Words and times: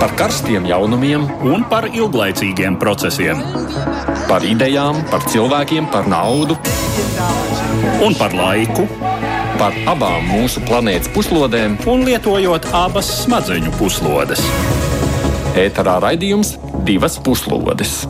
par 0.00 0.12
karstiem 0.16 0.66
jaunumiem 0.68 1.24
un 1.46 1.64
par 1.70 1.86
ilglaicīgiem 1.88 2.76
procesiem. 2.80 3.40
Par 4.26 4.44
idejām, 4.44 4.98
par 5.10 5.24
cilvēkiem, 5.30 5.88
par 5.92 6.08
naudu 6.10 6.56
un 8.04 8.16
par 8.18 8.34
laiku. 8.36 8.86
Par 9.56 9.72
abām 9.88 10.26
mūsu 10.28 10.60
planētas 10.68 11.08
puslodēm, 11.14 11.78
un 11.88 12.04
lietojot 12.04 12.68
abas 12.76 13.08
smadzeņu 13.22 13.72
puslodes. 13.78 14.42
Ēterā 15.56 15.96
raidījums 16.04 16.56
divas 16.84 17.16
puslodes. 17.16 18.02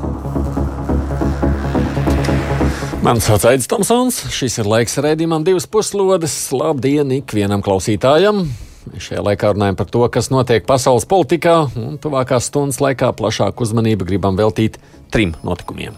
Mani 3.07 3.23
sauc 3.23 3.47
Aits 3.47 3.71
Tomsons. 3.71 4.25
Šis 4.35 4.59
ir 4.59 4.67
laiks 4.67 4.99
redzējumam, 4.99 5.47
divas 5.47 5.71
puslodes. 5.71 6.35
Labdien, 6.51 7.15
ikvienam 7.21 7.63
klausītājam! 7.63 8.49
Šajā 8.95 9.23
laikā 9.27 9.53
runājam 9.55 9.79
par 9.79 9.89
to, 9.91 10.03
kas 10.13 10.31
notiek 10.31 10.67
pasaules 10.67 11.07
politikā, 11.11 11.57
un 11.81 11.97
tuvākās 12.03 12.49
stundas 12.51 12.79
laikā 12.83 13.11
plašāku 13.19 13.67
uzmanību 13.67 14.07
gribam 14.09 14.39
veltīt 14.39 14.79
trim 15.15 15.35
notikumiem. 15.47 15.97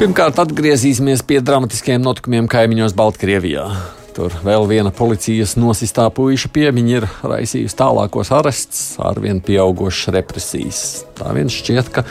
Pirmkārt, 0.00 0.40
atgriezīsimies 0.42 1.22
pie 1.22 1.38
dramatiskiem 1.44 2.02
notikumiem 2.02 2.48
kaimiņos 2.50 2.96
Baltkrievijā. 2.98 3.68
Tur 4.14 4.34
vēl 4.46 4.66
viena 4.70 4.92
policijas 4.94 5.56
nosistā 5.58 6.06
puika 6.14 6.50
piemiņa 6.54 6.92
ir 6.96 7.06
raisījusi 7.26 7.78
tālākos 7.78 8.30
arests, 8.34 8.82
arvien 9.02 9.40
pieaugušas 9.42 10.14
represijas. 10.14 10.82
Tā 11.18 11.34
vien 11.34 11.50
šķiet, 11.50 11.90
ka 11.94 12.06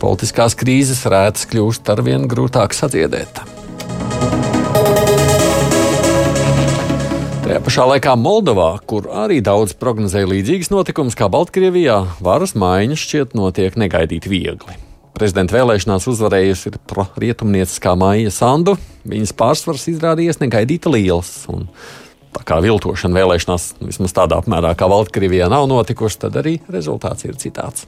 politiskās 0.00 0.56
krīzes 0.58 1.04
rētas 1.08 1.48
kļūst 1.52 1.92
arvien 1.92 2.24
grūtāk 2.28 2.76
sadziedēt. 2.76 3.44
Tajā 7.62 7.70
pašā 7.70 7.84
laikā 7.86 8.12
Moldovā, 8.18 8.72
kur 8.90 9.04
arī 9.06 9.36
daudz 9.38 9.76
prognozēja 9.78 10.26
līdzīgas 10.26 10.72
notikumus 10.72 11.14
kā 11.14 11.28
Baltkrievijā, 11.30 11.94
varas 12.18 12.56
maiņa 12.58 12.96
šķiet 12.98 13.36
notiek 13.38 13.76
negaidīti 13.78 14.26
viegli. 14.32 14.74
Prezidenta 15.14 15.54
vēlēšanās 15.54 16.08
uzvarējusi 16.10 16.72
ir 16.72 16.78
rietumnieciskā 17.22 17.92
Maija 17.94 18.32
Sandu. 18.34 18.74
Viņas 19.06 19.34
pārsvars 19.38 19.86
izrādījies 19.92 20.42
negaidīti 20.42 20.90
liels. 20.90 21.30
Un 21.54 21.68
tā 22.34 22.42
kā 22.50 22.58
viltošana 22.66 23.20
vēlēšanās 23.20 23.68
vismaz 23.78 24.16
tādā 24.18 24.40
apmērā 24.42 24.74
kā 24.74 24.90
Baltkrievijā 24.90 25.46
nav 25.46 25.68
notikusi, 25.70 26.18
tad 26.26 26.40
arī 26.42 26.56
rezultāts 26.66 27.30
ir 27.30 27.38
citāds. 27.38 27.86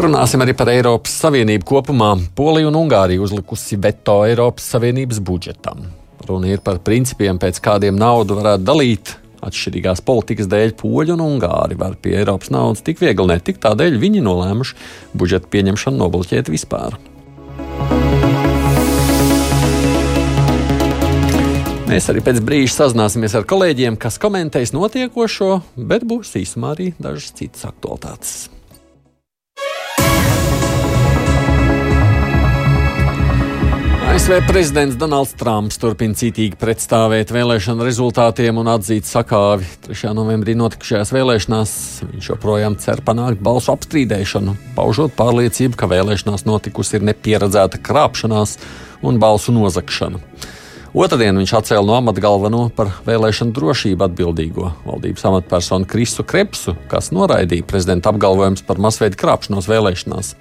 Runāsim 0.00 0.42
arī 0.42 0.58
par 0.58 0.74
Eiropas 0.74 1.14
Savienību 1.22 1.70
kopumā. 1.70 2.16
Polija 2.34 2.66
un 2.66 2.82
Ungārija 2.82 3.22
uzlikusi 3.22 3.78
veto 3.78 4.24
Eiropas 4.26 4.72
Savienības 4.74 5.22
budžetam. 5.22 5.99
Runa 6.30 6.46
ir 6.46 6.60
par 6.62 6.78
principiem, 6.86 7.40
pēc 7.42 7.58
kādiem 7.64 7.96
naudu 7.98 8.36
varētu 8.38 8.62
dalīt. 8.62 9.16
Atšķirīgās 9.42 10.02
politikas 10.04 10.46
dēļ 10.52 10.74
poļi 10.78 11.14
un 11.16 11.22
ungāri 11.24 11.78
var 11.80 11.96
pie 11.98 12.12
Eiropas 12.20 12.52
naudas 12.54 12.84
tik 12.86 13.00
viegli 13.00 13.26
netikt, 13.32 13.62
tādēļ 13.64 13.96
viņi 13.98 14.22
nolēmuši 14.22 14.76
budžeta 15.16 15.50
pieņemšanu 15.50 15.98
nobloķēt 16.04 16.52
vispār. 16.52 17.00
Mēs 21.90 22.06
arī 22.12 22.22
pēc 22.22 22.38
brīža 22.46 22.76
sazināsimies 22.76 23.34
ar 23.34 23.48
kolēģiem, 23.50 23.98
kas 23.98 24.20
komentēs 24.22 24.76
notiekošo, 24.76 25.56
bet 25.74 26.06
būs 26.06 26.36
īsumā 26.38 26.76
arī 26.76 26.92
dažas 27.02 27.32
citas 27.34 27.66
aktualitātes. 27.72 28.59
ASV 34.10 34.40
prezidents 34.46 34.96
Donalds 34.98 35.36
Trumps 35.38 35.76
turpina 35.78 36.16
cītīgi 36.18 36.56
pretstāvēt 36.58 37.30
vēlēšanu 37.30 37.84
rezultātiem 37.86 38.56
un 38.58 38.66
atzīt 38.72 39.06
sakāvi. 39.06 39.68
3. 39.84 40.10
novembrī 40.18 40.56
notikušajās 40.58 41.12
vēlēšanās 41.14 41.74
viņš 42.08 42.30
joprojām 42.32 42.74
cer 42.82 43.04
panākt 43.06 43.38
balsu 43.38 43.70
apstrīdēšanu, 43.70 44.56
paužot 44.74 45.14
pārliecību, 45.14 45.78
ka 45.78 45.86
vēlēšanās 45.92 46.42
notikusi 46.48 46.98
ir 46.98 47.06
nepieredzēta 47.06 47.78
krāpšanās 47.86 48.56
un 49.06 49.22
balsu 49.22 49.54
nozagšana. 49.54 50.18
Otradien 50.90 51.38
viņš 51.38 51.54
atcēla 51.60 51.86
no 51.86 51.94
amata 52.00 52.26
galveno 52.26 52.64
par 52.74 52.90
vēlēšanu 53.06 53.54
drošību 53.54 54.08
atbildīgo 54.08 54.72
valdības 54.88 55.28
amatpersonu 55.30 55.86
Kristu 55.86 56.26
Krepsu, 56.26 56.74
kas 56.90 57.12
noraidīja 57.14 57.70
prezidenta 57.70 58.10
apgalvojumus 58.10 58.66
par 58.66 58.82
masveida 58.82 59.22
krāpšanos 59.22 59.70
vēlēšanās. 59.70 60.34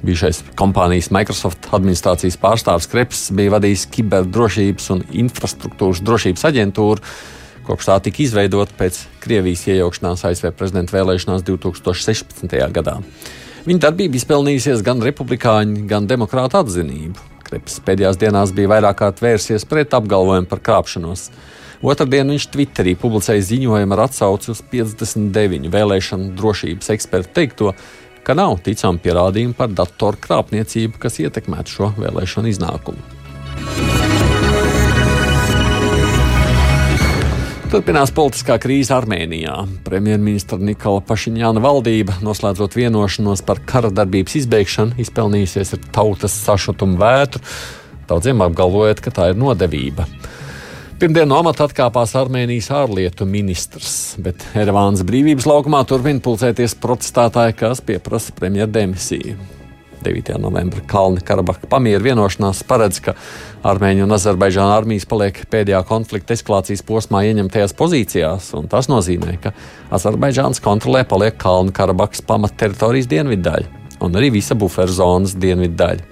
Bijušais 0.00 0.38
kompānijas 0.56 1.10
Microsoft 1.12 1.66
administrācijas 1.76 2.38
pārstāvis 2.40 2.88
Kreps 2.88 3.26
bija 3.36 3.52
vadījis 3.58 3.84
kiberdrošības 3.92 4.86
un 4.94 5.02
infrastruktūras 5.24 6.00
drošības 6.06 6.46
aģentūru, 6.48 7.04
kopš 7.66 7.90
tā 7.90 7.98
tika 8.06 8.22
izveidota 8.24 8.72
pēc 8.78 9.02
Krievijas 9.20 9.66
iejaukšanās 9.68 10.24
ASV 10.30 10.54
prezidenta 10.56 10.96
vēlēšanās 10.96 11.44
2016. 11.44 12.56
gadā. 12.72 12.96
Viņa 13.68 13.84
darbība 13.84 14.16
izpelnījusies 14.16 14.80
gan 14.86 15.04
republikāņu, 15.04 15.84
gan 15.90 16.08
demokrātu 16.08 16.62
atzinību. 16.62 17.28
Kreps 17.44 17.76
pēdējās 17.84 18.16
dienās 18.20 18.54
bija 18.56 18.70
vairāk 18.72 19.02
kārt 19.02 19.20
vērsies 19.20 19.68
pret 19.68 19.92
apgalvojumu 19.96 20.48
par 20.48 20.64
krāpšanos. 20.64 21.28
Otradien 21.84 22.28
viņš 22.32 22.46
Twitterī 22.54 22.94
publicēja 23.00 23.44
ziņojumu 23.52 23.96
ar 23.96 24.06
atsauci 24.06 24.52
uz 24.52 24.60
59 24.72 25.68
vēlēšanu 25.72 26.32
drošības 26.40 26.92
ekspertu 26.96 27.36
teikto, 27.36 27.74
ka 28.26 28.36
nav 28.38 28.58
ticami 28.64 29.00
pierādījumi 29.02 29.56
par 29.58 29.72
datoru 29.72 30.20
krāpniecību, 30.26 31.00
kas 31.02 31.20
ietekmētu 31.22 31.76
šo 31.76 31.92
vēlēšanu 32.00 32.52
iznākumu. 32.52 33.18
Turpinās 37.70 38.10
politiskā 38.10 38.56
krīze 38.58 38.90
Armēnijā. 38.96 39.52
Premjerministra 39.86 40.56
Nikola 40.58 41.04
Pašiņāna 41.06 41.60
valdība, 41.62 42.16
noslēdzot 42.26 42.74
vienošanos 42.74 43.44
par 43.46 43.60
kara 43.62 43.92
darbības 43.94 44.40
izbeigšanu, 44.40 44.98
izpelnījusies 45.04 45.76
ar 45.76 45.84
tautas 45.94 46.34
sašutumu 46.48 46.98
vētru, 46.98 47.44
daudziem 48.10 48.42
apgalvojot, 48.42 49.04
ka 49.04 49.14
tā 49.14 49.28
ir 49.30 49.38
nodevība. 49.38 50.08
Pirmdien 51.00 51.30
no 51.32 51.38
amata 51.40 51.64
atkāpās 51.64 52.10
Armēnijas 52.20 52.66
ārlietu 52.76 53.24
ministrs, 53.24 54.18
bet 54.20 54.42
Erevānas 54.52 55.00
brīvības 55.08 55.46
laukumā 55.48 55.78
turpina 55.88 56.20
pulcēties 56.20 56.74
protestētāji, 56.76 57.54
kas 57.56 57.80
pieprasa 57.80 58.34
premjeru 58.36 58.68
demisiju. 58.74 59.38
9. 60.04 60.34
novembra 60.44 60.82
Kalnu 60.90 61.24
Karabaha 61.24 61.70
pamieru 61.72 62.04
vienošanās 62.04 62.60
paredz, 62.68 63.00
ka 63.06 63.14
Armēņu 63.64 64.04
un 64.04 64.12
Azerbaidžāna 64.18 64.76
armijas 64.76 65.08
paliek 65.08 65.40
pēdējā 65.48 65.80
konflikta 65.88 66.36
eskalācijas 66.36 66.84
posmā 66.84 67.24
ieņemtajās 67.30 67.72
pozīcijās, 67.80 68.50
un 68.60 68.68
tas 68.68 68.92
nozīmē, 68.92 69.38
ka 69.40 69.54
Azerbaidžānas 69.96 70.60
kontrolē 70.60 71.06
paliek 71.08 71.40
Kalnu 71.40 71.72
Karabahas 71.72 72.20
pamatteritorijas 72.28 73.08
dienvidu 73.08 73.48
daļa 73.48 74.04
un 74.04 74.20
arī 74.20 74.34
visa 74.36 74.52
buferzonas 74.52 75.32
dienvidu 75.40 75.80
daļa. 75.80 76.04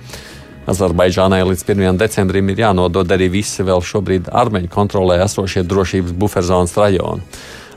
Azerbaidžānai 0.68 1.40
līdz 1.48 1.62
1. 1.64 1.96
decembrim 1.96 2.50
ir 2.52 2.58
jānodod 2.60 3.08
arī 3.14 3.30
visi 3.32 3.64
vēl 3.64 3.80
šobrīd 3.80 4.28
armeņu 4.36 4.68
kontrolē 4.72 5.16
esošie 5.24 5.62
drošības 5.64 6.12
buferzonas 6.12 6.76
rajoni. 6.76 7.24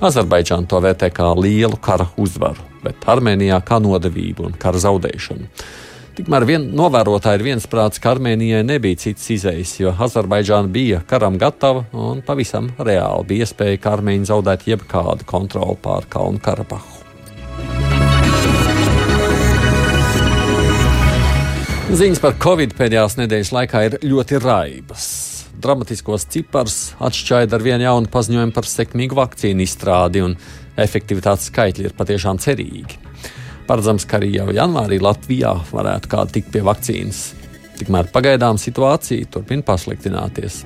Azerbaidžāna 0.04 0.68
to 0.68 0.82
vērtē 0.84 1.08
kā 1.16 1.30
lielu 1.38 1.78
kara 1.80 2.10
uzvaru, 2.20 2.66
bet 2.84 3.08
Armēnijā 3.08 3.62
kā 3.64 3.80
nodevību 3.80 4.50
un 4.50 4.58
kara 4.60 4.82
zaudēšanu. 4.84 5.48
Tikmēr 6.18 6.44
vien, 6.50 6.66
novērotāji 6.76 7.40
ir 7.40 7.46
viensprāts, 7.54 8.02
ka 8.02 8.12
Armēnijai 8.18 8.66
nebija 8.68 9.00
cits 9.06 9.30
izējas, 9.38 9.78
jo 9.80 9.94
Azerbaidžāna 9.96 10.68
bija 10.74 11.00
karam 11.08 11.38
gatava 11.40 11.86
un 11.96 12.20
pavisam 12.28 12.74
reāli 12.76 13.30
bija 13.30 13.48
iespēja, 13.48 13.80
ka 13.80 13.96
Armēņi 13.96 14.28
zaudētu 14.34 14.74
jebkādu 14.74 15.30
kontroli 15.32 15.80
pār 15.80 16.10
Kalnu 16.12 16.44
Karabahu. 16.44 17.01
Ziņas 21.92 22.22
par 22.24 22.38
Covid 22.40 22.72
pēdējās 22.78 23.18
nedēļas 23.20 23.50
laikā 23.52 23.80
ir 23.84 23.96
ļoti 24.08 24.38
raibas. 24.40 25.06
Dramatiskos 25.60 26.24
ciparus 26.32 26.78
atšķaida 27.04 27.58
ar 27.58 27.66
vienu 27.66 27.84
jaunu 27.84 28.08
paziņojumu 28.14 28.56
par 28.56 28.68
sekmīgu 28.72 29.18
vakcīnu 29.20 29.66
izstrādi, 29.66 30.22
un 30.24 30.38
efektivitātes 30.80 31.50
skaitļi 31.52 31.90
ir 31.90 31.98
patiešām 31.98 32.40
cerīgi. 32.40 32.96
Paredzams, 33.68 34.08
ka 34.08 34.22
arī 34.22 34.32
jau 34.38 34.48
janvārī 34.56 35.02
Latvijā 35.04 35.52
varētu 35.68 36.14
kāda 36.16 36.38
tikt 36.38 36.54
pie 36.56 36.64
vakcīnas. 36.64 37.22
Tikmēr 37.82 38.08
pagaidām 38.16 38.56
situācija 38.62 39.28
turpina 39.36 39.68
pasliktināties. 39.68 40.62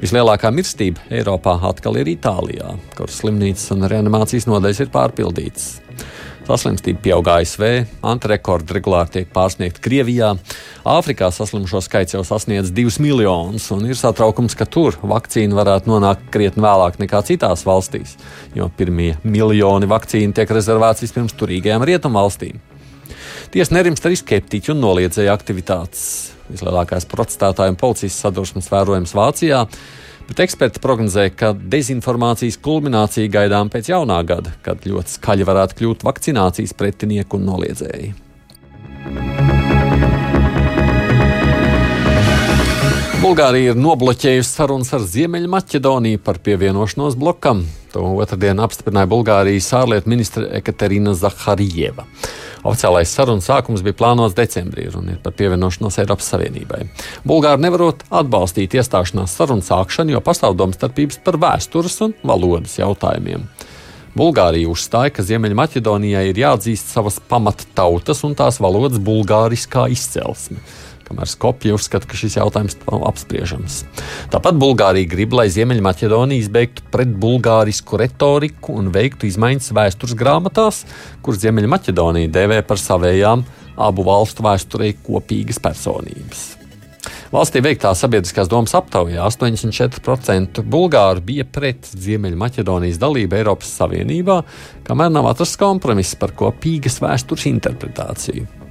Vislielākā 0.00 0.54
mirstība 0.56 1.04
Eiropā 1.12 1.58
atkal 1.68 2.00
ir 2.00 2.14
Itālijā, 2.16 2.72
kur 2.96 3.12
slimnīcas 3.12 3.74
un 3.76 3.90
reanimācijas 3.92 4.48
nodaļas 4.48 4.86
ir 4.86 4.94
pārpildītas. 4.96 5.68
Saslimstība 6.42 6.98
pieaug 7.04 7.28
ASV, 7.30 7.62
antirekordi 8.02 8.74
regulāri 8.74 9.12
tiek 9.14 9.28
pārsniegti 9.30 9.78
Krievijā. 9.84 10.32
Āfrikā 10.90 11.28
saslimušo 11.30 11.78
skaits 11.86 12.16
jau 12.16 12.24
sasniedz 12.26 12.72
2 12.74 12.98
miljonus, 13.04 13.68
un 13.70 13.86
ir 13.86 13.98
satraukums, 13.98 14.56
ka 14.58 14.66
tur 14.66 14.98
vakcīna 15.06 15.54
varētu 15.54 15.92
nonākt 15.92 16.26
krietni 16.34 16.64
vēlāk 16.64 16.98
nekā 16.98 17.22
citās 17.30 17.62
valstīs, 17.68 18.16
jo 18.58 18.66
pirmie 18.74 19.14
miljoni 19.22 19.86
vakcīnu 19.86 20.34
tiek 20.34 20.50
rezervēti 20.50 21.06
vispirms 21.06 21.38
turīgajām 21.38 21.86
rietumvalstīm. 21.86 22.58
Tiesa 23.54 23.76
nerimst 23.76 24.06
arī 24.08 24.18
skeptiķi 24.18 24.74
un 24.74 24.82
noliedzēja 24.82 25.34
aktivitātes. 25.38 26.04
Vislielākais 26.50 27.06
protestētāju 27.06 27.76
un 27.76 27.78
policijas 27.78 28.18
sadursmes 28.26 28.70
vērojams 28.72 29.14
Vācijā. 29.14 29.62
Bet 30.28 30.40
eksperti 30.44 30.80
prognozē, 30.82 31.26
ka 31.34 31.52
dezinformācijas 31.52 32.58
kulminācija 32.62 33.30
gaidām 33.32 33.70
pēc 33.72 33.90
jaunā 33.92 34.20
gada, 34.26 34.54
kad 34.64 34.86
ļoti 34.88 35.18
skaļi 35.18 35.48
varētu 35.48 35.78
kļūt 35.80 36.04
vakcinācijas 36.06 36.76
pretinieki 36.78 37.38
un 37.38 37.48
noliedzēji. 37.50 38.12
Bulgārija 43.22 43.70
ir 43.70 43.78
nobloķējusi 43.78 44.50
sarunas 44.50 44.88
ar 44.96 45.04
Ziemeļmaķedoniju 45.06 46.18
par 46.26 46.40
pievienošanos 46.42 47.14
blokam. 47.20 47.60
To 47.94 48.02
otrdien 48.18 48.58
apstiprināja 48.64 49.06
Bulgārijas 49.12 49.68
ārlietu 49.78 50.10
ministre 50.10 50.48
Ekaterina 50.58 51.14
Zaharijeva. 51.14 52.02
Oficiālais 52.62 53.10
sarunas 53.10 53.48
sākums 53.50 53.82
bija 53.82 53.96
plānots 53.98 54.36
decembrī, 54.38 54.86
un 54.94 55.08
ir 55.10 55.18
par 55.22 55.34
pievienošanos 55.38 55.98
Eiropas 55.98 56.28
Savienībai. 56.30 56.84
Bulgāri 57.26 57.64
nevarot 57.64 58.04
atbalstīt 58.06 58.76
iestāšanās 58.78 59.34
sarunu 59.34 59.66
sākšanu, 59.66 60.14
jo 60.14 60.22
pastāv 60.22 60.54
domstarpības 60.60 61.18
par 61.26 61.40
vēstures 61.42 61.98
un 62.06 62.14
valodas 62.22 62.78
jautājumiem. 62.78 63.48
Bulgārija 64.12 64.68
uzstāja, 64.68 65.10
ka 65.16 65.24
Ziemeļmaķedonijai 65.24 66.26
ir 66.28 66.38
jāatzīst 66.42 66.92
savas 66.92 67.16
pamattautas 67.30 68.20
un 68.28 68.36
tās 68.38 68.60
valodas 68.60 69.00
bulgāriskā 69.02 69.88
izcelsme 69.90 70.60
kamēr 71.12 71.28
Skopja 71.28 71.76
uzskata, 71.76 72.08
ka 72.08 72.16
šis 72.16 72.38
jautājums 72.40 72.78
nav 72.86 73.04
apspriežams. 73.10 73.82
Tāpat 74.32 74.56
Bulgārija 74.60 75.10
grib, 75.12 75.36
lai 75.36 75.50
Ziemeļmaķedonija 75.52 76.46
izbeigtu 76.46 76.86
pretbulgārisku 76.94 78.00
retoriku 78.00 78.78
un 78.80 78.88
veiktu 78.94 79.28
izmaiņas 79.28 79.74
vēstures 79.76 80.16
grāmatās, 80.18 80.82
kuras 81.22 81.44
Ziemeļmaķedonija 81.44 82.32
dēvē 82.32 82.62
par 82.64 82.80
savējām 82.80 83.44
abu 83.82 84.08
valstu 84.08 84.44
vēsturē 84.48 84.92
kopīgas 85.04 85.60
personības. 85.62 86.48
Valstī 87.32 87.62
veiktā 87.64 87.90
sabiedriskās 87.96 88.48
domas 88.50 88.74
aptaujā 88.76 89.24
84% 89.24 90.60
bulgāru 90.68 91.24
bija 91.24 91.46
pret 91.48 91.88
Ziemeļmaķedonijas 91.88 93.00
dalību 93.00 93.40
Eiropas 93.40 93.72
Savienībā, 93.80 94.42
kamēr 94.86 95.12
nav 95.16 95.30
atrasts 95.32 95.60
kompromiss 95.60 96.18
par 96.20 96.36
kopīgas 96.36 97.00
vēstures 97.02 97.48
interpretāciju. 97.54 98.61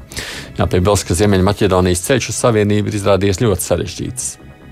Jāpiebilst, 0.60 1.08
ka 1.08 1.18
Ziemeļmaķedonijas 1.18 2.06
ceļš 2.08 2.32
uz 2.34 2.40
savienību 2.44 2.92
ir 2.92 3.00
izrādījies 3.00 3.42
ļoti 3.44 3.68
sarežģīts. 3.68 4.32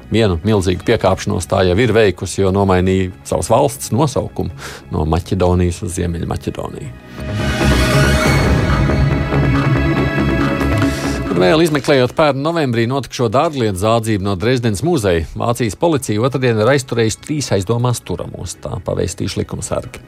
Vienu 0.09 0.39
milzīgu 0.41 0.85
piekāpšanos 0.87 1.47
tā 1.49 1.61
jau 1.67 1.77
ir 1.77 1.93
veikusi, 1.93 2.41
jo 2.41 2.53
nomainīja 2.53 3.11
savas 3.29 3.51
valsts 3.53 3.93
nosaukumu 3.93 4.49
no 4.93 5.05
Maķedonijas 5.09 5.83
uz 5.85 5.99
Ziemeļmaķedoniju. 5.99 7.58
Vēl 11.39 11.61
izmeklējot 11.63 12.11
pērnu 12.17 12.41
novembrī 12.43 12.83
notikušo 12.91 13.29
dārglietu 13.31 13.79
zādzību 13.79 14.25
no 14.25 14.33
Dresdenes 14.35 14.81
muzeja, 14.83 15.23
Vācijas 15.39 15.77
policija 15.79 16.19
otrdien 16.27 16.57
ir 16.59 16.67
aizturējusi 16.73 17.21
trīs 17.23 17.47
aizdomās 17.55 18.01
turamos, 18.03 18.57
tā 18.59 18.75
paveistījuši 18.83 19.39
likumsargi. 19.39 20.01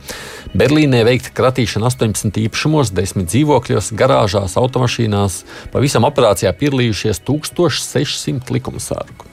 Berlīnē 0.59 1.05
veikta 1.07 1.31
kratīšana 1.37 1.87
18 1.87 2.35
īpašumos, 2.41 2.91
10 2.97 3.29
dzīvokļos, 3.31 3.93
garāžās, 3.95 4.57
automašīnās. 4.59 5.37
Pavisam 5.71 6.09
operācijā 6.09 6.51
piedalījušies 6.51 7.23
1600 7.29 8.51
likumsargu. 8.57 9.31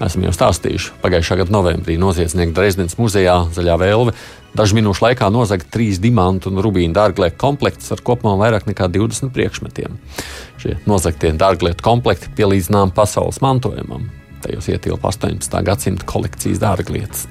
Esam 0.00 0.24
jau 0.24 0.32
stāstījuši, 0.32 0.96
pagājušā 1.04 1.42
gada 1.42 1.52
novembrī 1.52 1.98
noziedznieki 2.00 2.56
Dresdenes 2.56 2.96
muzejā 2.96 3.36
Zaļā 3.52 3.76
Vēlve 3.84 4.16
dažu 4.56 4.78
minūšu 4.78 5.04
laikā 5.08 5.28
nozaga 5.34 5.66
trīs 5.74 6.00
dimantu 6.02 6.52
un 6.52 6.62
rubīnu 6.64 6.94
dārglietu 6.96 7.38
komplektus 7.40 7.92
ar 7.94 8.02
kopumā 8.06 8.36
vairāk 8.40 8.68
nekā 8.70 8.88
20 8.94 9.34
priekšmetiem. 9.34 9.96
Šie 10.62 10.76
nozagtie 10.88 11.34
dārglietu 11.38 11.84
komplekti 11.84 12.32
pielīdzinām 12.38 12.94
pasaules 12.96 13.42
mantojumam. 13.44 14.08
Tajos 14.44 14.66
ietilpa 14.68 15.08
18. 15.08 15.54
gadsimta 15.64 16.04
kolekcijas 16.08 16.60
dārglietas. 16.60 17.22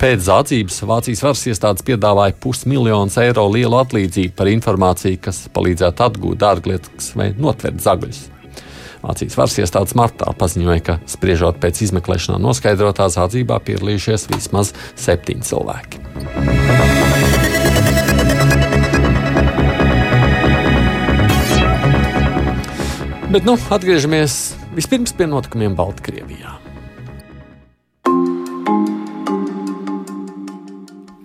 Pēc 0.00 0.24
zādzības 0.26 0.80
Vācijas 0.90 1.22
varas 1.22 1.44
iestādes 1.46 1.86
piedāvāja 1.86 2.34
pusmiljonus 2.42 3.18
eiro 3.22 3.46
lielu 3.52 3.78
atlīdzību 3.78 4.34
par 4.38 4.50
informāciju, 4.50 5.20
kas 5.22 5.44
palīdzētu 5.54 6.06
atgūt 6.08 6.42
dārglietas 6.42 7.12
vai 7.18 7.30
notvert 7.38 7.78
zagļus. 7.84 8.24
Vācijas 9.02 9.36
varas 9.38 9.56
iestādes 9.62 9.94
martā 9.98 10.32
paziņoja, 10.38 10.82
ka 10.84 10.98
spriežot 11.06 11.60
pēc 11.62 11.82
izmeklēšanā 11.86 12.40
noskaidrotā 12.42 13.06
zādzībā 13.14 13.60
piedalījušies 13.66 14.28
vismaz 14.34 14.74
septiņi 14.98 15.46
cilvēki. 15.48 16.02
Bet 23.28 23.44
nu, 23.44 23.58
atgriežamies 23.70 24.38
vispirms 24.74 25.12
pie 25.14 25.28
notikumiem 25.28 25.76
Baltkrievijā. 25.78 26.57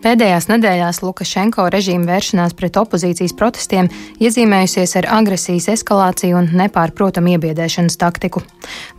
Pēdējās 0.04 0.50
nedēļās 0.50 0.98
Lukašenko 1.00 1.70
režīma 1.72 2.10
vēršanās 2.10 2.52
pret 2.60 2.76
opozīcijas 2.76 3.32
protestiem 3.40 3.88
iezīmējusies 4.20 4.98
ar 5.00 5.08
agresijas 5.16 5.70
eskalāciju 5.78 6.42
un 6.42 6.50
nepārprotamu 6.60 7.38
iebiedēšanas 7.38 7.96
taktiku. 8.02 8.44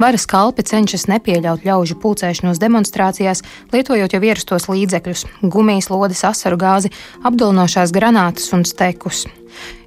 Varas 0.01 0.25
kalpi 0.25 0.65
cenšas 0.65 1.05
nepieļaut 1.13 1.69
ļaužu 1.69 1.99
pulcēšanos 2.01 2.63
demonstrācijās, 2.63 3.45
lietojot 3.77 4.17
jau 4.17 4.25
ierastos 4.25 4.71
līdzekļus- 4.73 5.27
gumijas 5.53 5.93
lodes, 5.93 6.25
asaru 6.25 6.57
gāzi, 6.57 6.93
apdulnošās 7.21 7.93
granātas 7.93 8.49
un 8.57 8.65
stekus. 8.65 9.27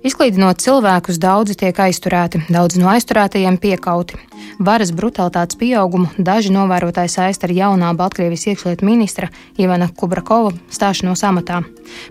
Izklīdinot 0.08 0.62
cilvēkus, 0.62 1.18
daudzi 1.20 1.56
tiek 1.58 1.80
aizturēti, 1.84 2.44
daudzi 2.54 2.80
no 2.80 2.88
aizturētajiem 2.94 3.58
piekauti. 3.60 4.20
Varas 4.64 4.94
brutalitātes 4.96 5.58
pieaugumu 5.60 6.12
daži 6.18 6.54
novērotāji 6.54 7.12
saist 7.12 7.44
ar 7.44 7.54
jaunā 7.54 7.90
Baltkrievijas 7.98 8.46
iekšlietu 8.52 8.86
ministra 8.88 9.30
Ivana 9.58 9.90
Kubrakova 9.90 10.54
stāšanos 10.74 11.26
amatā. 11.28 11.64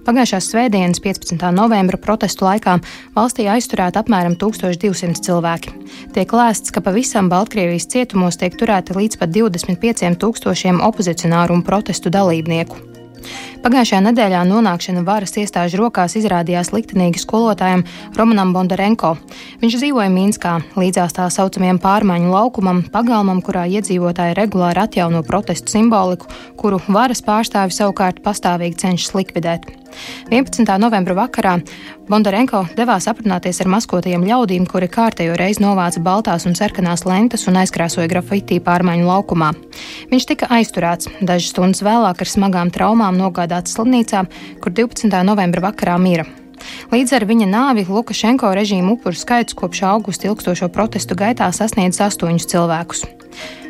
Pagājušās 0.06 0.50
svētdienas, 0.52 1.00
15. 1.04 1.46
novembra 1.54 2.00
protestu 2.02 2.46
laikā 2.48 2.76
valstī 3.16 3.48
aizturēti 3.52 4.02
apmēram 4.02 4.36
1200 4.40 5.22
cilvēki. 5.26 5.74
Tiek 6.16 6.36
lēsts, 6.40 6.74
ka 6.74 6.82
pavisam 6.84 7.30
Baltkrievijas 7.32 7.88
cietumos 7.94 8.40
tiek 8.42 8.58
turēti 8.58 8.98
līdz 8.98 9.22
pat 9.22 9.32
25 9.36 10.20
tūkstošiem 10.22 10.84
opozicionāru 10.90 11.56
un 11.56 11.66
protestu 11.66 12.12
dalībnieku. 12.12 12.95
Pagājušajā 13.64 14.02
nedēļā 14.04 14.42
nonākšana 14.48 15.02
varas 15.06 15.32
iestāžu 15.40 15.80
rokās 15.80 16.16
izrādījās 16.18 16.72
liktenīgi 16.74 17.22
skolotājam 17.22 17.84
Romanam 18.18 18.52
Bondarenko. 18.54 19.14
Viņš 19.62 19.78
dzīvoja 19.80 20.12
Mīnskā, 20.12 20.58
līdzās 20.76 21.16
tā 21.16 21.30
saucamajam 21.32 21.80
pārmaiņu 21.82 22.34
laukumam, 22.34 22.84
pagalmam, 22.92 23.40
kurā 23.44 23.64
iedzīvotāji 23.78 24.36
regulāri 24.38 24.84
atjauno 24.84 25.24
protestu 25.26 25.78
simboliku, 25.78 26.28
kuru 26.60 26.82
varas 26.86 27.24
pārstāvi 27.24 27.74
savukārt 27.74 28.22
pastāvīgi 28.26 28.82
cenšas 28.84 29.16
likvidēt. 29.16 29.85
11. 30.30 30.66
novembra 30.82 31.16
vakarā 31.18 31.56
Bondarenko 32.06 32.60
devās 32.78 33.08
aprunāties 33.10 33.58
ar 33.64 33.70
maskotajiem 33.72 34.22
ļaudīm, 34.28 34.68
kuri 34.70 34.86
kārtējo 34.92 35.34
reizi 35.40 35.64
novāca 35.64 35.98
baltās 36.06 36.46
un 36.46 36.54
sarkanās 36.54 37.02
lentas 37.08 37.48
un 37.50 37.58
aizkrāsoja 37.58 38.06
grafitī 38.12 38.60
pārmaiņu 38.62 39.08
laukumā. 39.10 39.50
Viņš 40.12 40.30
tika 40.30 40.50
aizturēts, 40.54 41.10
dažas 41.18 41.50
stundas 41.50 41.82
vēlāk 41.82 42.22
ar 42.22 42.34
smagām 42.36 42.70
traumām 42.70 43.18
nogādāts 43.18 43.74
slimnīcā, 43.74 44.22
kur 44.62 44.78
12. 44.78 45.10
novembra 45.26 45.66
vakarā 45.70 45.98
mira. 45.98 46.28
Līdz 46.92 47.16
ar 47.18 47.26
viņa 47.28 47.50
nāvi 47.50 47.86
Lukašenko 47.88 48.52
režīma 48.56 48.96
upuru 48.96 49.18
skaits 49.18 49.56
kopš 49.58 49.82
augusta 49.90 50.30
ilgstošo 50.30 50.68
protestu 50.72 51.18
gaitā 51.18 51.50
sasniedz 51.52 52.00
astoņus 52.08 52.50
cilvēkus. 52.52 53.06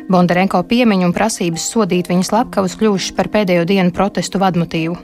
Bondarenko 0.07 0.61
piemiņu 0.63 1.09
un 1.09 1.13
prasības 1.15 1.65
sodīt 1.67 2.07
viņa 2.07 2.23
slepkavas 2.29 2.77
kļuvušas 2.79 3.11
par 3.17 3.27
pēdējo 3.31 3.65
dienu 3.67 3.91
protestu 3.95 4.39
vadmotīvu. 4.39 4.95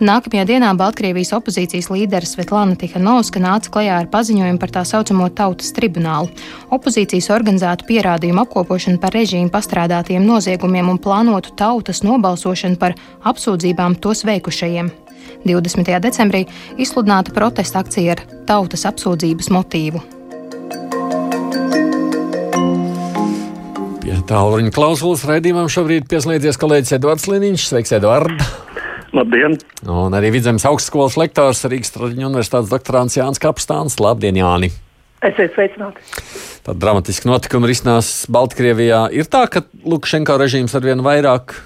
Nākamajā 0.00 0.46
dienā 0.48 0.70
Baltkrievijas 0.78 1.34
opozīcijas 1.36 1.90
līderis 1.92 2.32
Svetlana 2.32 2.78
Tihanovska 2.80 3.42
nāca 3.44 3.72
klajā 3.74 3.98
ar 4.00 4.08
paziņojumu 4.12 4.60
par 4.62 4.72
tā 4.72 4.84
saucamo 4.88 5.28
tautas 5.28 5.74
tribunālu- 5.76 6.32
opozīcijas 6.76 7.28
organizētu 7.34 7.84
pierādījumu 7.90 8.46
apkopošanu 8.46 9.00
par 9.02 9.12
režīmu 9.12 9.52
pastrādātiem 9.52 10.24
noziegumiem 10.24 10.88
un 10.88 10.98
plānotu 10.98 11.52
tautas 11.52 12.00
nobalsošanu 12.00 12.78
par 12.78 12.94
apsūdzībām 13.24 14.00
tos 14.00 14.24
veikušajiem. 14.24 15.07
20. 15.46 15.90
decembrī 16.04 16.44
izsludināta 16.80 17.34
protesta 17.36 17.82
akcija 17.82 18.16
ar 18.16 18.22
tautas 18.48 18.86
apsūdzības 18.88 19.50
motīvu. 19.54 20.02
Pie 24.02 24.16
tālruņa 24.30 24.72
klausulas 24.74 25.26
raidījumam 25.28 25.68
šobrīd 25.72 26.08
pieslēdzies 26.10 26.60
kolēģis 26.60 26.96
Edvards 26.98 27.28
Liniņš. 27.28 27.68
Sveiks, 27.70 27.94
Edvard! 27.98 28.42
Labdien! 29.16 29.56
Un 29.88 30.16
arī 30.16 30.32
Vidzemes 30.34 30.66
augstskolas 30.68 31.16
lektors 31.20 31.64
Rīgas 31.68 31.94
Traģiņu 31.94 32.28
universitātes 32.28 32.72
doktorants 32.72 33.16
Jānis 33.16 33.40
Kapstāns. 33.42 33.96
Labdien, 34.02 34.36
Jāni! 34.36 34.70
Esiet 35.24 35.56
sveicināti! 35.56 36.04
Tad 36.66 36.78
dramatiski 36.78 37.26
notikumi 37.30 37.70
risinās 37.70 38.28
Baltkrievijā. 38.30 39.06
Ir 39.16 39.26
tā, 39.32 39.46
ka 39.50 39.64
Lukašenko 39.88 40.36
režīms 40.38 40.76
arvien 40.78 41.02
vairāk 41.02 41.56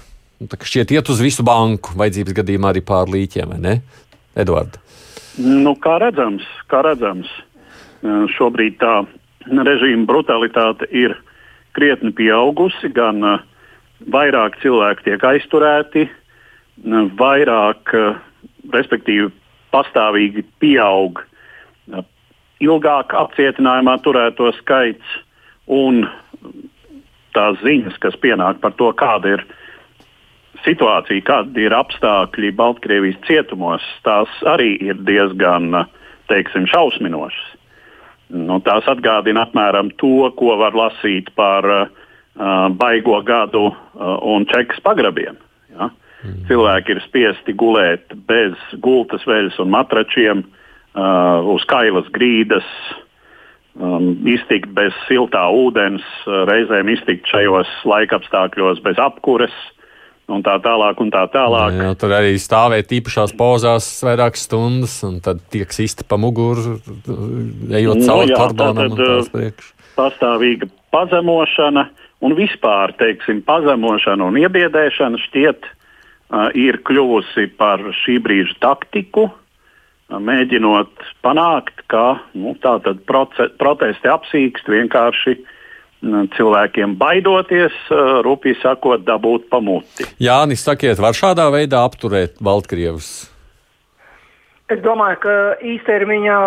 šķiet 0.51 0.93
iet 0.95 1.09
uz 1.09 1.21
visu 1.23 1.45
banku, 1.45 1.95
vajadzības 1.99 2.37
gadījumā 2.41 2.73
arī 2.73 2.83
pār 2.85 3.11
līķiem, 3.13 3.55
vai 3.55 3.59
ne? 3.63 3.75
Edvard. 4.39 4.79
Nu, 5.37 5.75
kā 5.81 5.97
redzams, 6.01 6.45
kā 6.69 6.83
redzams, 6.85 7.29
šobrīd 8.37 8.77
tā 8.81 9.03
režīma 9.49 10.05
brutalitāte 10.09 10.87
ir 10.93 11.15
krietni 11.73 12.13
pieaugusi 12.13 12.89
gan 12.93 13.23
uh, 13.25 13.41
vairāk 14.11 14.57
cilvēku 14.61 15.05
tiek 15.07 15.23
aizturēti, 15.23 16.07
vairāk, 17.19 17.93
respektīvi, 18.73 19.29
pastāvīgi 19.73 20.43
pieaug 20.61 21.21
ilgāk 22.63 23.13
apcietinājumā 23.17 23.97
turēto 24.05 24.51
skaits 24.59 25.17
un 25.67 26.03
tās 27.33 27.57
ziņas, 27.63 27.97
kas 27.99 28.17
pienāk 28.21 28.61
par 28.61 28.75
to, 28.77 28.91
kāda 28.97 29.37
ir 29.37 29.45
situācija, 30.65 31.25
kādi 31.27 31.67
ir 31.67 31.75
apstākļi 31.75 32.53
Baltkrievijas 32.57 33.19
cietumos, 33.27 33.83
tās 34.05 34.31
arī 34.47 34.75
ir 34.83 35.01
diezgan 35.07 35.85
teiksim, 36.31 36.67
šausminošas. 36.71 37.51
Nu, 38.33 38.57
tās 38.65 38.87
atgādina 38.89 39.43
apmēram 39.45 39.91
to, 40.01 40.29
ko 40.39 40.55
var 40.57 40.73
lasīt 40.77 41.29
par 41.37 41.67
uh, 41.69 41.83
baigo 42.79 43.19
gadu 43.25 43.67
uh, 43.69 43.75
un 44.25 44.47
čekas 44.49 44.79
pagrabiem. 44.85 45.37
Ja? 45.75 45.91
Mm. 46.23 46.39
Cilvēki 46.49 46.95
ir 46.95 47.03
spiesti 47.05 47.53
gulēt 47.59 48.15
bez 48.27 48.57
gultas 48.81 49.25
veļas 49.29 49.59
un 49.61 49.73
matračiem, 49.75 50.45
uh, 50.47 51.43
uz 51.53 51.65
kailas 51.69 52.09
grīdas, 52.15 52.65
um, 53.75 54.15
iztikt 54.29 54.71
bez 54.73 54.95
siltā 55.05 55.43
ūdens, 55.53 56.05
uh, 56.25 56.43
reizēm 56.49 56.89
iztikt 56.95 57.29
šajos 57.29 57.69
laikapstākļos 57.91 58.81
bez 58.87 59.03
apkures. 59.03 59.53
Un 60.31 60.39
tā 60.39 60.53
tālāk, 60.63 61.01
un 61.03 61.09
tā 61.11 61.25
tālāk. 61.33 61.75
Jā, 61.75 61.89
jā, 61.89 61.95
tur 61.99 62.13
arī 62.15 62.37
stāvēt 62.39 62.93
īpašās 62.95 63.33
pozās 63.35 63.89
vairākas 64.07 64.45
stundas, 64.47 64.95
un 65.03 65.17
tad 65.23 65.41
tiek 65.51 65.73
sista 65.75 66.05
pa 66.07 66.15
muguru, 66.15 66.77
ejot 67.67 67.99
nu, 67.99 68.05
cauri 68.07 68.31
kordonam. 68.31 68.95
Uh, 68.95 69.51
pastāvīga 69.97 70.69
pazemošana 70.95 71.89
un 72.23 72.37
vispār, 72.39 72.95
teiksim, 73.01 73.43
pazemošana 73.43 74.23
un 74.31 74.39
iebiedēšana 74.39 75.19
šķiet 75.25 75.67
uh, 75.67 76.47
ir 76.55 76.79
kļuvusi 76.87 77.49
par 77.59 77.83
šī 78.05 78.21
brīža 78.23 78.55
taktiku, 78.63 79.27
mēģinot 80.07 81.03
panākt, 81.25 81.83
ka 81.91 82.21
nu, 82.37 82.55
protesti 82.55 84.11
apsīkst 84.11 84.71
vienkārši 84.71 85.35
cilvēkiem 86.37 86.97
baidoties, 86.99 87.75
rūpīgi 88.25 88.61
sakot, 88.61 89.05
dabūt 89.07 89.49
pamuti. 89.51 90.07
Jānis, 90.21 90.65
sakiet, 90.65 91.01
var 91.01 91.15
šādā 91.17 91.47
veidā 91.53 91.83
apturēt 91.87 92.41
Baltkrievus? 92.43 93.29
Es 94.71 94.79
domāju, 94.79 95.17
ka 95.25 95.33
īstermiņā 95.69 96.37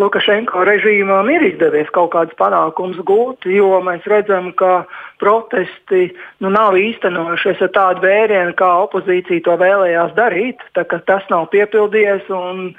Lukašenko 0.00 0.64
režīmam 0.66 1.28
ir 1.30 1.44
izdevies 1.50 1.90
kaut 1.94 2.10
kāds 2.14 2.32
panākums 2.38 2.96
gūt, 3.06 3.44
jo 3.44 3.76
mēs 3.84 4.06
redzam, 4.08 4.48
ka 4.56 4.86
protesti 5.20 6.08
nu, 6.40 6.48
nav 6.48 6.78
īstenojušies 6.80 7.60
ar 7.68 7.70
tādu 7.76 8.06
vērienu, 8.06 8.56
kā 8.58 8.70
opozīcija 8.86 9.44
to 9.44 9.58
vēlējās 9.60 10.16
darīt. 10.16 10.64
Tas 10.72 11.28
nav 11.30 11.50
piepildījies. 11.52 12.32
Un, 12.32 12.72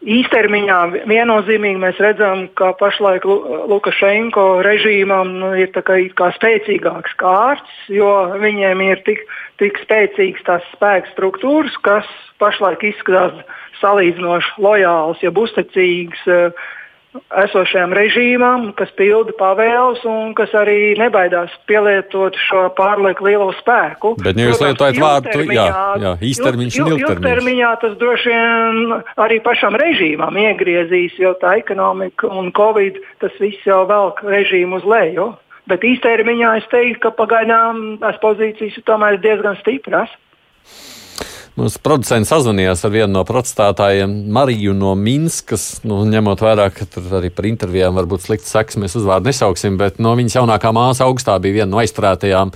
Īstermiņā 0.00 0.76
viennozīmīgi 1.10 1.80
mēs 1.82 1.98
redzam, 2.00 2.46
ka 2.56 2.70
pašlaik 2.80 3.26
Lukašenko 3.68 4.62
režīmam 4.64 5.34
nu, 5.42 5.50
ir 5.60 5.68
kā, 5.76 5.98
kā 6.16 6.30
spēcīgāks 6.38 7.18
kārts, 7.20 7.74
jo 7.92 8.08
viņiem 8.40 8.80
ir 8.86 9.02
tik, 9.04 9.20
tik 9.60 9.76
spēcīgas 9.84 10.46
tās 10.46 10.70
spēka 10.72 11.12
struktūras, 11.12 11.76
kas 11.84 12.08
pašlaik 12.40 12.86
izskatās 12.94 13.44
salīdzinoši 13.82 14.56
lojāls, 14.64 15.20
ja 15.20 15.34
uzticīgs 15.36 16.24
uh, 16.32 16.64
esošajam 17.44 17.92
režīmam, 17.96 18.68
kas 18.78 18.90
pilda 18.98 19.34
pavēles 19.38 20.02
un 20.08 20.32
kas 20.38 20.52
arī 20.54 20.94
nebaidās 20.98 21.52
pielietot 21.70 22.38
šo 22.38 22.68
pārlieku 22.76 23.26
lielo 23.26 23.50
spēku. 23.58 24.14
Bet, 24.22 24.38
ja 24.38 24.46
jūs 24.50 24.62
lietojat 24.62 25.00
vārdu, 25.02 25.44
jā, 25.50 25.66
jā, 26.04 26.14
īstermiņš 26.30 26.78
un 26.78 26.92
ilgtermiņš. 26.94 27.18
Ilgtermiņā 27.18 27.72
tas 27.82 27.98
droši 28.00 28.34
vien 28.34 28.94
arī 29.26 29.40
pašam 29.42 29.78
režīmam 29.80 30.38
iegriezīs, 30.44 31.18
jo 31.18 31.34
tā 31.42 31.56
ekonomika 31.60 32.30
un 32.30 32.52
covid 32.56 33.02
tas 33.22 33.34
viss 33.42 33.66
jau 33.66 33.82
velk 33.90 34.22
režīmu 34.26 34.78
uz 34.78 34.86
leju. 34.86 35.32
Bet 35.70 35.84
īstermiņā 35.86 36.56
es 36.62 36.70
teiktu, 36.70 37.02
ka 37.04 37.14
pagaidām 37.18 38.00
tās 38.02 38.18
pozīcijas 38.22 38.78
ir 38.78 38.86
tomēr 38.86 39.20
diezgan 39.22 39.58
stipras. 39.60 40.10
Mums 41.60 41.74
producents 41.84 42.30
sazvanījās 42.32 42.86
ar 42.88 42.92
vienu 42.94 43.12
no 43.12 43.22
protestētājiem, 43.28 44.12
Mariju 44.32 44.72
no 44.72 44.94
Minskas. 44.96 45.82
Nu, 45.84 45.98
ņemot 46.08 46.40
vērā, 46.40 46.70
ka 46.72 46.86
tur 46.88 47.10
arī 47.18 47.28
par 47.36 47.44
intervijām 47.50 47.98
var 47.98 48.08
būt 48.08 48.24
slikts 48.24 48.54
seks, 48.54 48.78
mēs 48.80 48.96
uzvārdu 48.96 49.28
nesauksim, 49.28 49.76
bet 49.80 50.00
no 50.00 50.14
viņas 50.16 50.38
jaunākā 50.38 50.72
māsa 50.72 51.04
augstā 51.04 51.36
bija 51.44 51.58
viena 51.58 51.68
no 51.74 51.82
aizturētajām. 51.82 52.54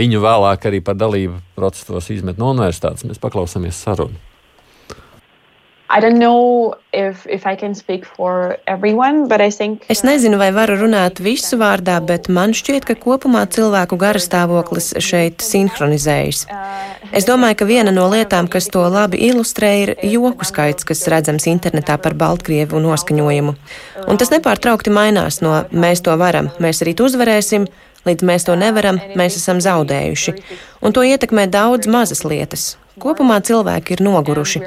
Viņu 0.00 0.24
vēlāk 0.24 0.64
arī 0.70 0.80
par 0.84 0.96
dalību 0.96 1.36
protestos 1.60 2.08
izmet 2.14 2.40
no 2.40 2.54
universitātes. 2.54 3.04
Mēs 3.04 3.20
paklausāmies 3.20 3.84
sarunu. 3.84 4.16
If, 5.90 7.26
if 7.26 7.46
everyone, 8.66 9.28
think... 9.50 9.84
Es 9.88 10.02
nezinu, 10.02 10.36
vai 10.36 10.50
varu 10.52 10.76
runāt 10.76 11.20
visu 11.20 11.56
vārdā, 11.56 11.96
bet 12.04 12.28
man 12.28 12.52
šķiet, 12.52 12.84
ka 12.84 12.94
kopumā 12.94 13.46
cilvēku 13.48 13.96
garastāvoklis 13.96 14.94
šeit 15.00 15.40
sinhronizējas. 15.40 16.46
Es 17.12 17.24
domāju, 17.24 17.56
ka 17.60 17.68
viena 17.68 17.92
no 17.92 18.04
lietām, 18.12 18.48
kas 18.52 18.68
to 18.68 18.84
labi 18.88 19.20
ilustrē, 19.30 19.70
ir 19.82 19.94
joku 20.04 20.44
skaits, 20.44 20.84
kas 20.84 21.06
redzams 21.08 21.48
internetā 21.48 21.96
par 21.96 22.16
Baltkrievu 22.16 22.80
noskaņojumu. 22.84 23.54
Un 24.08 24.20
tas 24.20 24.32
nepārtraukti 24.32 24.92
mainās 24.92 25.40
no 25.40 25.62
mēs 25.72 26.04
to 26.04 26.16
varam, 26.20 26.50
mēs 26.60 26.84
rīt 26.84 27.00
uzvarēsim, 27.00 27.64
līdz 28.08 28.28
mēs 28.28 28.44
to 28.44 28.56
nevaram, 28.60 29.00
mēs 29.16 29.40
esam 29.40 29.64
zaudējuši. 29.64 30.36
Un 30.84 30.92
to 30.92 31.04
ietekmē 31.04 31.48
daudz 31.52 31.88
mazas 31.88 32.24
lietas 32.28 32.74
Kopumā 33.02 33.38
cilvēki 33.44 33.96
ir 33.96 34.02
noguruši. 34.04 34.62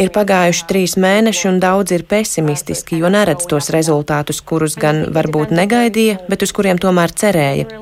Ir 0.00 0.10
pagājuši 0.14 0.66
trīs 0.70 0.96
mēneši, 1.00 1.46
un 1.50 1.60
daudzi 1.62 1.98
ir 1.98 2.06
pesimistiski, 2.08 2.98
jo 3.02 3.10
neredz 3.12 3.46
tos 3.50 3.70
rezultātus, 3.74 4.42
kurus 4.44 4.76
gan 4.80 5.06
varbūt 5.14 5.54
negaidīja, 5.56 6.18
bet 6.28 6.44
uz 6.46 6.52
kuriem 6.56 6.80
tomēr 6.82 7.14
cerēja. 7.22 7.80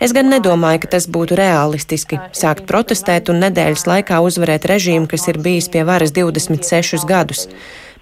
Es 0.00 0.12
gan 0.12 0.28
nedomāju, 0.28 0.82
ka 0.84 0.92
tas 0.96 1.06
būtu 1.08 1.38
realistiski 1.38 2.18
sākt 2.36 2.66
protestēt 2.68 3.30
un 3.32 3.40
nedēļas 3.44 3.86
laikā 3.88 4.20
uzvarēt 4.24 4.68
režīmu, 4.68 5.08
kas 5.08 5.28
ir 5.32 5.40
bijis 5.40 5.70
pie 5.72 5.86
varas 5.88 6.12
26 6.16 7.06
gadus. 7.08 7.46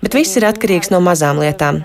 Bet 0.03 0.17
viss 0.19 0.35
ir 0.39 0.49
atkarīgs 0.49 0.91
no 0.91 0.99
mazām 1.05 1.39
lietām. 1.43 1.85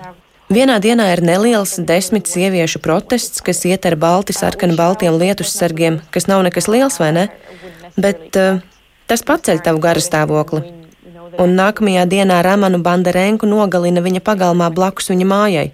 Vienā 0.50 0.80
dienā 0.82 1.12
ir 1.12 1.20
neliels 1.22 1.76
desmit 1.86 2.26
sieviešu 2.26 2.80
protests, 2.82 3.38
kas 3.46 3.62
iet 3.70 3.86
ar 3.86 3.94
balti 3.94 4.34
sarkanu 4.34 4.74
baltiem 4.74 5.14
lietussargiem, 5.14 6.00
kas 6.10 6.26
nav 6.26 6.42
nekas 6.42 6.66
liels, 6.66 6.98
vai 6.98 7.12
ne? 7.14 7.28
Bet 7.94 8.34
uh, 8.40 8.58
Tas 9.10 9.24
paceļ 9.26 9.64
tavu 9.66 9.80
garastāvokli. 9.82 10.60
Un 11.42 11.54
nākamajā 11.58 12.04
dienā 12.10 12.36
Ramanu 12.46 12.78
Bandarenku 12.82 13.48
nogalina 13.50 14.02
viņa 14.04 14.20
pagalmā 14.22 14.68
blakus 14.74 15.10
viņa 15.10 15.26
mājai. 15.26 15.64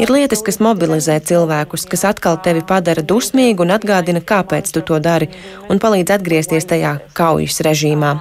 Ir 0.00 0.12
lietas, 0.12 0.40
kas 0.46 0.60
mobilizē 0.64 1.18
cilvēkus, 1.30 1.84
kas 1.92 2.06
atkal 2.08 2.38
tevi 2.44 2.62
padara 2.64 3.04
dusmīgu 3.04 3.66
un 3.66 3.74
atgādina, 3.76 4.24
kāpēc 4.24 4.72
tu 4.72 4.80
to 4.80 5.00
dari, 5.00 5.28
un 5.68 5.80
palīdz 5.82 6.16
atgriezties 6.16 6.68
tajā 6.72 6.94
kaujas 7.16 7.60
režīmā. 7.68 8.14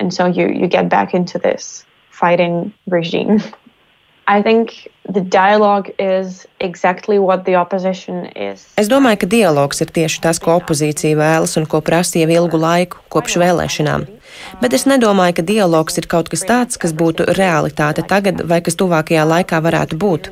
And 0.00 0.14
so 0.14 0.26
you, 0.26 0.46
you 0.50 0.66
get 0.66 0.88
back 0.88 1.14
into 1.14 1.38
this 1.38 1.84
fighting 2.10 2.72
regime. 2.86 3.38
Exactly 6.60 7.16
es 8.76 8.90
domāju, 8.92 9.22
ka 9.22 9.30
dialogs 9.32 9.80
ir 9.80 9.92
tieši 9.96 10.20
tas, 10.26 10.40
ko 10.42 10.58
opozīcija 10.60 11.16
vēlas 11.16 11.56
un 11.56 11.64
ko 11.66 11.80
prasa 11.80 12.20
jau 12.20 12.28
ilgu 12.28 12.60
laiku, 12.60 13.00
kopš 13.08 13.38
vēlēšanām. 13.40 14.04
Bet 14.60 14.76
es 14.76 14.84
nedomāju, 14.90 15.38
ka 15.38 15.46
dialogs 15.48 15.96
ir 15.98 16.06
kaut 16.10 16.28
kas 16.28 16.44
tāds, 16.44 16.76
kas 16.80 16.92
būtu 16.92 17.24
realitāte 17.38 18.04
tagad 18.04 18.44
vai 18.44 18.60
kas 18.64 18.76
tuvākajā 18.76 19.24
laikā 19.32 19.62
varētu 19.64 19.98
būt. 19.98 20.30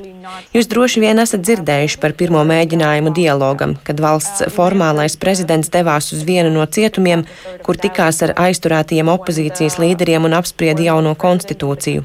Jūs 0.54 0.68
droši 0.70 1.02
vien 1.02 1.20
esat 1.22 1.42
dzirdējuši 1.44 1.98
par 2.02 2.14
pirmo 2.18 2.42
mēģinājumu 2.48 3.12
dialogam, 3.16 3.74
kad 3.86 4.00
valsts 4.02 4.46
formālais 4.54 5.16
prezidents 5.20 5.70
devās 5.72 6.10
uz 6.16 6.22
vienu 6.26 6.52
no 6.54 6.64
cietumiem, 6.66 7.24
kur 7.66 7.78
tikās 7.80 8.22
ar 8.26 8.34
aizturētajiem 8.46 9.10
opozīcijas 9.12 9.78
līderiem 9.82 10.28
un 10.28 10.36
apsprieda 10.38 10.84
jauno 10.86 11.14
konstitūciju. 11.18 12.04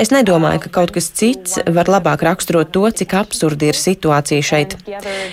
Es 0.00 0.12
nedomāju, 0.14 0.64
ka 0.64 0.74
kaut 0.80 0.94
kas 0.96 1.10
cits 1.20 1.58
var 1.66 1.90
labāk 1.92 2.24
raksturot 2.26 2.72
to, 2.74 2.86
cik 3.02 3.16
absurdi 3.20 3.70
ir 3.70 3.78
situācija 3.78 4.46
šeit. 4.52 4.78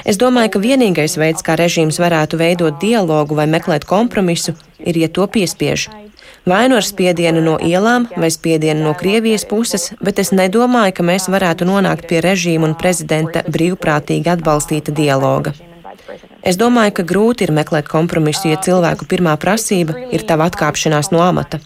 Es 0.06 0.20
domāju, 0.22 0.56
ka 0.56 0.64
vienīgais 0.64 1.18
veids, 1.22 1.46
kā 1.46 1.58
režīms 1.60 2.02
varētu 2.04 2.42
veidot 2.42 2.82
dialogu 2.82 3.38
vai 3.38 3.48
meklēt 3.50 3.88
kompromisu, 3.90 4.58
ir, 4.84 5.00
ja 5.06 5.10
to 5.10 5.30
piespiež 5.32 5.90
vai 6.48 6.68
nu 6.72 6.80
ar 6.80 6.86
spiedienu 6.88 7.44
no 7.44 7.56
ielām, 7.60 8.08
vai 8.16 8.32
spiedienu 8.32 8.88
no 8.88 8.96
Krievijas 8.98 9.46
puses, 9.46 9.92
bet 10.02 10.20
es 10.24 10.32
nedomāju, 10.32 10.96
ka 10.98 11.06
mēs 11.06 11.28
varētu 11.32 11.68
nonākt 11.68 12.08
pie 12.10 12.24
režīma 12.24 12.72
un 12.72 12.76
prezidenta 12.80 13.44
brīvprātīgi 13.46 14.32
atbalstīta 14.38 14.96
dialoga. 14.96 15.54
Es 16.48 16.56
domāju, 16.56 16.94
ka 17.00 17.04
grūti 17.08 17.44
ir 17.44 17.52
meklēt 17.56 17.90
kompromisu, 17.92 18.48
ja 18.52 18.60
cilvēku 18.64 19.08
pirmā 19.12 19.34
prasība 19.42 19.98
ir 20.16 20.24
tava 20.30 20.48
atkāpšanās 20.48 21.12
no 21.12 21.20
amata. 21.26 21.60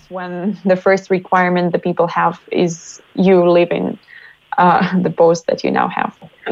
Uh, 4.58 5.02
the 5.02 5.10
post 5.10 5.48
that 5.48 5.64
you 5.64 5.72
now 5.72 5.88
have. 5.88 6.14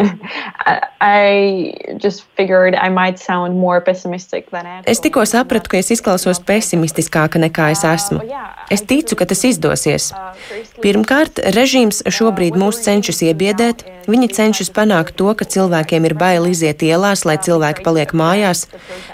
I 1.01 1.73
just 1.97 2.23
figured 2.35 2.75
I 2.75 2.89
might 2.89 3.19
sound 3.19 3.59
more 3.59 3.81
pessimistic 3.81 4.49
than 4.51 4.65
I 4.65 4.81
Es 4.85 5.01
tikko 5.01 5.25
sapratu, 5.25 5.69
ka 5.69 5.77
es 5.77 5.91
izklausos 5.91 6.39
pesimistiskāka 6.39 7.41
nekā 7.41 7.71
es 7.73 7.83
esmu. 7.83 8.21
Es 8.71 8.85
ticu, 8.85 9.17
ka 9.19 9.25
tas 9.25 9.43
izdosies. 9.49 10.11
Pirmkārt, 10.83 11.41
režīms 11.55 12.03
šobrīd 12.07 12.57
mūs 12.59 12.83
cenšas 12.85 13.23
iebiedēt. 13.27 13.83
Viņi 14.09 14.31
cenšas 14.33 14.71
panākt 14.73 15.13
to, 15.19 15.29
ka 15.37 15.45
cilvēkiem 15.45 16.07
ir 16.09 16.15
bail 16.17 16.47
iziet 16.49 16.81
ielās, 16.85 17.27
lai 17.29 17.37
cilvēki 17.45 17.83
paliek 17.85 18.13
mājās, 18.17 18.65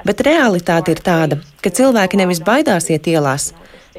bet 0.08 0.24
realitāte 0.24 0.96
ir 0.96 1.02
tāda, 1.04 1.42
ka 1.60 1.72
cilvēki 1.80 2.22
nevis 2.22 2.40
baidās 2.46 2.88
iet 2.94 3.10
ielās, 3.12 3.50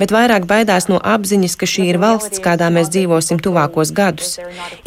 bet 0.01 0.15
vairāk 0.17 0.49
baidās 0.49 0.89
no 0.89 0.97
apziņas, 1.15 1.57
ka 1.61 1.69
šī 1.69 1.89
ir 1.93 2.01
valsts, 2.01 2.41
kādā 2.41 2.71
mēs 2.73 2.89
dzīvosim 2.95 3.43
tuvākos 3.45 3.93
gadus. 3.97 4.37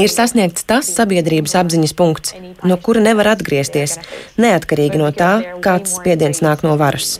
Ir 0.01 0.09
sasniegts 0.09 0.65
tas 0.69 0.89
sabiedrības 0.97 1.57
apziņas 1.61 1.97
punkts, 2.01 2.33
no 2.65 2.79
kura 2.81 3.05
nevar 3.05 3.35
atgriezties, 3.35 3.99
neatkarīgi 4.41 5.01
no 5.01 5.13
tā, 5.13 5.33
kāds 5.65 5.99
spiediens 5.99 6.41
nāk 6.45 6.65
no 6.65 6.73
varas. 6.81 7.19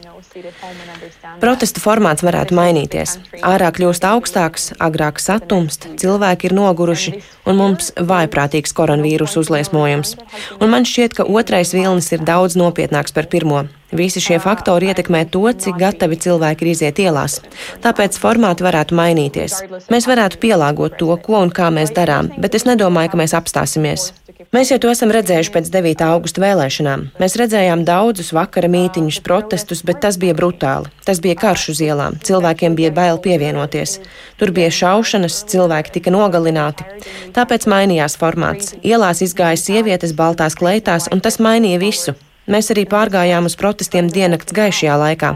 Protesta 1.40 1.82
formāts 1.84 2.24
varētu 2.26 2.56
mainīties. 2.58 3.16
Ārā 3.46 3.72
kļūst 3.76 4.06
augstāks, 4.08 4.70
agrāk 4.80 5.22
satumst, 5.24 5.88
cilvēki 6.02 6.50
ir 6.50 6.56
noguruši 6.58 7.16
un 7.50 7.60
mums 7.60 7.92
vājprātīgs 7.96 8.76
koronavīrusu 8.78 9.44
uzliesmojums. 9.44 10.16
Un 10.60 10.72
man 10.74 10.88
šķiet, 10.88 11.18
ka 11.20 11.28
otrais 11.28 11.74
vilnis 11.76 12.12
ir 12.16 12.24
daudz 12.28 12.58
nopietnāks 12.60 13.16
par 13.16 13.30
pirmo. 13.32 13.66
Visi 13.96 14.22
šie 14.22 14.38
faktori 14.42 14.92
ietekmē 14.92 15.24
to, 15.34 15.48
cik 15.50 15.80
gatavi 15.82 16.20
cilvēki 16.22 16.66
ir 16.66 16.72
iziet 16.76 17.00
ielās. 17.02 17.40
Tāpēc 17.82 18.20
formāti 18.22 18.66
varētu 18.66 18.98
mainīties. 19.00 19.64
Mēs 19.90 20.06
varētu 20.10 20.38
pielāgot 20.44 21.00
to, 21.02 21.10
ko 21.26 21.42
un 21.42 21.50
kā 21.50 21.72
mēs 21.74 21.96
darām, 21.96 22.30
bet 22.38 22.60
es 22.60 22.70
nedomāju, 22.70 23.16
ka 23.16 23.24
mēs 23.24 23.34
apstāsimies. 23.40 24.12
Mēs 24.50 24.72
jau 24.72 24.80
to 24.82 24.90
esam 24.90 25.12
redzējuši 25.14 25.52
pēc 25.54 25.68
9. 25.70 26.00
augusta 26.10 26.42
vēlēšanām. 26.42 27.04
Mēs 27.22 27.36
redzējām 27.38 27.84
daudzus 27.86 28.32
vakara 28.34 28.66
mītiņus, 28.74 29.20
protestus, 29.22 29.84
bet 29.86 30.00
tas 30.02 30.16
bija 30.18 30.34
brutāli. 30.34 30.90
Tas 31.06 31.20
bija 31.22 31.36
karš 31.38 31.68
uz 31.76 31.82
ielām. 31.86 32.16
Cilvēkiem 32.26 32.74
bija 32.74 32.90
bail 32.90 33.20
pievienoties. 33.22 34.00
Tur 34.42 34.50
bija 34.56 34.72
šaušanas, 34.74 35.36
cilvēki 35.52 35.94
tika 36.00 36.10
nogalināti. 36.16 36.88
Tāpēc 37.36 37.68
mainījās 37.70 38.18
formāts. 38.18 38.74
Ielās 38.82 39.22
izgāja 39.22 39.60
sievietes 39.62 40.16
baltās 40.18 40.58
kleitās, 40.58 41.06
un 41.14 41.22
tas 41.22 41.38
mainīja 41.38 41.78
visu. 41.84 42.16
Mēs 42.50 42.72
arī 42.74 42.88
pārgājām 42.90 43.46
uz 43.46 43.54
protestiem 43.54 44.10
diennakts 44.10 44.56
gaišajā 44.58 44.96
laikā. 45.04 45.30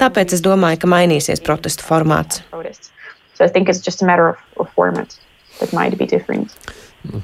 Tāpēc 0.00 0.34
es 0.34 0.42
domāju, 0.42 0.80
ka 0.82 0.90
mainīsies 0.90 1.44
protestu 1.46 1.86
formāts. 1.86 2.42
So 3.38 3.46
I 3.46 3.48
think 3.48 3.68
it's 3.68 3.78
just 3.78 4.02
a 4.02 4.10
matter 4.10 4.26
of, 4.26 4.42
of 4.58 4.66
format 4.74 5.14
that 5.60 5.72
might 5.72 5.96
be 5.96 6.04
different. 6.04 6.50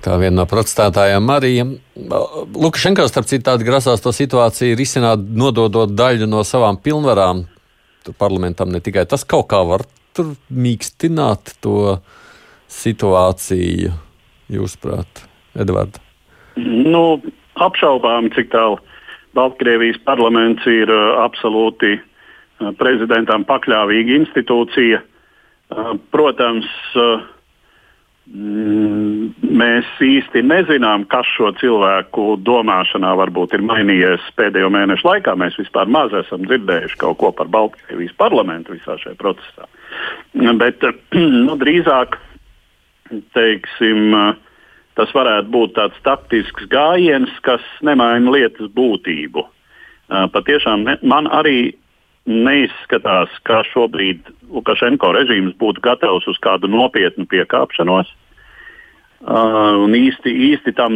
Kā 0.02 0.18
viena 0.20 0.42
no 0.42 0.44
protestētājām, 0.48 1.24
Marija 1.26 1.64
Lukašenko, 1.96 3.06
starp 3.10 3.26
citu, 3.30 3.56
grasās 3.66 4.04
to 4.04 4.12
situāciju 4.14 4.76
risināt, 4.78 5.22
nododot 5.22 5.90
daļu 5.90 6.28
no 6.30 6.44
savām 6.46 6.78
pilnvarām. 6.82 7.46
Tur 8.02 8.16
parlamentam 8.18 8.72
ne 8.74 8.82
tikai 8.82 9.06
tas 9.10 9.24
kaut 9.28 9.48
kā 9.50 9.62
var 9.66 9.86
tur 10.16 10.34
mīkstināt 10.52 11.56
to 11.64 11.98
situāciju, 12.72 13.92
jūsuprāt, 14.52 15.24
Edvards? 15.58 16.00
Nu, 16.56 17.20
apšaubām, 17.60 18.30
cik 18.36 18.52
tālu 18.52 18.78
Baltkrievijas 19.36 20.00
parlaments 20.04 20.64
ir 20.68 20.90
uh, 20.92 21.22
absolūti 21.24 21.94
uh, 21.96 22.72
prezidentam 22.76 23.46
pakļāvīga 23.48 24.18
institūcija. 24.20 25.00
Uh, 25.72 25.94
protams, 26.12 26.68
uh, 27.00 27.24
mēs 28.30 29.88
īsti 29.98 30.44
nezinām, 30.46 31.04
kas 31.10 31.26
šo 31.34 31.50
cilvēku 31.58 32.36
domāšanā 32.46 33.10
varbūt 33.18 33.56
ir 33.56 33.64
mainījies 33.66 34.28
pēdējo 34.38 34.70
mēnešu 34.70 35.08
laikā. 35.08 35.34
Mēs 35.38 35.58
vispār 35.58 35.90
maz 35.90 36.14
esam 36.14 36.46
dzirdējuši 36.46 37.00
kaut 37.00 37.18
ko 37.18 37.32
par 37.34 37.50
Baltkrievijas 37.50 38.14
parlamentu 38.20 38.76
visā 38.76 38.96
šajā 39.02 39.18
procesā. 39.18 39.66
Bet 40.32 40.86
nu, 41.46 41.58
drīzāk 41.58 42.16
teiksim, 43.35 44.14
tas 44.96 45.12
varētu 45.16 45.50
būt 45.52 45.74
tāds 45.80 45.98
taktisks 46.06 46.70
gājiens, 46.70 47.32
kas 47.42 47.64
nemaina 47.82 48.32
lietas 48.32 48.70
būtību. 48.72 49.44
Patiešām 50.32 50.87
man 51.02 51.28
arī 51.32 51.72
neizskatās, 52.28 53.32
ka 53.46 53.62
šobrīd 53.72 54.28
Lukašenko 54.52 55.11
režīms 55.16 55.56
būtu 55.58 55.82
gatavs 55.82 56.28
uz 56.30 56.38
kādu 56.42 56.70
nopietnu 56.70 57.26
piekāpšanos. 57.30 58.11
Uh, 59.22 59.87
īsti, 59.87 60.30
īsti 60.50 60.74
tam 60.78 60.94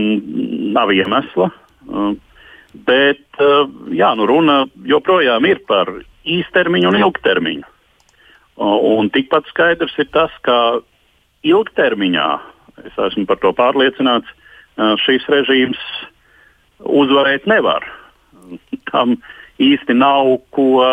nav 0.74 0.90
iemesla. 0.94 1.50
Uh, 1.86 2.14
bet 2.86 3.42
uh, 3.42 3.70
jā, 3.94 4.10
nu 4.18 4.26
runa 4.26 4.64
joprojām 4.86 5.46
ir 5.46 5.62
par 5.68 5.92
īstermiņu 6.26 6.90
un 6.90 7.00
ilgtermiņu. 7.04 7.70
Uh, 8.56 8.76
un 8.98 9.10
tikpat 9.14 9.46
skaidrs 9.50 9.94
ir 10.02 10.10
tas, 10.14 10.34
ka 10.46 10.80
ilgtermiņā, 11.46 12.28
es 12.86 12.98
esmu 13.10 13.26
par 13.30 13.40
to 13.42 13.52
pārliecināts, 13.56 14.30
uh, 14.30 14.94
šīs 15.02 15.26
režīms 15.30 15.82
uzvarēt 16.82 17.46
nevar. 17.50 17.86
Tam 18.90 19.16
īsti 19.62 19.96
nav 19.96 20.36
ko 20.54 20.86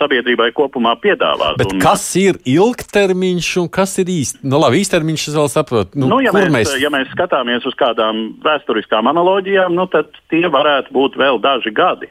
sabiedrībai 0.00 0.50
kopumā 0.56 0.94
piedāvāt. 1.00 1.58
Bet 1.60 1.74
un, 1.74 1.80
kas 1.82 2.02
ir 2.18 2.40
ilgtermiņš 2.48 3.50
un 3.62 3.68
kas 3.72 3.96
ir 4.02 4.10
īsti? 4.12 4.42
Nu, 4.48 4.60
labi, 4.62 4.80
īstermiņš 4.82 5.26
es 5.30 5.36
vēl 5.38 5.50
saprotu. 5.52 6.00
Nu, 6.00 6.08
nu, 6.10 6.20
ja, 6.24 6.32
mēs, 6.34 6.50
mēs... 6.54 6.72
ja 6.82 6.90
mēs 6.92 7.10
skatāmies 7.14 7.66
uz 7.68 7.76
kādām 7.78 8.22
vēsturiskām 8.44 9.10
analoģijām, 9.12 9.76
nu, 9.76 9.86
tad 9.92 10.12
tie 10.32 10.46
varētu 10.50 10.94
būt 10.96 11.18
vēl 11.20 11.40
daži 11.44 11.74
gadi. 11.76 12.10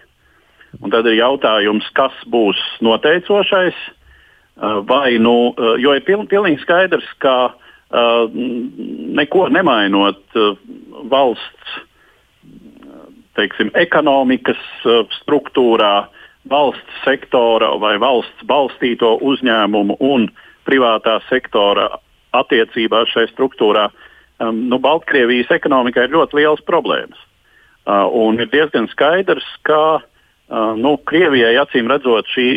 Un 0.79 0.93
tad 0.93 1.08
ir 1.10 1.17
jautājums, 1.17 1.88
kas 1.97 2.13
būs 2.29 2.60
noteicošais. 2.86 3.77
Vai, 4.60 5.15
nu, 5.23 5.55
jo 5.79 5.95
ir 5.95 6.03
piln, 6.05 6.27
pilnīgi 6.29 6.62
skaidrs, 6.62 7.08
ka 7.23 7.53
neko 7.89 9.47
nemainot 9.55 10.36
valsts 11.10 11.77
teiksim, 13.38 13.72
ekonomikas 13.78 14.62
struktūrā, 15.20 16.08
valsts 16.50 17.02
sektora 17.04 17.74
vai 17.82 17.98
valsts 18.02 18.46
balstīto 18.48 19.18
uzņēmumu 19.22 20.00
un 20.00 20.30
privātā 20.68 21.20
sektora 21.30 21.89
attiecībās 22.38 23.10
šajā 23.13 23.32
struktūrā, 23.34 23.89
um, 24.39 24.65
nu, 24.70 24.80
Baltkrievijas 24.82 25.52
ekonomikai 25.56 26.08
ir 26.08 26.15
ļoti 26.15 26.39
liels 26.42 26.63
problēmas. 26.68 27.20
Uh, 27.89 28.06
un 28.13 28.38
ir 28.42 28.50
diezgan 28.52 28.89
skaidrs, 28.92 29.48
ka 29.65 30.00
uh, 30.00 30.74
nu, 30.78 30.98
Krievijai 31.10 31.56
acīm 31.62 31.89
redzot 31.89 32.28
šī 32.36 32.50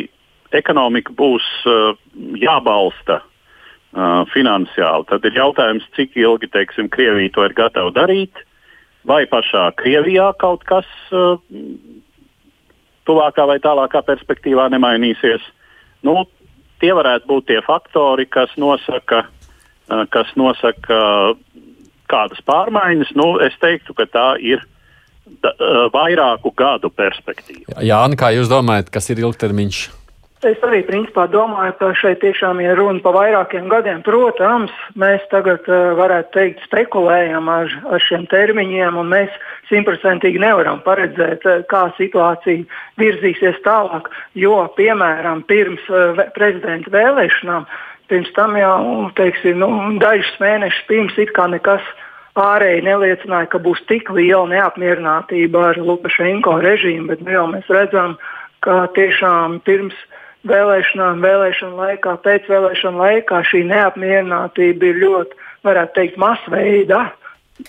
ekonomika 0.53 1.15
būs 1.17 1.47
uh, 1.65 1.97
jābalsta 2.37 3.23
uh, 3.23 4.23
finansiāli. 4.35 5.09
Tad 5.09 5.25
ir 5.29 5.39
jautājums, 5.41 5.89
cik 5.97 6.19
ilgi 6.21 6.51
teiksim, 6.53 6.91
Krievija 6.93 7.33
to 7.33 7.47
ir 7.49 7.57
gatava 7.57 7.95
darīt, 7.97 8.45
vai 9.09 9.25
pašā 9.31 9.71
Krievijā 9.79 10.31
kaut 10.41 10.65
kas 10.69 10.89
uh, 11.15 11.39
tuvākā 13.09 13.47
vai 13.51 13.59
tālākā 13.63 14.03
perspektīvā 14.07 14.69
nemainīsies. 14.73 15.45
Nu, 16.07 16.25
tie 16.83 16.93
varētu 16.97 17.31
būt 17.31 17.49
tie 17.51 17.61
faktori, 17.67 18.27
kas 18.31 18.53
nosaka, 18.61 19.25
uh, 19.27 20.05
kas 20.13 20.31
nosaka 20.39 21.01
kādas 22.13 22.45
pārmaiņas. 22.47 23.15
Nu, 23.19 23.35
es 23.45 23.57
teiktu, 23.63 23.97
ka 23.97 24.07
tā 24.11 24.29
ir 24.43 24.63
da, 25.43 25.55
vairāku 25.95 26.53
gadu 26.57 26.91
perspektīva. 26.93 27.81
Jā, 27.81 28.03
Anna, 28.05 28.19
kā 28.19 28.33
jūs 28.35 28.51
domājat, 28.53 28.91
kas 28.93 29.09
ir 29.13 29.23
ilgtermiņš? 29.25 30.02
Es 30.43 30.59
arī 30.67 30.81
principā 30.83 31.29
domāju, 31.31 31.77
ka 31.79 31.89
šeit 31.95 32.19
tiešām 32.19 32.59
ir 32.65 32.75
runa 32.75 32.99
par 33.05 33.15
vairākiem 33.15 33.69
gadiem. 33.71 34.01
Protams, 34.03 34.73
mēs 34.99 35.23
tagad 35.31 35.69
uh, 35.71 35.93
varētu 35.95 36.33
teikt, 36.35 36.65
spekulējam 36.67 37.47
ar, 37.47 37.71
ar 37.87 38.03
šiem 38.03 38.25
termiņiem, 38.27 38.97
un 38.99 39.13
mēs 39.13 39.37
simtprocentīgi 39.69 40.41
nevaram 40.43 40.81
paredzēt, 40.83 41.47
uh, 41.47 41.63
kā 41.71 41.85
situācija 41.95 42.67
virzīsies 42.99 43.61
tālāk. 43.63 44.11
Jo, 44.35 44.65
piemēram, 44.75 45.45
pirms 45.47 45.87
uh, 45.95 46.19
prezidenta 46.35 46.91
vēlēšanām, 46.91 47.69
pirms 48.11 48.33
tam 48.35 48.59
jau 48.59 48.79
teiksim, 49.21 49.63
nu, 49.63 49.69
dažus 50.03 50.33
mēnešus 50.43 50.89
pirms 50.91 51.21
it 51.23 51.31
kā 51.37 51.47
nekas 51.53 51.87
ārēji 52.35 52.83
neliecināja, 52.89 53.47
ka 53.53 53.61
būs 53.63 53.85
tik 53.87 54.11
liela 54.11 54.49
neapmierinātība 54.51 55.69
ar 55.69 55.79
Lukašenko 55.79 56.59
režīmu, 56.67 57.13
bet 57.15 57.23
nu, 57.23 57.31
jau 57.39 57.47
mēs 57.55 57.71
redzam, 57.71 58.19
ka 58.67 58.89
tiešām 58.99 59.61
pirms 59.63 59.95
vēlēšanām, 60.49 61.23
vēlēšanu 61.23 61.79
laikā, 61.79 62.17
pēcvēlēšanu 62.25 63.03
laikā 63.03 63.43
šī 63.49 63.65
neapmierinātība 63.71 64.89
ir 64.91 65.03
ļoti, 65.03 65.43
varētu 65.67 65.97
teikt, 65.99 66.21
masveida, 66.21 67.03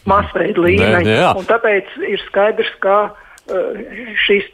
masveida 0.10 0.64
līmeņa. 0.66 1.34
Tāpēc 1.50 1.98
ir 2.10 2.24
skaidrs, 2.28 2.72
ka 2.84 2.98
uh, 3.10 3.84
šis 4.26 4.50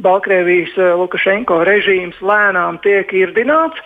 Baltkrievijas 0.00 0.76
uh, 0.78 0.92
Lukašenko 1.00 1.62
režīms 1.68 2.20
lēnām 2.22 2.78
tiek 2.84 3.10
irdināts. 3.16 3.80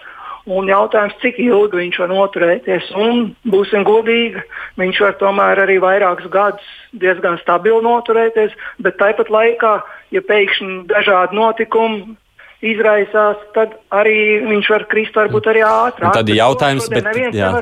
Un 0.44 0.66
jautājums, 0.68 1.14
cik 1.22 1.38
ilgi 1.40 1.78
viņš 1.78 1.98
var 2.02 2.10
noturēties. 2.10 2.90
Un, 3.00 3.30
būsim 3.48 3.80
godīgi, 3.88 4.42
viņš 4.76 4.98
var 5.00 5.14
tomēr 5.16 5.62
arī 5.62 5.78
vairākus 5.80 6.28
gadus 6.28 6.66
diezgan 6.92 7.38
stabili 7.40 7.80
noturēties, 7.86 8.52
bet 8.84 8.98
tāpat 9.00 9.32
laikā, 9.32 9.72
ja 10.12 10.20
pēkšņi 10.28 10.82
dažādi 10.92 11.40
notikumi 11.40 12.18
izraisās, 12.64 13.42
tad 13.56 13.76
arī 13.94 14.40
viņš 14.46 14.70
var 14.72 14.86
krist 14.90 15.16
varbūt 15.18 15.50
arī 15.52 15.62
ātrāk. 15.68 16.08
Un 16.08 16.16
tad 16.16 16.32
ir 16.32 16.40
jautājums, 16.40 16.88
bet, 16.92 17.08
jā, 17.36 17.52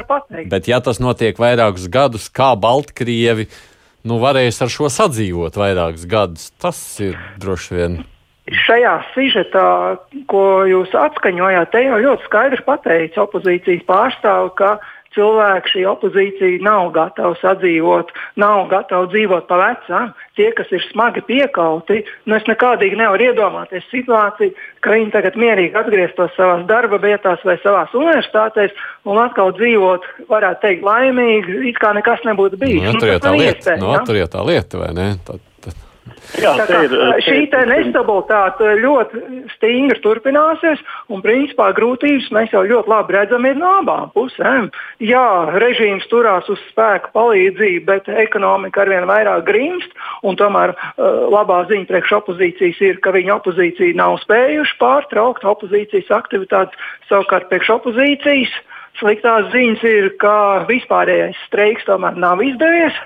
bet 0.53 0.71
ja 0.71 0.81
tas 0.85 1.03
notiek 1.03 1.39
vairākus 1.41 1.89
gadus, 1.93 2.29
kā 2.33 2.53
Baltkrievi 2.59 3.49
nu, 4.09 4.19
varēs 4.23 4.63
ar 4.65 4.73
šo 4.73 4.91
sadzīvot 4.93 5.59
vairākus 5.59 6.07
gadus, 6.11 6.51
tas 6.63 6.81
ir 7.03 7.19
droši 7.43 7.79
vien. 7.79 8.01
Šajā 8.67 8.97
sižetā, 9.15 9.67
ko 10.31 10.47
jūs 10.67 10.91
atskaņojāt, 10.99 11.71
te 11.71 11.85
jau 11.85 12.01
ļoti 12.03 12.27
skaidri 12.27 12.65
pateica 12.67 13.23
opozīcijas 13.23 13.85
pārstāve, 13.87 14.51
ka 14.59 14.73
cilvēki, 15.17 15.73
šī 15.75 15.85
opozīcija 15.91 16.63
nav 16.65 16.91
gatava 16.95 17.37
sadzīvot, 17.41 18.13
nav 18.41 18.67
gatava 18.73 19.09
dzīvot 19.13 19.47
pa 19.51 19.59
vecām. 19.61 20.11
Tie, 20.39 20.49
kas 20.57 20.71
ir 20.73 20.83
smagi 20.89 21.23
piekauti, 21.29 22.01
nu 22.27 22.39
es 22.39 22.49
nekādīgi 22.49 22.99
nevaru 23.01 23.29
iedomāties 23.29 23.87
situāciju, 23.93 24.57
ka 24.83 24.97
viņi 24.97 25.13
tagad 25.15 25.39
mierīgi 25.41 25.79
atgrieztos 25.79 26.33
savā 26.39 26.59
darba 26.69 26.99
vietās 27.03 27.45
vai 27.45 27.59
savā 27.63 27.85
universitātēs 27.93 28.75
un 29.05 29.21
atkal 29.23 29.53
dzīvot, 29.59 30.09
varētu 30.33 30.65
teikt, 30.67 30.85
laimīgi, 30.89 31.63
it 31.71 31.81
kā 31.83 31.93
nekas 31.97 32.25
nebūtu 32.29 32.61
bijis. 32.61 32.89
Nu, 32.89 32.99
tur 32.99 33.15
jau 33.15 33.23
tā 33.23 33.37
lieta, 33.37 33.79
nu, 33.81 33.95
tur 34.09 34.23
jau 34.23 34.29
tā 34.33 34.45
lieta, 34.49 34.83
vai 34.83 34.93
ne? 34.97 35.09
Tad 35.27 35.52
Jā, 36.41 36.53
tā, 36.67 36.81
ir, 36.87 36.95
šī 37.23 37.45
nestabilitāte 37.69 38.73
ļoti 38.81 39.21
stingri 39.53 40.01
turpināsies, 40.03 40.81
un 41.13 41.23
principā 41.23 41.69
grūtības 41.77 42.31
mēs 42.35 42.55
jau 42.55 42.65
ļoti 42.67 42.91
labi 42.91 43.15
redzam 43.15 43.47
no 43.59 43.71
abām 43.83 44.11
pusēm. 44.17 44.71
Jā, 45.05 45.27
režīms 45.63 46.09
turās 46.11 46.49
uz 46.51 46.59
spēku 46.71 47.13
palīdzību, 47.15 47.85
bet 47.87 48.11
ekonomika 48.25 48.83
arvien 48.83 49.07
vairāk 49.11 49.45
grimst, 49.47 49.95
un 50.27 50.39
tomēr 50.41 50.75
uh, 50.75 51.29
labā 51.31 51.63
ziņa 51.71 51.87
priekš 51.91 52.17
opozīcijas 52.19 52.83
ir, 52.83 52.99
ka 53.05 53.15
viņa 53.15 53.39
opozīcija 53.39 53.99
nav 54.01 54.19
spējuši 54.25 54.79
pārtraukt 54.83 55.47
opozīcijas 55.47 56.11
aktivitātes, 56.19 56.91
savukārt 57.13 57.51
priekš 57.53 57.77
opozīcijas. 57.79 58.59
Sliktās 58.99 59.47
ziņas 59.55 59.87
ir, 59.89 60.11
ka 60.21 60.67
vispārējais 60.69 61.39
streiks 61.47 61.87
tomēr 61.89 62.19
nav 62.21 62.43
izdevies. 62.45 62.99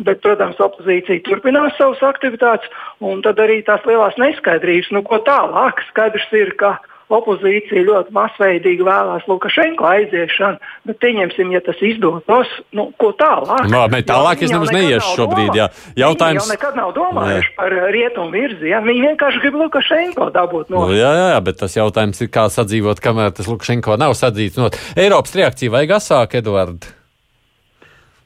Bet, 0.00 0.22
protams, 0.24 0.60
opozīcija 0.64 1.20
turpinās 1.26 1.74
savas 1.76 2.00
aktivitātes, 2.08 2.70
un 3.04 3.20
tad 3.24 3.40
arī 3.42 3.58
tās 3.66 3.84
lielās 3.88 4.16
neskaidrības, 4.20 4.94
nu, 4.96 5.04
ko 5.04 5.18
tālāk. 5.26 5.82
Skaidrs 5.90 6.30
ir, 6.38 6.54
ka 6.60 6.78
opozīcija 7.10 7.82
ļoti 7.86 8.14
masveidīgi 8.14 8.84
vēlās 8.86 9.26
Lukašenko 9.28 9.86
aiziešanu, 9.88 10.60
bet 10.88 11.00
pieņemsim, 11.02 11.50
ja 11.54 11.62
tas 11.66 11.80
izdotos, 11.84 12.52
nu, 12.76 12.88
ko 13.00 13.10
tālāk. 13.18 13.66
No, 13.72 13.82
bet 13.92 14.06
tālāk 14.10 14.44
es 14.46 14.54
nemaz 14.54 14.70
neiešu 14.74 15.16
šobrīd. 15.18 15.58
Jā. 15.58 15.66
Jautājums... 15.98 16.46
Viņi 16.46 16.54
jau 16.54 16.54
nekad 16.54 16.78
nav 16.78 16.94
domājuši 16.96 17.50
jā. 17.50 17.56
par 17.58 17.76
rietumu 17.96 18.30
virzienu. 18.36 18.84
Viņi 18.86 19.04
vienkārši 19.08 19.42
grib 19.44 19.58
Lukašenko 19.64 20.30
dabūt 20.36 20.72
no. 20.72 20.86
Nu, 20.86 20.96
jā, 20.96 21.10
jā, 21.34 21.42
bet 21.50 21.60
tas 21.64 21.76
jautājums 21.76 22.22
ir, 22.22 22.30
kā 22.32 22.46
sadzīvot, 22.52 23.02
kamēr 23.02 23.34
tas 23.36 23.50
Lukašenko 23.50 23.98
nav 24.00 24.16
sadzīts. 24.18 24.60
No 24.60 24.70
Eiropas 24.94 25.36
reakcija 25.36 25.76
vajag 25.76 25.98
asāk, 25.98 26.40
Eduards. 26.40 26.99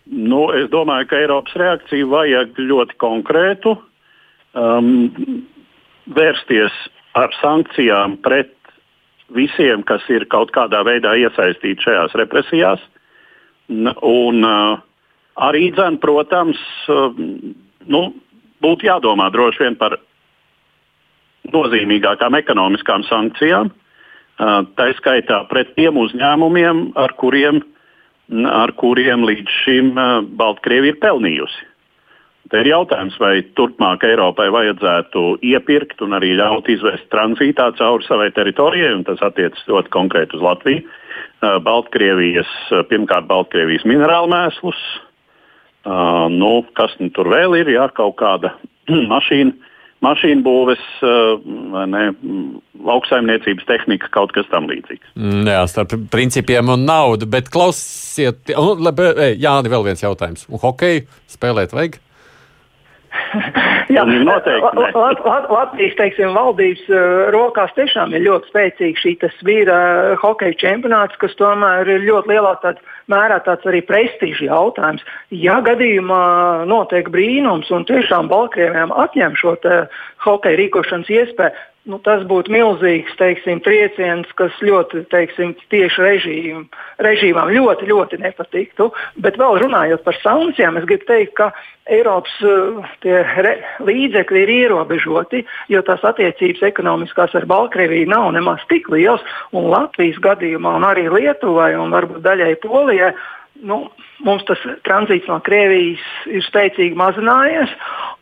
Nu, 0.04 0.50
es 0.52 0.68
domāju, 0.68 1.08
ka 1.08 1.16
Eiropas 1.16 1.54
reakciju 1.56 2.10
vajag 2.12 2.58
ļoti 2.60 2.96
konkrētu, 3.00 3.72
um, 4.52 4.90
vērsties 6.12 6.74
ar 7.16 7.32
sankcijām 7.40 8.18
pret 8.24 8.52
visiem, 9.32 9.82
kas 9.88 10.04
ir 10.12 10.26
kaut 10.28 10.52
kādā 10.52 10.82
veidā 10.84 11.14
iesaistīti 11.16 11.86
šajās 11.86 12.16
represijās. 12.20 12.82
Un 13.72 14.44
uh, 14.44 14.82
arī, 15.40 15.70
dzen, 15.72 15.96
protams, 16.02 16.60
uh, 16.92 17.08
nu, 17.88 18.02
būtu 18.60 18.90
jādomā 18.90 19.30
droši 19.32 19.64
vien 19.64 19.78
par 19.80 19.96
nozīmīgākām 21.48 22.36
ekonomiskām 22.44 23.08
sankcijām, 23.08 23.72
uh, 23.72 24.58
tā 24.76 24.92
skaitā 25.00 25.46
pret 25.48 25.72
tiem 25.78 25.96
uzņēmumiem, 25.96 26.90
ar 27.00 27.16
kuriem 27.16 27.64
ar 28.32 28.72
kuriem 28.80 29.24
līdz 29.26 29.60
šim 29.64 29.94
Baltkrievija 30.38 30.94
ir 30.94 31.00
pelnījusi. 31.02 31.70
Te 32.52 32.60
ir 32.60 32.68
jautājums, 32.68 33.16
vai 33.18 33.38
turpmāk 33.56 34.04
Eiropai 34.04 34.50
vajadzētu 34.52 35.22
iepirkt 35.48 36.02
un 36.04 36.12
arī 36.16 36.34
ļaut 36.37 36.68
izvest 36.68 37.06
tranzītā 37.12 37.70
cauri 37.78 38.04
savai 38.04 38.28
teritorijai, 38.37 38.92
un 38.98 39.04
tas 39.08 39.22
attiecas 39.24 39.64
ļoti 39.68 39.92
konkrēti 39.94 40.37
uz 40.37 40.44
Latviju. 40.44 40.84
Baltkrievijas, 41.64 42.50
pirmkārt, 42.90 43.26
Baltkrievijas 43.28 43.87
minerālu 43.88 44.30
mēslus, 44.32 44.80
nu, 46.37 46.52
kas 46.76 46.92
nu 47.00 47.10
tur 47.16 47.32
vēl 47.32 47.58
ir, 47.62 47.72
jā, 47.74 47.88
kaut 47.96 48.16
kāda 48.20 48.54
mašīna 49.12 49.72
mašīnu 50.04 50.44
būves, 50.44 50.84
eh, 51.02 51.84
ne, 51.90 52.04
lauksaimniecības 52.84 53.68
tehnika, 53.68 54.10
kaut 54.14 54.34
kas 54.36 54.48
tam 54.52 54.68
līdzīgs. 54.70 55.14
Mm, 55.16 55.44
jā, 55.48 55.60
starp 55.70 55.96
principiem 56.12 56.72
un 56.74 56.86
naudu, 56.88 57.28
bet 57.30 57.50
klausiet, 57.54 58.52
un, 58.60 58.84
jā, 59.40 59.54
vēl 59.72 59.86
viens 59.88 60.04
jautājums. 60.04 60.46
Un 60.50 60.62
hokeju 60.62 61.06
spēlēt 61.30 61.76
vajag? 61.76 62.00
Jā, 63.94 64.05
noteikti. 64.07 64.79
Lat, 64.96 65.20
Lat, 65.24 65.46
Latvijas 65.50 65.96
teiksim, 65.98 66.33
valdības 66.37 66.83
uh, 66.90 67.29
rokās 67.35 67.74
tiešām 67.77 68.14
ir 68.16 68.24
ļoti 68.27 68.50
spēcīga 68.50 69.03
šī 69.03 69.14
vīra 69.46 69.79
uh, 69.79 70.16
hokeja 70.22 70.57
čempionāts, 70.62 71.18
kas 71.22 71.37
tomēr 71.38 71.88
ir 71.96 72.07
ļoti 72.09 72.35
lielā 72.35 72.55
tādā 72.62 72.83
mērā 73.12 73.40
tāds 73.44 73.66
arī 73.68 73.83
prestižs 73.85 74.42
jautājums. 74.46 75.05
Ja 75.35 75.61
gadījumā 75.64 76.64
notiek 76.70 77.11
brīnums 77.12 77.70
un 77.74 77.87
tiešām 77.88 78.31
Baltkrievijām 78.33 78.94
atņem 79.05 79.37
šo 79.40 79.57
hokeja 80.24 80.61
rīkošanas 80.62 81.12
iespēju, 81.12 81.55
nu, 81.90 81.99
tas 82.05 82.25
būtu 82.29 82.53
milzīgs 82.53 83.12
teiksim, 83.18 83.61
trieciens, 83.64 84.31
kas 84.38 84.57
ļoti 84.64 85.05
teiksim, 85.12 85.53
tieši 85.73 86.05
režīm, 86.05 86.64
režīmām 87.05 87.53
ļoti, 87.53 87.88
ļoti 87.90 88.20
nepatiktu. 88.23 88.88
Bet 89.20 89.38
vēl 89.40 89.61
runājot 89.64 90.05
par 90.07 90.18
sankcijām, 90.23 90.79
es 90.81 90.88
gribu 90.88 91.09
teikt, 91.11 91.35
ka 91.40 91.51
Eiropas 91.92 92.33
uh, 92.49 92.81
re, 93.05 93.59
līdzekļi 93.85 94.42
ir 94.47 94.53
ierobežoti, 94.55 95.42
jo 95.68 95.83
tās 95.85 96.05
attiecības 96.09 96.64
ekonomiskās 96.70 97.37
ar 97.37 97.44
Baltkrieviju 97.51 98.09
nav 98.09 98.31
nemaz 98.37 98.64
tik 98.73 98.88
lielas. 98.92 99.25
Latvijas 99.53 100.16
gadījumā, 100.25 100.79
un 100.79 100.88
arī 100.88 101.11
Lietuvai, 101.12 101.75
un 101.77 101.92
varbūt 101.92 102.25
daļai 102.25 102.55
Polijai, 102.64 103.12
nu, 103.68 103.85
mums 104.22 104.44
tas 104.48 104.61
tranzīts 104.87 105.29
no 105.31 105.40
Krievijas 105.44 106.03
ir 106.31 106.44
spēcīgi 106.46 106.96
mazinājies. 106.98 107.72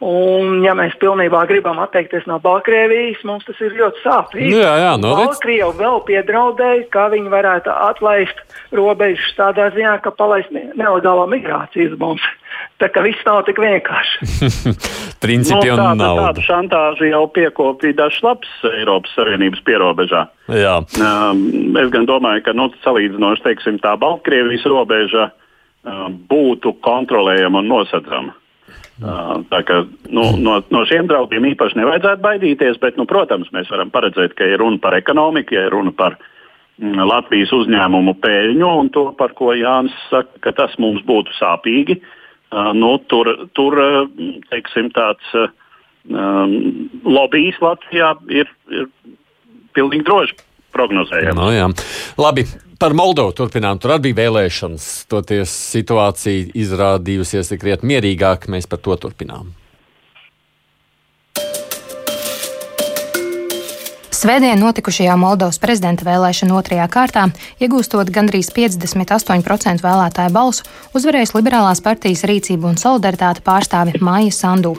Un, 0.03 0.65
ja 0.65 0.73
mēs 0.75 0.97
pilnībā 0.99 1.45
gribam 1.47 1.79
atteikties 1.79 2.25
no 2.27 2.41
Baltkrievijas, 2.43 3.21
mums 3.29 3.47
tas 3.47 3.61
ir 3.63 3.77
ļoti 3.79 4.03
sāpīgi. 4.03 4.49
Nu, 4.51 4.63
jā, 4.65 4.73
jā, 4.83 4.93
no 4.99 5.13
Baltkrievi 5.21 5.69
vēl 5.79 6.01
piedraudēja, 6.09 6.89
ka 6.91 7.07
viņi 7.13 7.31
varētu 7.31 7.71
atlaist 7.71 8.41
robežas 8.75 9.29
tādā 9.39 9.69
ziņā, 9.77 10.01
ka 10.03 10.11
palaist 10.19 10.51
nelegālo 10.51 11.29
migrāciju 11.31 11.93
uz 11.93 12.01
mums. 12.01 12.25
Tā 12.83 12.89
kā 12.91 13.05
viss 13.07 13.23
nav 13.27 13.45
tik 13.47 13.61
vienkārši. 13.63 14.27
Principi 15.23 15.71
nu, 15.71 15.77
tāda, 15.79 15.95
nav. 16.01 16.19
Tādu 16.19 16.45
šantāžu 16.49 17.07
jau 17.13 17.23
piekopīja 17.37 18.01
dažs 18.01 18.19
labs 18.27 18.51
Eiropas 18.73 19.15
Savienības 19.15 19.63
pierobežā. 19.69 20.25
Jā. 20.51 20.75
Um, 20.99 21.45
es 21.79 21.95
gan 21.95 22.11
domāju, 22.11 22.43
ka 22.49 22.57
nu, 22.59 22.67
salīdzinoši 22.83 23.47
teiksim, 23.47 23.79
tā 23.85 23.95
Baltkrievijas 24.03 24.67
robeža 24.67 25.29
uh, 25.29 25.39
būtu 25.83 26.77
kontrolējama 26.81 27.63
un 27.63 27.69
nosedzama. 27.69 28.35
Uh, 29.03 29.41
ka, 29.67 29.81
nu, 30.15 30.29
no, 30.39 30.61
no 30.71 30.83
šiem 30.87 31.09
draudiem 31.11 31.49
īpaši 31.49 31.79
nevajadzētu 31.81 32.23
baidīties, 32.23 32.77
bet, 32.79 32.99
nu, 33.01 33.07
protams, 33.09 33.49
mēs 33.51 33.71
varam 33.73 33.91
paredzēt, 33.91 34.37
ka 34.39 34.47
ir 34.47 34.61
runa 34.63 34.79
par 34.79 34.95
ekonomiku, 34.95 35.57
ja 35.57 35.65
ir 35.67 35.75
runa 35.75 35.91
par 35.97 36.15
mm, 36.79 37.01
Latvijas 37.11 37.51
uzņēmumu 37.57 38.15
peļņu 38.23 38.69
un 38.83 38.93
to, 38.95 39.09
par 39.19 39.35
ko 39.35 39.57
Jānis 39.59 39.97
saka, 40.11 40.39
ka 40.45 40.53
tas 40.61 40.77
mums 40.79 41.03
būtu 41.09 41.35
sāpīgi. 41.41 41.99
Uh, 42.53 42.71
nu, 42.79 42.95
tur, 43.11 43.33
tur 43.59 43.79
teiksim, 44.53 44.93
tāds 44.95 45.35
um, 45.35 46.55
lobbyis 47.03 47.59
Latvijā 47.65 48.13
ir, 48.31 48.55
ir 48.71 48.87
pilnīgi 49.75 50.07
droši 50.07 50.39
prognozējams. 50.75 51.39
No, 51.39 51.49
jā. 51.55 51.71
Labi, 52.21 52.47
Par 52.83 52.97
Moldovu 52.99 53.31
turpinām. 53.39 53.79
Tur 53.79 53.93
arī 53.95 54.09
bija 54.09 54.25
vēlēšanas. 54.25 54.87
Toties 55.07 55.53
situācija 55.71 56.49
izrādījusies 56.59 57.55
krietni 57.63 57.93
mierīgāk. 57.93 58.49
Mēs 58.51 58.67
par 58.67 58.83
to 58.83 58.97
turpinām. 59.05 59.53
Svētdien 64.23 64.61
notikušajā 64.63 65.17
Moldovas 65.19 65.57
prezidenta 65.59 66.05
vēlēšana 66.07 66.55
otrajā 66.55 66.85
kārtā, 66.95 67.25
iegūstot 67.59 68.07
gandrīz 68.15 68.53
58% 68.55 69.83
vēlētāju 69.83 70.31
balsu, 70.31 70.69
uzvarējis 70.95 71.33
Liberālās 71.35 71.83
partijas 71.83 72.23
rīcību 72.31 72.69
un 72.71 72.79
solidaritāte 72.79 73.43
pārstāve 73.43 73.99
Māja 73.99 74.31
Sandu. 74.37 74.77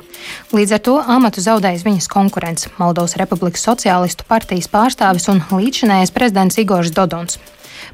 Līdz 0.55 0.77
ar 0.77 0.81
to 0.87 0.95
amatu 1.17 1.43
zaudējis 1.43 1.83
viņas 1.83 2.07
konkurents- 2.13 2.69
Moldovas 2.79 3.17
Republikas 3.19 3.67
Sociālistu 3.67 4.23
partijas 4.31 4.71
pārstāvis 4.71 5.27
un 5.27 5.43
līdzšinējais 5.51 6.15
prezidents 6.15 6.63
Igors 6.63 6.95
Dodons. 6.95 7.35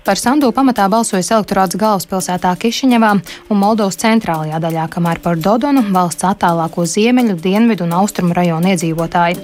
Par 0.06 0.20
Sandu 0.20 0.52
pamatā 0.56 0.88
balsojas 0.92 1.32
elektorāts 1.36 1.78
galvaspilsētā 1.80 2.52
Kišiņevā 2.62 3.12
un 3.50 3.62
Moldovas 3.62 4.00
centrālajā 4.02 4.60
daļā, 4.64 4.88
kamēr 4.96 5.22
par 5.24 5.38
Dodonu 5.38 5.86
valsts 5.94 6.28
attālāko 6.30 6.88
ziemeļu, 6.90 7.38
dienvidu 7.44 7.88
un 7.88 7.96
austrumu 8.02 8.36
rajonu 8.38 8.74
iedzīvotāji. 8.74 9.40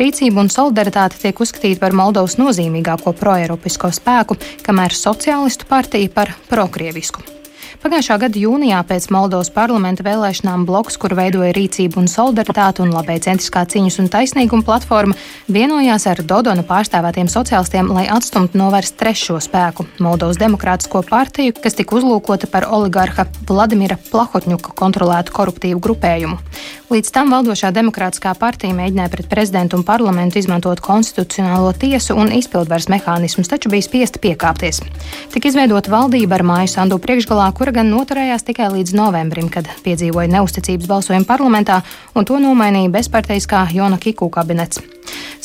Rīcība 0.00 0.42
un 0.44 0.52
solidaritāte 0.52 1.20
tiek 1.20 1.40
uzskatīta 1.40 1.84
par 1.84 1.96
Moldovas 1.96 2.38
nozīmīgāko 2.40 3.14
proeiropisko 3.16 3.92
spēku, 4.00 4.40
kamēr 4.66 4.96
Socialistu 4.96 5.68
partija 5.70 6.12
par 6.12 6.36
prokrievisku. 6.50 7.35
Pagājušā 7.76 8.16
gada 8.22 8.40
jūnijā 8.40 8.78
pēc 8.88 9.06
Moldovas 9.12 9.50
parlamenta 9.52 10.04
vēlēšanām 10.06 10.64
bloks, 10.68 10.96
kur 10.96 11.12
veidoja 11.18 11.52
rīcību 11.52 12.00
un 12.00 12.06
solidaritāti 12.08 12.80
un 12.80 12.92
labai 12.94 13.18
centriskā 13.20 13.66
cīņas 13.68 13.98
un 14.00 14.08
taisnīguma 14.12 14.64
platforma, 14.64 15.16
vienojās 15.52 16.06
ar 16.08 16.22
Dodona 16.24 16.64
pārstāvētiem 16.66 17.28
sociālistiem, 17.28 17.90
lai 17.92 18.06
atstumtu 18.12 18.56
novērst 18.56 18.96
trešo 18.96 19.36
spēku- 19.44 19.84
Moldovas 20.06 20.40
demokrātisko 20.40 21.04
partiju, 21.04 21.52
kas 21.60 21.76
tika 21.76 21.96
uzlūkota 22.00 22.48
par 22.50 22.64
oligarha 22.70 23.26
Vladimira 23.46 23.98
Plahotņuka 24.10 24.72
kontrolētu 24.72 25.36
koruptīvu 25.36 25.80
grupējumu. 25.80 26.38
Līdz 26.86 27.10
tam 27.10 27.32
valdošā 27.34 27.72
demokrātiskā 27.74 28.30
partija 28.38 28.70
mēģināja 28.72 29.10
pret 29.10 29.28
prezidentu 29.28 29.76
un 29.76 29.82
parlamentu 29.82 30.38
izmantot 30.38 30.78
konstitucionālo 30.80 31.72
tiesu 31.74 32.14
un 32.14 32.30
izpildvaras 32.30 32.86
mehānismus, 32.86 33.48
taču 33.50 33.68
bija 33.68 33.82
spiesta 33.82 34.20
piekāpties. 34.22 34.78
Tik 35.34 35.48
izveidota 35.50 35.90
valdība 35.90 36.38
ar 36.38 36.44
māju 36.46 36.70
sandu 36.70 37.00
priekšgalā, 37.02 37.50
kura 37.66 37.80
gan 37.82 37.88
noturējās 37.90 38.44
tikai 38.46 38.68
līdz 38.70 38.92
novembrim, 38.94 39.48
kad 39.50 39.66
piedzīvoja 39.82 40.30
neusticības 40.30 40.86
balsojumu 40.86 41.26
parlamentā, 41.26 41.80
un 42.14 42.28
to 42.28 42.38
nomainīja 42.38 42.94
bezparteiskā 42.94 43.66
Jona 43.74 43.98
Kiku 43.98 44.30
kabinets. 44.30 44.95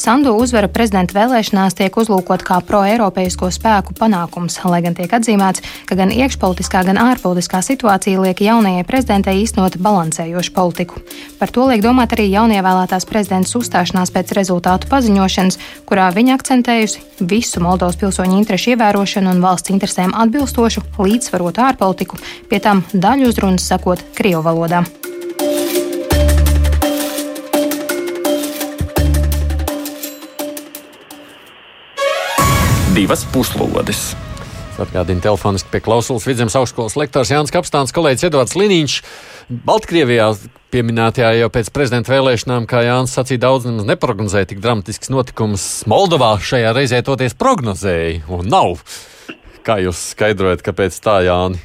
Sandu 0.02 0.34
uzvara 0.40 0.70
prezidenta 0.72 1.14
vēlēšanās 1.14 1.76
tiek 1.78 1.98
uzlūkot 1.98 2.42
kā 2.48 2.58
pro-eiropeisko 2.66 3.52
spēku 3.54 3.94
panākums, 4.00 4.56
lai 4.66 4.80
gan 4.86 4.96
tiek 4.98 5.12
atzīmēts, 5.14 5.62
ka 5.90 5.98
gan 6.00 6.14
iekšpolitiskā, 6.16 6.82
gan 6.88 6.98
ārpolitiskā 7.02 7.62
situācija 7.66 8.22
liek 8.24 8.42
jaunajai 8.42 8.86
prezidentei 8.88 9.42
īstenot 9.44 9.78
balansējošu 9.82 10.56
politiku. 10.56 11.04
Par 11.40 11.54
to 11.54 11.68
liek 11.70 11.84
domāt 11.86 12.16
arī 12.16 12.30
jaunievēlētās 12.32 13.06
prezidentas 13.10 13.54
uzstāšanās 13.60 14.14
pēc 14.16 14.34
rezultātu 14.38 14.90
paziņošanas, 14.92 15.60
kurā 15.90 16.10
viņa 16.16 16.40
akcentējusi 16.40 17.06
visu 17.30 17.62
Moldovas 17.62 18.00
pilsoņu 18.02 18.40
interešu 18.42 18.74
ievērošanu 18.76 19.36
un 19.36 19.44
valsts 19.46 19.74
interesēm 19.74 20.16
atbilstošu, 20.18 20.88
līdzsvarotu 21.02 21.68
ārpolitiku, 21.68 22.18
pie 22.50 22.64
tam 22.64 22.86
daļu 22.94 23.30
uzrunas 23.34 23.70
sakot 23.70 24.02
Krievu 24.18 24.46
valodā. 24.50 24.86
Divas 32.96 33.24
puslodes. 33.32 34.12
Atgādina 34.82 35.22
telefoniski 35.24 35.70
pie 35.72 35.80
klausulas 35.84 36.26
vidzemes 36.28 36.56
augstskolas 36.58 36.98
lektors 37.00 37.30
Jānis 37.32 37.54
Kapstāns, 37.54 37.94
kolēģis 37.96 38.26
Edvards 38.28 38.56
Liniņš. 38.58 38.96
Baltkrievijā 39.68 40.32
pieminētajā 40.74 41.30
jau 41.38 41.50
pēc 41.54 41.70
prezidenta 41.76 42.12
vēlēšanām, 42.12 42.66
kā 42.68 42.82
Jānis 42.88 43.14
sacīja, 43.16 43.44
daudz 43.46 43.68
nemaz 43.70 43.88
neprognozēja 43.88 44.50
tik 44.50 44.64
dramatisks 44.64 45.12
notikums. 45.14 45.68
Moldovā 45.92 46.34
šajā 46.42 46.74
reizē 46.76 47.04
toties 47.06 47.38
prognozēja, 47.38 48.24
un 48.32 48.50
nav. 48.52 48.82
Kā 49.68 49.78
jūs 49.84 50.02
skaidrojat, 50.16 50.64
kāpēc 50.66 50.98
tā, 51.04 51.20
Jāni? 51.28 51.62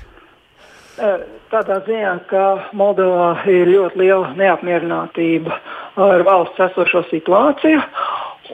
Tādā 1.51 1.81
ziņā, 1.89 2.13
ka 2.31 2.45
Moldovā 2.77 3.33
ir 3.51 3.73
ļoti 3.73 4.03
liela 4.05 4.35
neapmierinātība 4.37 5.59
ar 6.07 6.27
valsts 6.27 6.69
esošo 6.69 7.07
situāciju. 7.11 7.83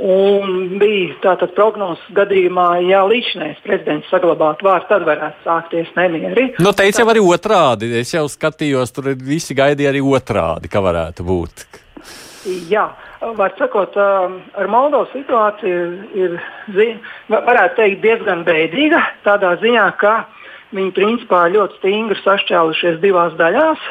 Un 0.00 0.78
bija 0.80 1.12
tātad 1.20 1.52
prognozes 1.56 2.04
gadījumā, 2.16 2.66
ja 2.88 3.02
līdzinājums 3.04 3.60
prezidents 3.64 4.08
saglabātu 4.12 4.64
vārdu, 4.64 4.88
tad 4.88 5.04
varētu 5.04 5.44
sākties 5.44 5.90
nemieri. 5.98 6.46
Nu, 6.64 6.72
teica 6.76 7.02
jau 7.02 7.10
arī 7.12 7.20
otrādi. 7.20 7.90
Es 8.00 8.14
jau 8.14 8.24
skatījos, 8.30 8.94
tur 8.96 9.12
visi 9.20 9.56
gaidīja 9.58 9.92
arī 9.92 10.00
otrādi, 10.00 10.70
ka 10.72 10.80
varētu 10.84 11.26
būt. 11.28 11.66
Jā, 12.72 12.88
var 13.36 13.52
sakot, 13.58 13.94
ar 14.00 14.72
Moldovas 14.72 15.12
situāciju 15.12 15.84
ir, 16.18 16.40
varētu 17.30 17.78
teikt, 17.82 18.00
diezgan 18.02 18.46
bēdīga. 18.48 19.04
Tādā 19.28 19.54
ziņā, 19.60 19.86
ka 20.00 20.22
viņi 20.72 20.96
principā 20.96 21.44
ļoti 21.52 21.82
stingri 21.82 22.18
sašķēlušies 22.24 23.00
divās 23.04 23.36
daļās. 23.38 23.88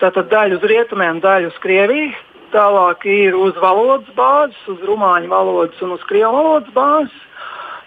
Tātad 0.00 0.30
daļu 0.30 0.56
uz 0.56 0.62
rietumiem, 0.70 1.18
daļu 1.20 1.50
uz 1.50 1.58
Krieviju 1.60 2.14
Tālāk 2.50 3.06
ir 3.06 3.36
uz 3.38 3.58
valodas 3.62 4.10
bāzes, 4.16 4.60
uz 4.70 4.80
rumāņu 4.86 5.30
valodas 5.30 5.82
un 5.86 5.94
uz 5.94 6.04
krievu 6.08 6.34
valodas 6.34 6.72
bāzes. 6.74 7.26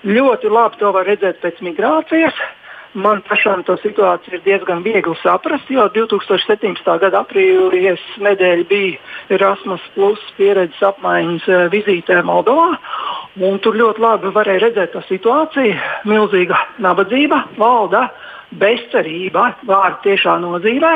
Ļoti 0.03 0.51
labi 0.51 0.79
to 0.79 0.91
var 0.95 1.07
redzēt 1.07 1.39
pēc 1.43 1.59
migrācijas. 1.63 2.37
Man 2.93 3.23
pašam 3.25 3.63
to 3.65 3.73
situāciju 3.81 4.37
ir 4.37 4.41
diezgan 4.45 4.83
viegli 4.85 5.15
saprast, 5.23 5.69
jo 5.73 5.87
2017. 5.95 6.85
gada 7.01 7.23
aprīlī 7.23 7.95
nedēļa 8.21 8.65
bija 8.69 8.99
Erasmus 9.33 9.81
Plus 9.95 10.21
pieredzes 10.37 10.83
apmaiņas 10.91 11.47
eh, 11.49 11.63
vizītē 11.73 12.19
Moldovā. 12.27 12.75
Tur 13.65 13.79
ļoti 13.79 14.03
labi 14.03 14.29
varēja 14.35 14.67
redzēt 14.67 14.93
to 14.93 15.01
situāciju. 15.07 15.79
Milzīga 16.05 16.59
nabadzība, 16.85 17.41
valda 17.57 18.11
bezcerība, 18.61 19.55
vārdu 19.65 20.03
tiešā 20.05 20.37
nozīmē. 20.43 20.93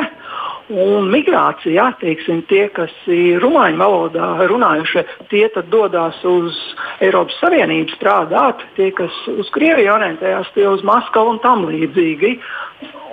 Un 0.68 1.06
migrācijā, 1.08 1.86
teiksim, 1.96 2.42
tie, 2.50 2.66
kas 2.76 2.92
ir 3.08 3.40
rumāņu 3.40 3.80
valodā 3.80 4.26
runājušie, 4.50 5.04
tie 5.30 5.46
dodas 5.72 6.18
uz 6.28 6.58
Eiropas 7.00 7.38
Savienību 7.40 7.94
strādāt, 7.96 8.60
tie, 8.76 8.90
kas 8.92 9.14
uz 9.32 9.48
Krieviju 9.54 9.94
orientējās, 9.94 10.50
tie 10.52 10.66
uz 10.68 10.84
Maskavu 10.84 11.32
un 11.32 11.40
tam 11.40 11.64
līdzīgi. 11.70 12.34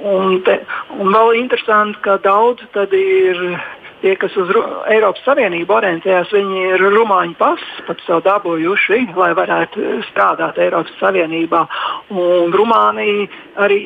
Un, 0.05 0.41
te, 0.43 0.59
un 0.99 1.15
vēl 1.15 1.39
interesanti, 1.39 2.01
ka 2.03 2.17
daudz 2.21 2.67
ir 2.99 3.39
tie, 4.05 4.13
kas 4.21 4.35
uz 4.37 4.51
Eiropas 4.93 5.23
Savienību 5.25 5.73
orientējās, 5.79 6.33
viņi 6.35 6.63
ir 6.75 6.83
rumāņu 6.93 7.33
pasis 7.39 7.81
pat 7.87 8.01
sev 8.05 8.21
dabūjuši, 8.27 8.99
lai 9.17 9.31
varētu 9.37 10.01
strādāt 10.11 10.59
Eiropas 10.61 10.93
Savienībā. 10.99 11.63
Un 12.13 12.53
Rumānija 12.53 13.25
arī 13.65 13.79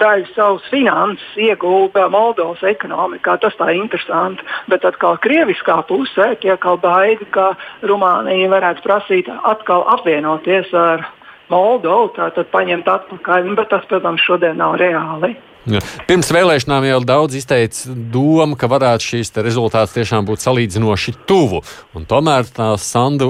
daļu 0.00 0.28
savus 0.34 0.66
finanses 0.72 1.38
iegūta 1.40 2.08
Moldovas 2.12 2.60
ekonomikā. 2.74 3.38
Tas 3.40 3.56
tā 3.56 3.70
ir 3.72 3.80
interesanti. 3.80 4.44
Bet 4.68 4.84
atkal 4.88 5.16
krieviskā 5.24 5.80
pusē 5.88 6.32
tiek 6.42 6.68
baidi, 6.82 7.28
ka 7.32 7.54
Rumānija 7.88 8.50
varētu 8.52 8.84
prasīt 8.84 9.32
atkal 9.32 9.86
apvienoties 9.96 10.74
ar 10.76 11.06
Moldovu, 11.52 12.12
tātad 12.16 12.52
paņemt 12.52 12.88
atpakaļ. 12.88 13.54
Bet 13.56 13.72
tas, 13.72 13.88
protams, 13.88 14.24
šodien 14.28 14.60
nav 14.60 14.76
reāli. 14.80 15.34
Ja. 15.70 15.78
Pirms 16.08 16.32
vēlēšanām 16.34 16.86
jau 16.88 16.98
daudz 17.06 17.36
izteica 17.38 17.92
domu, 17.94 18.56
ka 18.58 18.66
varētu 18.70 19.12
šīs 19.12 19.30
rezultāts 19.44 19.94
tiešām 19.94 20.26
būt 20.26 20.42
salīdzinoši 20.42 21.14
tuvu. 21.28 21.62
Un 21.94 22.06
tomēr 22.10 22.48
tā 22.50 22.72
Sandu 22.82 23.28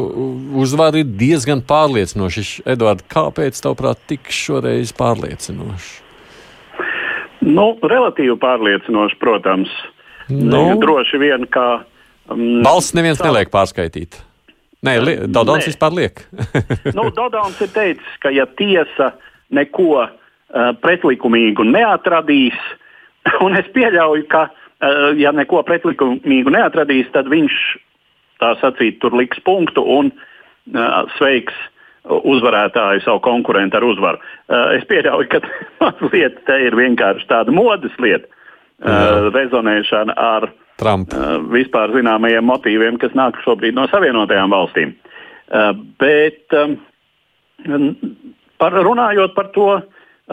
uzvara 0.63 1.03
ir 1.03 1.11
diezgan 1.21 1.61
pārliecinoša. 1.69 2.65
Edvards, 2.73 3.05
kāpēc 3.13 3.61
tavuprāt 3.61 4.01
tik 4.09 4.33
šoreiz 4.33 4.95
pārliecinoši? 4.97 5.93
Nu, 7.43 7.73
relatīvi 7.83 8.39
pārliecinoši, 8.41 9.19
protams. 9.21 9.73
Nu, 10.33 10.65
Droši 10.81 11.19
vien, 11.21 11.45
ka. 11.51 11.83
Um, 12.31 12.63
Balsts 12.65 12.95
neviens 12.97 13.21
tā... 13.21 13.29
neliek 13.29 13.51
pārskaitīt. 13.53 14.21
Nē. 14.83 14.97
Dodons 15.29 15.63
Nē. 15.63 15.69
vispār 15.69 15.95
liek. 15.95 16.25
nu, 16.97 17.11
Dodons 17.15 17.61
ir 17.61 17.71
teicis, 17.75 18.17
ka 18.23 18.33
ja 18.35 18.49
tiesa 18.59 19.13
neko 19.53 20.07
pretlikumīgu 20.53 21.67
neatradīs. 21.69 22.59
Un 23.45 23.57
es 23.59 23.69
pieļauju, 23.75 24.27
ka, 24.33 24.47
uh, 24.51 25.11
ja 25.19 25.33
neko 25.33 25.63
pretlikumīgu 25.69 26.53
neatradīs, 26.55 27.11
tad 27.15 27.31
viņš 27.33 27.59
tā 28.43 28.55
sacīt, 28.61 28.99
tur 29.01 29.15
liks 29.17 29.41
punktu 29.47 29.85
un 29.87 30.11
uh, 30.13 31.05
sveiks 31.19 31.57
uzvarētāju, 32.03 33.05
savu 33.05 33.21
konkurentu 33.23 33.79
ar 33.79 33.85
uzvaru. 33.87 34.19
Es 34.75 34.83
pieļauju, 34.91 35.29
ka 35.31 35.39
mazliet 35.85 36.41
te 36.49 36.57
ir 36.67 36.75
vienkārši 36.75 37.29
tāda 37.31 37.55
modes 37.55 37.95
lieta, 38.03 38.27
Jā. 38.83 39.31
rezonēšana 39.31 40.17
ar 40.19 40.49
Trump. 40.81 41.15
vispār 41.55 41.93
zināmajiem 41.95 42.43
motīviem, 42.51 42.99
kas 42.99 43.15
nāk 43.15 43.39
šobrīd 43.45 43.77
no 43.79 43.87
Savienotajām 43.93 44.51
valstīm. 44.51 44.97
Bet 46.03 46.51
par, 48.59 48.79
runājot 48.89 49.37
par 49.39 49.53
to, 49.55 49.69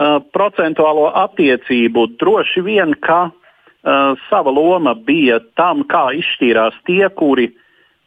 Uh, 0.00 0.16
procentuālo 0.32 1.10
attiecību 1.12 2.06
droši 2.20 2.62
vien, 2.64 2.94
ka 3.04 3.26
uh, 3.28 4.14
sava 4.30 4.52
loma 4.54 4.94
bija 4.96 5.36
tam, 5.60 5.82
kā 5.84 6.06
izšķīrās 6.16 6.78
tie, 6.88 7.02
kuri 7.12 7.50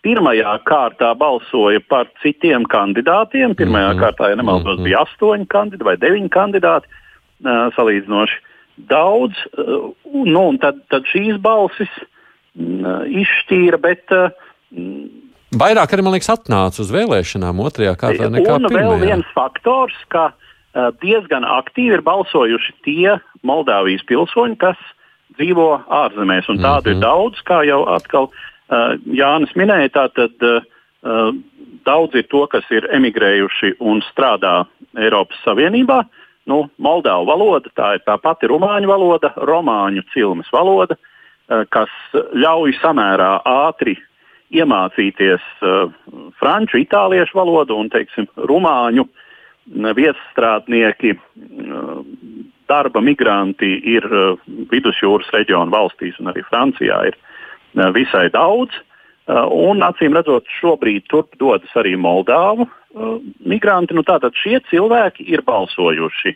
pirmajā 0.01 0.55
kārtā 0.65 1.11
balsoja 1.13 1.83
par 1.85 2.09
citiem 2.23 2.65
kandidātiem. 2.65 3.53
Pirmajā 3.53 3.91
mm 3.91 3.93
-hmm. 3.93 4.01
kārtā, 4.01 4.29
ja 4.31 4.39
nemaldos, 4.41 4.81
bija 4.81 5.05
astoņi 5.05 5.45
kandidāti 5.53 5.85
vai 5.85 5.95
deviņi 6.01 6.33
kandidāti 6.33 6.89
uh, 6.89 7.69
salīdzinoši 7.77 8.41
daudz. 8.89 9.45
Uh, 9.53 9.93
nu, 10.25 10.57
tad, 10.57 10.81
tad 10.89 11.05
šīs 11.13 11.37
balsis 11.37 11.93
uh, 12.01 13.05
izšķīra, 13.05 13.77
bet 13.77 14.09
uh, 14.11 14.33
Vairāk 15.53 15.91
arī, 15.93 16.01
man 16.01 16.15
liekas, 16.15 16.31
atnāca 16.33 16.81
uz 16.81 16.89
vēlēšanām 16.89 17.59
otrajā 17.61 17.93
kārtā 17.93 18.29
nekā 18.33 18.55
un 18.57 18.65
pirmajā. 18.65 18.87
Un 18.89 18.99
vēl 18.99 19.03
viens 19.05 19.27
faktors, 19.35 19.93
ka 20.09 20.31
diezgan 21.01 21.45
aktīvi 21.45 21.99
ir 21.99 22.01
balsojuši 22.01 22.73
tie 22.85 23.17
Moldāvijas 23.45 24.05
pilsoņi, 24.09 24.57
kas 24.57 24.79
dzīvo 25.37 25.83
ārzemēs. 25.89 26.49
Un 26.49 26.61
tādu 26.61 26.89
mm 26.89 26.91
-hmm. 26.91 26.91
ir 26.91 26.95
mhm. 26.95 27.01
daudz, 27.01 27.41
kā 27.45 27.63
jau 27.67 27.83
atkal 27.89 28.29
Jānis 29.05 29.53
minēja. 29.55 29.89
Tātad, 29.93 30.63
Daudz 31.83 32.15
ir 32.15 32.27
to, 32.31 32.45
kas 32.47 32.67
ir 32.71 32.87
emigrējuši 32.95 33.75
un 33.83 34.01
strādā 34.07 34.63
Eiropas 34.95 35.39
Savienībā. 35.43 36.03
Nu, 36.47 36.67
Moldāvu 36.79 37.27
valoda, 37.27 37.71
tā 37.75 37.93
ir 37.97 38.03
tā 38.07 38.15
pati 38.19 38.47
rumāņu 38.51 38.87
valoda, 38.87 39.33
romāņu 39.35 40.03
cilmes 40.13 40.47
valoda, 40.51 40.95
kas 41.71 41.91
ļauj 42.15 42.75
samērā 42.79 43.31
ātri 43.47 43.97
iemācīties 44.53 45.43
uh, 45.63 45.91
franču, 46.37 46.77
itāliešu 46.83 47.35
valodu 47.39 47.77
un, 47.79 47.87
teiksim, 47.89 48.27
rumāņu 48.37 49.07
viesstrādnieki, 49.71 51.13
uh, 51.15 52.01
darba 52.67 53.01
migranti 53.01 53.75
ir 53.95 54.07
uh, 54.09 54.39
vidusjūras 54.71 55.31
reģiona 55.35 55.71
valstīs 55.71 56.19
un 56.19 56.31
arī 56.33 56.43
Francijā 56.49 56.99
ir 57.11 57.17
uh, 57.17 57.91
visai 57.95 58.29
daudz. 58.33 58.81
Un, 59.23 59.79
acīm 59.79 60.17
redzot, 60.17 60.43
šobrīd 60.59 61.05
turp 61.07 61.37
dodas 61.39 61.71
arī 61.79 61.93
Moldāvu 61.95 62.65
migranti. 63.47 63.95
Nu, 63.95 64.03
tātad 64.03 64.35
šie 64.35 64.57
cilvēki 64.67 65.23
ir 65.31 65.39
balsojuši 65.47 66.33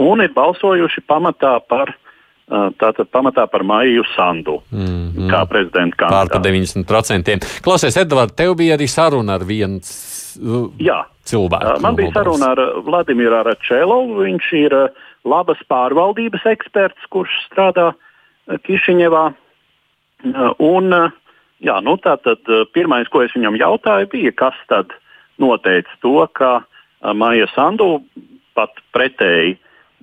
un 0.00 0.22
ir 0.24 0.32
balsojuši 0.32 1.02
pamatā 1.04 1.58
par 1.68 1.92
Tātad 2.50 3.08
pamatā 3.14 3.46
par 3.48 3.62
Maiju 3.64 4.02
Sandu 4.16 4.58
mm 4.72 4.78
-hmm. 4.84 5.30
kā 5.30 5.46
prezidentu 5.48 5.96
kandidātu. 5.96 6.28
Pār 6.28 6.28
par 6.28 6.42
90%. 6.42 7.62
Klausies, 7.62 7.96
Edvards, 7.96 8.34
tev 8.34 8.56
bija 8.56 8.76
arī 8.76 8.88
saruna 8.88 9.34
ar 9.34 9.44
viens 9.44 9.88
Jā. 10.78 11.04
cilvēku. 11.24 11.80
Man 11.80 11.96
bija 11.96 12.10
saruna 12.12 12.50
ar 12.50 12.60
Vladimiru 12.84 13.34
Aračēlovu. 13.34 14.24
Viņš 14.26 14.52
ir 14.52 14.72
labas 15.24 15.58
pārvaldības 15.68 16.44
eksperts, 16.44 17.06
kurš 17.08 17.30
strādā 17.46 17.92
Kišiņevā. 18.48 19.32
Un, 20.58 21.12
jā, 21.60 21.80
nu, 21.82 21.96
tātad, 21.96 22.38
pirmais, 22.72 23.08
ko 23.08 23.22
es 23.22 23.32
viņam 23.32 23.56
jautāju, 23.56 24.10
bija, 24.10 24.32
kas 24.32 24.54
tad 24.68 24.86
noteica 25.38 25.90
to, 26.02 26.26
ka 26.32 26.62
Maija 27.14 27.46
Sandu 27.54 28.02
pat 28.54 28.70
pretēji 28.92 29.58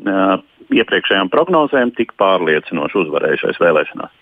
iepriekšējām 0.06 1.32
prognozēm 1.34 1.94
tik 1.98 2.14
pārliecinoši 2.22 3.00
uzvarējušais 3.04 3.62
vēlēšanās. 3.62 4.16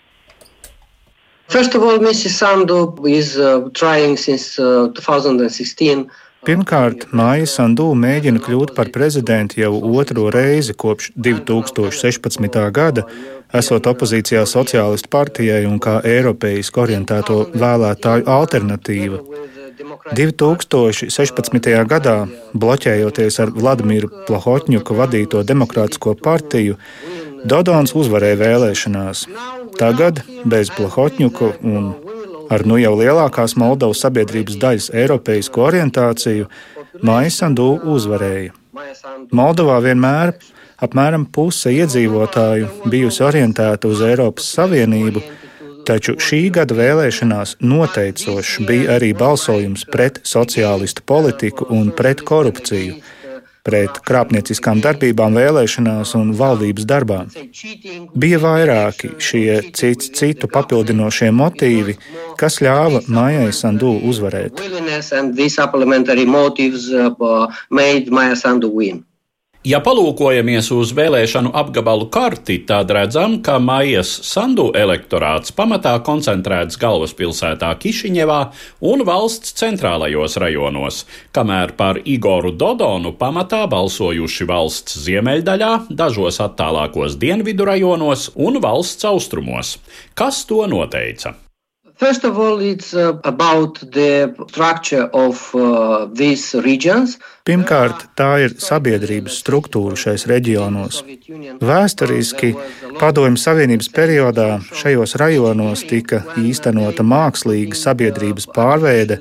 First 1.48 1.76
of 1.76 1.84
all, 1.84 2.00
Mrs. 2.04 2.36
Sandu 2.36 2.96
is 3.08 3.38
uh, 3.40 3.70
trying 3.72 4.18
since 4.20 4.60
uh, 4.60 4.92
2016. 4.92 6.10
Pirmkārt, 6.48 7.08
Māja 7.16 7.48
Sandu 7.50 7.88
mēģina 7.98 8.40
kļūt 8.44 8.74
par 8.76 8.92
prezidentu 8.94 9.58
jau 9.62 9.72
otro 10.00 10.28
reizi 10.32 10.76
kopš 10.78 11.10
2016. 11.16 12.60
gada, 12.76 13.08
esot 13.56 13.88
opozīcijā 13.90 14.44
Sociālistu 14.48 15.12
partijai 15.12 15.64
un 15.68 15.80
kā 15.84 15.98
eiropeiski 16.08 16.84
orientēto 16.84 17.42
vēlētāju 17.56 18.28
alternatīva. 18.32 19.24
2016. 19.78 21.70
gadā, 21.86 22.16
bloķējoties 22.58 23.38
ar 23.44 23.52
Vladimiru 23.54 24.10
Plahotņuku 24.28 24.98
vadīto 24.98 25.44
Demokrātisko 25.46 26.16
partiju, 26.18 26.78
Dodons 27.48 27.94
uzvarēja 27.96 28.40
vēlēšanās. 28.42 29.28
Tagad, 29.78 30.24
bez 30.46 30.72
Plahotņuku 30.74 31.52
un 31.62 31.94
ar 32.50 32.66
nu 32.66 32.80
jau 32.82 32.96
lielākās 32.98 33.56
Moldovas 33.60 34.02
sabiedrības 34.02 34.58
daļas 34.62 34.90
eiropeisku 34.96 35.62
orientāciju, 35.68 36.50
Māja 37.06 37.34
Sandu 37.34 37.76
uzvarēja. 37.86 38.56
Moldovā 39.36 39.78
vienmēr 39.86 40.34
apmēram 40.82 41.28
puse 41.34 41.74
iedzīvotāju 41.76 42.90
bijusi 42.90 43.24
orientēta 43.26 43.90
uz 43.90 44.02
Eiropas 44.06 44.50
Savienību, 44.58 45.22
Taču 45.88 46.18
šī 46.20 46.40
gada 46.52 46.76
vēlēšanās 46.76 47.58
noteicošs 47.64 48.58
bija 48.68 48.98
arī 48.98 49.14
balsojums 49.16 49.86
pret 49.88 50.20
sociālistu 50.28 51.06
politiku 51.08 51.68
un 51.72 51.94
pret 51.96 52.24
korupciju, 52.28 52.98
pret 53.68 54.02
krāpnieciskām 54.08 54.82
darbībām 54.84 55.40
vēlēšanās 55.40 56.12
un 56.20 56.34
valdības 56.40 56.88
darbā. 56.92 57.22
Bija 58.16 58.40
vairāki 58.44 59.14
šie 59.30 59.62
cits 59.80 60.12
citu 60.20 60.52
papildinošie 60.52 61.32
motīvi, 61.36 61.96
kas 62.40 62.60
ļāva 62.64 63.06
Mājai 63.08 63.54
Sandu 63.56 63.96
uzvarēt. 64.12 64.60
Ja 69.68 69.82
palūkojamies 69.84 70.70
uz 70.72 70.94
vēlēšanu 70.96 71.50
apgabalu 71.60 72.06
karti, 72.14 72.56
tad 72.70 72.92
redzam, 72.94 73.34
ka 73.44 73.58
Maijas 73.60 74.14
Sandu 74.24 74.70
elektorāts 74.72 75.52
pamatā 75.58 75.92
koncentrēts 76.08 76.78
galvaspilsētā 76.80 77.74
Kišiņevā 77.82 78.38
un 78.88 79.04
valsts 79.10 79.58
centrālajos 79.60 80.38
rajonos, 80.40 81.02
kamēr 81.36 81.74
par 81.82 82.00
Igoru 82.06 82.54
Dodonu 82.56 83.12
pamatā 83.20 83.66
balsojuši 83.74 84.48
valsts 84.48 85.02
ziemeļdaļā, 85.04 85.74
dažos 85.90 86.40
attālākos 86.46 87.18
dienvidu 87.20 87.68
rajonos 87.68 88.30
un 88.38 88.62
valsts 88.64 89.10
austrumos. 89.12 89.76
Kas 90.16 90.46
to 90.48 90.64
noteica? 90.72 91.36
First 91.98 92.24
of 92.26 92.38
all, 92.38 92.60
it's 92.62 92.94
uh, 92.94 93.18
about 93.24 93.80
the 93.80 94.36
structure 94.50 95.10
of 95.14 95.50
uh, 95.56 96.06
these 96.14 96.54
regions. 96.54 97.18
Pirmkārt, 97.48 98.04
tā 98.14 98.30
ir 98.46 98.54
sabiedrības 98.62 99.40
struktūra 99.42 99.98
šais 99.98 100.28
reģionos. 100.30 101.02
Vēsturiski 101.58 102.52
Padomju 103.00 103.42
Savienības 103.42 103.90
periodā 103.98 104.48
šajos 104.78 105.18
rajonos 105.18 105.82
tika 105.90 106.22
īstenota 106.38 107.02
mākslīga 107.02 107.78
sabiedrības 107.82 108.46
pārveide 108.54 109.18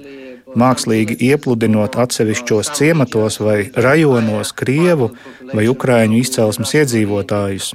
mākslīgi 0.60 1.18
iepludinot 1.28 1.98
atsevišķos 2.02 2.72
ciematos 2.78 3.38
vai 3.44 3.58
rajonos 3.86 4.52
krievu 4.56 5.10
vai 5.52 5.66
ukraiņu 5.72 6.20
izcelsmes 6.22 6.74
iedzīvotājus. 6.80 7.70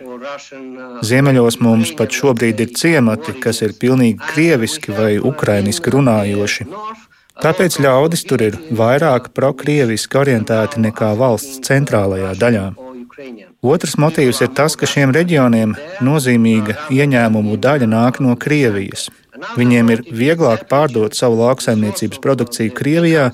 Ziemeļos 1.06 1.60
mums 1.66 1.94
pat 1.98 2.14
šobrīd 2.18 2.66
ir 2.66 2.76
ciemati, 2.78 3.38
kas 3.44 3.62
ir 3.66 3.78
pilnīgi 3.82 4.20
krieviski 4.34 4.98
vai 4.98 5.14
ukrainiski 5.32 5.94
runājoši. 5.96 6.68
Tāpēc 7.42 7.80
ļaudis 7.82 8.26
tur 8.30 8.44
ir 8.46 8.58
vairāk 8.78 9.32
prokrieviski 9.38 10.20
orientēti 10.20 10.82
nekā 10.84 11.14
valsts 11.18 11.64
centrālajā 11.66 12.36
daļā. 12.42 12.66
Otrs 13.62 13.96
motīvs 14.02 14.42
ir 14.42 14.52
tas, 14.58 14.76
ka 14.78 14.90
šiem 14.90 15.14
reģioniem 15.16 15.74
nozīmīga 16.06 16.78
ieņēmumu 16.94 17.58
daļa 17.62 17.90
nāk 17.90 18.20
no 18.26 18.36
Krievijas. 18.44 19.10
Viņiem 19.58 19.90
ir 19.96 20.04
vieglāk 20.14 20.68
pārdot 20.70 21.16
savu 21.18 21.40
lauksaimniecības 21.42 22.22
produkciju 22.24 22.74
Krievijā, 22.78 23.32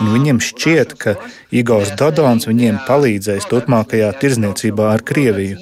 un 0.00 0.12
viņiem 0.14 0.40
šķiet, 0.42 0.94
ka 1.00 1.16
Igors 1.50 1.94
Dodons 1.98 2.48
viņiem 2.48 2.82
palīdzēs 2.86 3.48
turpmākajā 3.50 4.12
tirzniecībā 4.22 4.92
ar 4.94 5.04
Krieviju. 5.06 5.58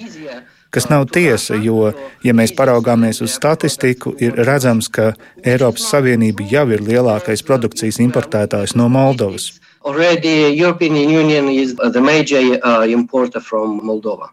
Kas 0.77 0.91
nav 0.91 1.07
tiesa, 1.09 1.57
jo, 1.63 1.93
ja 2.27 2.33
mēs 2.37 2.53
paraugāmies 2.57 3.23
uz 3.25 3.33
statistiku, 3.39 4.13
ir 4.21 4.37
redzams, 4.45 4.91
ka 4.93 5.15
Eiropas 5.41 5.87
Savienība 5.89 6.45
jau 6.51 6.67
ir 6.75 6.83
lielākais 6.85 7.45
produkcijas 7.47 8.01
importētājs 8.05 8.77
no 8.77 8.91
Moldovas. 8.93 9.55
Already, 9.87 10.51
European 10.59 10.97
Union 10.97 11.49
is 11.49 11.77
the 11.77 12.01
major 12.01 12.59
uh, 12.59 12.85
importer 12.91 13.41
from 13.41 13.81
Moldova. 13.87 14.33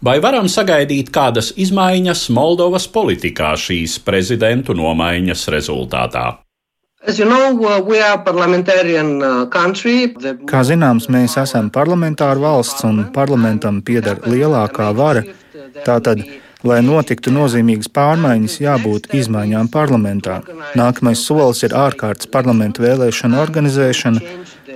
Vai 0.00 0.14
varam 0.24 0.46
sagaidīt 0.48 1.10
kādas 1.12 1.50
izmaiņas 1.60 2.30
Moldovas 2.32 2.86
politikā 2.88 3.50
šīs 3.60 3.98
prezidentu 4.00 4.72
nomaiņas 4.72 5.42
rezultātā? 5.52 6.38
You 7.18 7.26
know, 7.28 7.52
uh, 9.20 9.44
Kā 10.48 10.62
zināms, 10.68 11.08
mēs 11.12 11.36
esam 11.40 11.68
parlamentāra 11.72 12.40
valsts 12.40 12.84
un 12.88 13.02
parlamentam 13.12 13.82
pieder 13.84 14.20
lielākā 14.24 14.88
vara. 14.96 15.22
Tātad, 15.84 16.24
lai 16.64 16.80
notiktu 16.84 17.32
nozīmīgas 17.36 17.92
pārmaiņas, 17.92 18.56
jābūt 18.64 19.12
izmaiņām 19.20 19.68
parlamentā. 19.72 20.40
Nākamais 20.80 21.24
solis 21.28 21.60
ir 21.68 21.76
ārkārtas 21.76 22.28
parlamentu 22.32 22.84
vēlēšana 22.84 23.40
organizēšana, 23.44 24.20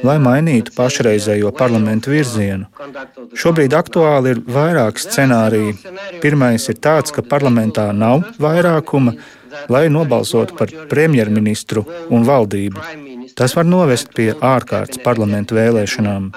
lai 0.05 0.19
mainītu 0.23 0.75
pašreizējo 0.77 1.53
parlamentu 1.57 2.13
virzienu. 2.13 2.69
Šobrīd 3.41 3.75
aktuāli 3.77 4.35
ir 4.35 4.43
vairāki 4.57 5.05
scenāriji. 5.07 5.79
Pirmais 6.23 6.69
ir 6.69 6.79
tāds, 6.85 7.15
ka 7.15 7.25
parlamentā 7.25 7.89
nav 7.97 8.27
vairākuma, 8.43 9.17
lai 9.73 9.87
nobalsotu 9.89 10.57
par 10.59 10.73
premjerministru 10.91 11.85
un 12.11 12.27
valdību. 12.29 12.85
Tas 13.35 13.55
var 13.57 13.67
novest 13.67 14.13
pie 14.15 14.31
ārkārtas 14.35 15.01
parlamentu 15.03 15.57
vēlēšanām. 15.59 16.31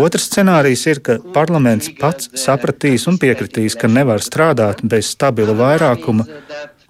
Otrs 0.00 0.28
scenārijs 0.30 0.84
ir, 0.90 1.00
ka 1.04 1.18
parlaments 1.34 1.90
pats 2.00 2.30
sapratīs 2.38 3.06
un 3.10 3.18
piekritīs, 3.22 3.76
ka 3.78 3.90
nevar 3.90 4.22
strādāt 4.24 4.82
bez 4.82 5.12
stabila 5.14 5.54
vairākuma 5.58 6.26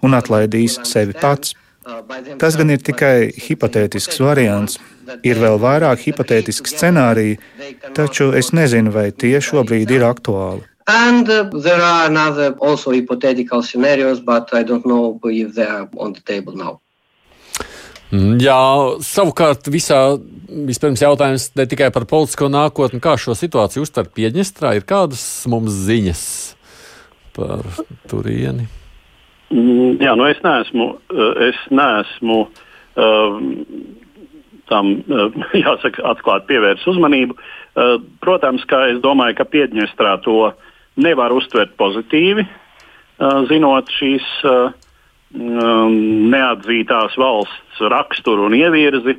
un 0.05 0.17
atlaidīs 0.17 0.79
sevi 0.87 1.17
pats. 1.17 1.55
Tas 2.41 2.57
gan 2.59 2.69
ir 2.69 2.81
tikai 2.85 3.31
hipotētisks 3.41 4.19
variants. 4.21 4.77
Ir 5.25 5.39
vēl 5.41 5.57
vairāk 5.59 6.03
hipotētiski 6.05 6.69
scenāriji, 6.69 7.39
taču 7.97 8.29
es 8.37 8.51
nezinu, 8.55 8.93
vai 8.93 9.09
tie 9.11 9.39
šobrīd 9.41 9.89
ir 9.91 10.05
aktuāli. 10.07 10.61
And 10.87 11.29
uh, 11.29 11.49
there 11.63 11.81
are 11.81 12.05
another 12.07 12.55
also 12.59 12.91
hypothetical 12.91 13.63
scenarios, 13.63 14.19
but 14.19 14.53
I 14.53 14.63
don't 14.63 14.85
know 14.85 15.19
if 15.23 15.55
they 15.55 15.65
are 15.65 15.89
on 15.97 16.13
the 16.13 16.21
table 16.21 16.55
now. 16.55 16.79
Mm, 18.11 18.41
jā, 18.43 18.57
savukārt 19.07 19.69
visā 19.71 20.01
vispirms 20.51 21.01
jautājums 21.01 21.47
ne 21.55 21.65
tikai 21.71 21.91
par 21.95 22.05
politisko 22.09 22.49
nākotni, 22.51 22.99
kā 22.99 23.15
šo 23.15 23.37
situāciju 23.39 23.85
uztver 23.85 24.09
Piedņestrā, 24.11 24.73
ir 24.75 24.87
kādas 24.87 25.23
mums 25.51 25.77
ziņas 25.87 26.25
par 27.37 27.63
turieni? 28.11 28.67
Mm, 29.51 29.97
jā, 29.99 30.13
nu 30.15 30.27
es 30.31 30.39
neesmu, 30.45 30.85
eh, 31.11 31.49
es 31.49 31.57
neesmu 31.75 32.37
um, 32.95 33.49
tam, 34.71 34.93
eh, 35.03 35.41
jāsaka, 35.65 36.05
atklāti 36.13 36.53
pievērst 36.53 36.87
uzmanību. 36.87 37.35
Uh, 37.71 37.97
protams, 38.19 38.63
ka 38.67 38.81
es 38.91 38.97
domāju, 39.03 39.37
ka 39.37 39.45
Piedņestrā 39.47 40.17
to 40.25 40.49
nevar 40.99 41.31
uztvert 41.31 41.77
pozitīvi, 41.79 42.43
uh, 42.43 43.43
zinot 43.47 43.87
šīs 43.95 44.27
uh, 44.43 44.73
neatzītās 45.31 47.15
valsts 47.15 47.83
raksturu 47.93 48.49
un 48.49 48.57
ievirzi. 48.57 49.15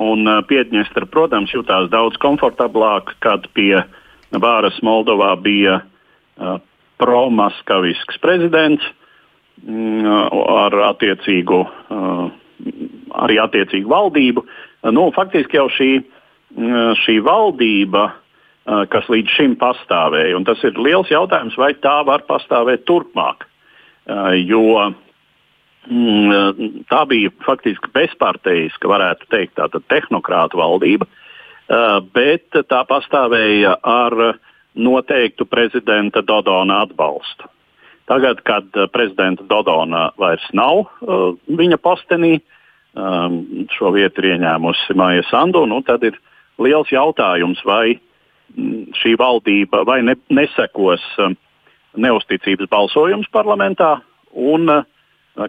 Un 0.00 0.24
Piedņestra, 0.48 1.04
protams, 1.12 1.52
jutās 1.52 1.90
daudz 1.92 2.16
komfortablāk, 2.22 3.10
kad 3.20 3.44
pie 3.52 3.82
varas 4.30 4.78
Moldovā 4.86 5.34
bija 5.42 5.80
pro-maskavisks 7.02 8.20
prezidents 8.22 8.86
ar 9.66 10.76
attiecīgu, 10.90 11.60
arī 13.24 13.36
attiecīgu 13.42 13.90
valdību. 13.90 14.44
Nu, 14.96 15.10
faktiski 15.12 15.58
jau 15.58 15.68
šī, 15.68 15.90
mm, 16.56 16.96
šī 17.04 17.20
valdība, 17.24 18.10
kas 18.64 19.08
līdz 19.10 19.36
šim 19.36 19.56
pastāvēja, 19.56 20.36
un 20.36 20.44
tas 20.44 20.60
ir 20.64 20.78
liels 20.78 21.10
jautājums, 21.10 21.56
vai 21.58 21.72
tā 21.74 22.00
var 22.06 22.22
pastāvēt 22.28 22.84
turpmāk. 22.86 23.46
Jo 24.46 24.92
mm, 25.90 26.84
tā 26.90 27.00
bija 27.08 27.32
faktiski 27.44 27.90
bezparteiska, 27.92 28.88
varētu 28.88 29.26
teikt, 29.32 29.56
tāda 29.58 29.80
tehnokrāta 29.88 30.56
valdība, 30.60 31.08
bet 32.14 32.48
tā 32.68 32.84
pastāvēja 32.88 33.76
ar 33.82 34.38
noteiktu 34.74 35.46
prezidenta 35.46 36.22
Dodona 36.22 36.84
atbalstu. 36.84 37.48
Tagad, 38.10 38.42
kad 38.42 38.64
eh, 38.74 38.88
prezidenta 38.90 39.44
Dodona 39.46 40.08
vairs 40.18 40.46
nav 40.56 40.82
uh, 40.82 41.36
viņa 41.46 41.78
postenī, 41.78 42.40
um, 42.98 43.36
šo 43.70 43.92
vietu 43.94 44.24
ir 44.24 44.32
ieņēmusi 44.34 44.96
Maija 44.98 45.22
Sandu, 45.28 45.62
nu, 45.70 45.78
tad 45.86 46.02
ir 46.08 46.18
liels 46.58 46.90
jautājums, 46.90 47.62
vai 47.62 47.94
mm, 47.94 48.96
šī 48.98 49.14
valdība 49.20 49.84
vai 49.86 50.00
ne, 50.02 50.16
nesekos 50.26 51.04
um, 51.22 51.38
neusticības 51.94 52.70
balsojums 52.72 53.30
parlamentā 53.30 54.00
un 54.34 54.66
uh, 54.74 54.82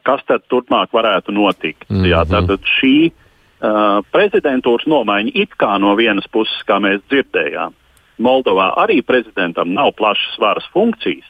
kas 0.06 0.22
tad 0.30 0.46
turpmāk 0.54 0.94
varētu 0.94 1.34
notikt. 1.34 1.90
Mm 1.90 1.98
-hmm. 1.98 2.12
Jā, 2.14 2.22
tad 2.30 2.72
šī 2.78 2.96
uh, 3.10 4.06
prezidentūras 4.14 4.86
nomaiņa 4.86 5.32
it 5.34 5.58
kā 5.58 5.80
no 5.82 5.96
vienas 5.98 6.30
puses, 6.30 6.62
kā 6.70 6.78
mēs 6.78 7.02
dzirdējām, 7.10 7.74
Moldovā 8.22 8.74
arī 8.78 9.02
prezidentam 9.02 9.74
nav 9.74 9.96
plašas 9.98 10.38
varas 10.40 10.68
funkcijas. 10.74 11.26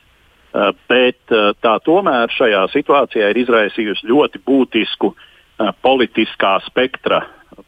Eh, 0.51 0.71
bet 0.91 1.31
eh, 1.31 1.51
tā 1.63 1.77
tomēr 1.79 2.31
šajā 2.35 2.65
situācijā 2.73 3.29
ir 3.31 3.37
izraisījusi 3.39 4.09
ļoti 4.09 4.41
būtisku 4.43 5.13
eh, 5.15 5.69
politiskā 5.79 6.57
spektra 6.65 7.21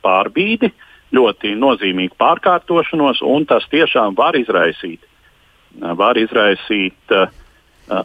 pārbīdi, 0.03 0.67
ļoti 1.15 1.53
nozīmīgu 1.55 2.17
pārkārtošanos, 2.19 3.21
un 3.23 3.47
tas 3.47 3.63
tiešām 3.71 4.17
var 4.17 4.35
izraisīt, 4.35 4.99
var 5.79 6.17
izraisīt 6.17 7.13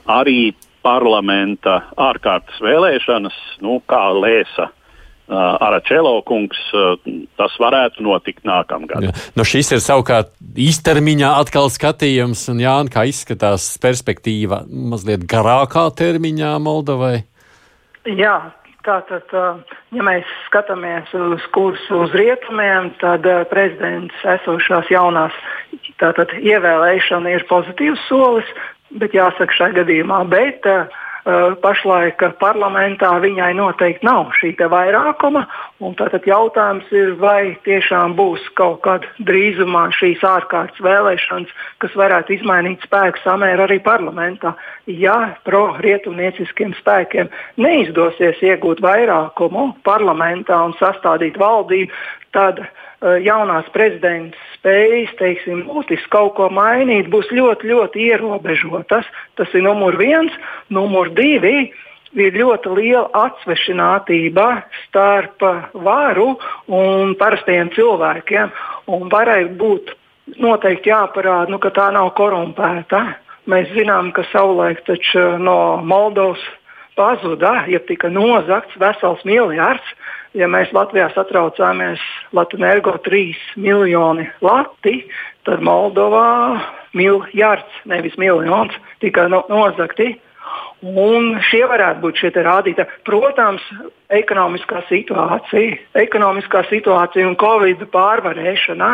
arī 0.04 0.52
parlamenta 0.84 1.78
ārkārtas 1.96 2.60
vēlēšanas, 2.60 3.38
nu, 3.64 3.78
kā 3.88 4.02
lēsa 4.12 4.68
Aračelo 5.28 6.14
kungs, 6.24 6.58
tas 7.36 7.56
varētu 7.60 8.04
notikt 8.04 8.46
nākamgad. 8.48 9.10
Nu, 9.36 9.44
šis 9.44 9.74
ir 9.76 9.82
savukārt 9.84 10.30
īstermiņā 10.56 11.34
atkal 11.42 11.68
skatījums, 11.72 12.46
un 12.52 12.62
Jānis, 12.64 12.92
kā 12.94 13.04
izskatās 13.10 13.70
perspektīva 13.82 14.62
mazliet 14.68 15.26
garākā 15.28 15.88
termiņā 15.98 16.54
Moldovai? 16.64 17.26
Jā, 18.08 18.38
tātad, 18.88 19.34
ja 19.92 20.06
mēs 20.06 20.28
skatāmies 20.46 21.12
uz 21.12 21.44
kursu 21.52 22.04
uz 22.06 22.16
rietumiem, 22.16 22.94
tad 23.02 23.28
prezidents 23.52 24.24
esošās 24.38 24.88
jaunās 24.92 25.36
tātad, 26.00 26.32
ievēlēšana 26.40 27.36
ir 27.36 27.44
pozitīvs 27.50 28.08
solis, 28.08 28.48
bet 28.96 29.12
jāsaka 29.12 29.52
šajā 29.52 29.82
gadījumā, 29.82 30.22
bet 30.32 30.64
uh, 30.70 30.88
pašlaik 31.62 32.22
parlamentā 32.40 33.10
viņai 33.20 33.50
noteikti 33.58 34.06
nav 34.06 34.32
šī 34.38 34.54
vairākuma. 34.72 35.44
Tātad 35.98 36.26
jautājums 36.26 36.88
ir, 36.94 37.14
vai 37.20 37.56
tiešām 37.66 38.16
būs 38.18 38.46
kaut 38.58 38.80
kad 38.86 39.06
drīzumā 39.28 39.88
šīs 39.98 40.24
ārkārtas 40.24 40.80
vēlēšanas, 40.84 41.52
kas 41.84 41.94
varētu 41.98 42.38
izmainīt 42.38 42.82
spēku 42.86 43.22
samēru 43.24 43.66
arī 43.68 43.78
parlamentā. 43.84 44.54
Ja 44.86 45.34
pro-rietumnieciskiem 45.44 46.74
spēkiem 46.80 47.30
neizdosies 47.60 48.40
iegūt 48.42 48.82
vairākumu 48.84 49.70
parlamentā 49.84 50.62
un 50.64 50.76
sastādīt 50.80 51.38
valdību, 51.40 51.92
tad 52.32 52.64
uh, 52.64 52.68
Eh, 52.68 52.87
jaunās 53.00 53.68
prezidents 53.74 54.38
spējas 54.56 55.12
teiksim, 55.18 55.62
būtiski 55.68 56.10
kaut 56.10 56.34
ko 56.38 56.48
mainīt, 56.50 57.10
būs 57.12 57.30
ļoti, 57.34 57.70
ļoti 57.70 58.08
ierobežotas. 58.10 59.06
Tas 59.38 59.54
ir 59.54 59.62
numur 59.66 59.98
viens. 60.00 60.34
Numur 60.74 61.12
divi 61.14 61.70
ir 62.18 62.38
ļoti 62.40 62.74
liela 62.74 63.06
atsvešinātība 63.26 64.48
starp 64.86 65.44
varu 65.74 66.34
un 66.66 67.14
parastiem 67.20 67.70
cilvēkiem. 67.76 68.52
Un 68.90 69.08
varai 69.12 69.44
būt 69.46 69.94
noteikti 70.42 70.90
jāparāda, 70.90 71.52
nu, 71.52 71.60
ka 71.62 71.70
tā 71.70 71.88
nav 71.94 72.12
korumpēta. 72.18 73.04
Mēs 73.48 73.70
zinām, 73.72 74.10
ka 74.12 74.26
savulaik 74.28 74.82
no 75.40 75.80
Moldovas 75.80 76.42
pazuda, 76.98 77.62
ja 77.70 77.78
tika 77.86 78.10
nozagts 78.10 78.74
vesels 78.82 79.22
miljards 79.28 79.94
ja 80.36 80.48
mēs 80.50 80.72
Latvijā 80.76 81.08
satraucāmies 81.14 82.02
Latvijas 82.36 83.00
3 83.06 83.22
miljoni 83.56 84.28
lati, 84.44 85.00
tad 85.48 85.62
Moldovā 85.64 86.60
miljards, 86.96 87.82
nevis 87.88 88.16
miljons, 88.20 88.74
tika 89.00 89.28
no, 89.28 89.44
nozagti. 89.48 90.16
Un 90.86 91.32
šie 91.42 91.64
varētu 91.66 92.04
būt 92.04 92.20
šie 92.20 92.30
rādītāji. 92.34 93.00
Protams, 93.08 93.64
ekonomiskā 94.14 94.84
situācija, 94.88 95.78
ekonomiskā 95.98 96.62
situācija 96.68 97.26
un 97.26 97.34
covid 97.40 97.82
pārvarēšana. 97.92 98.92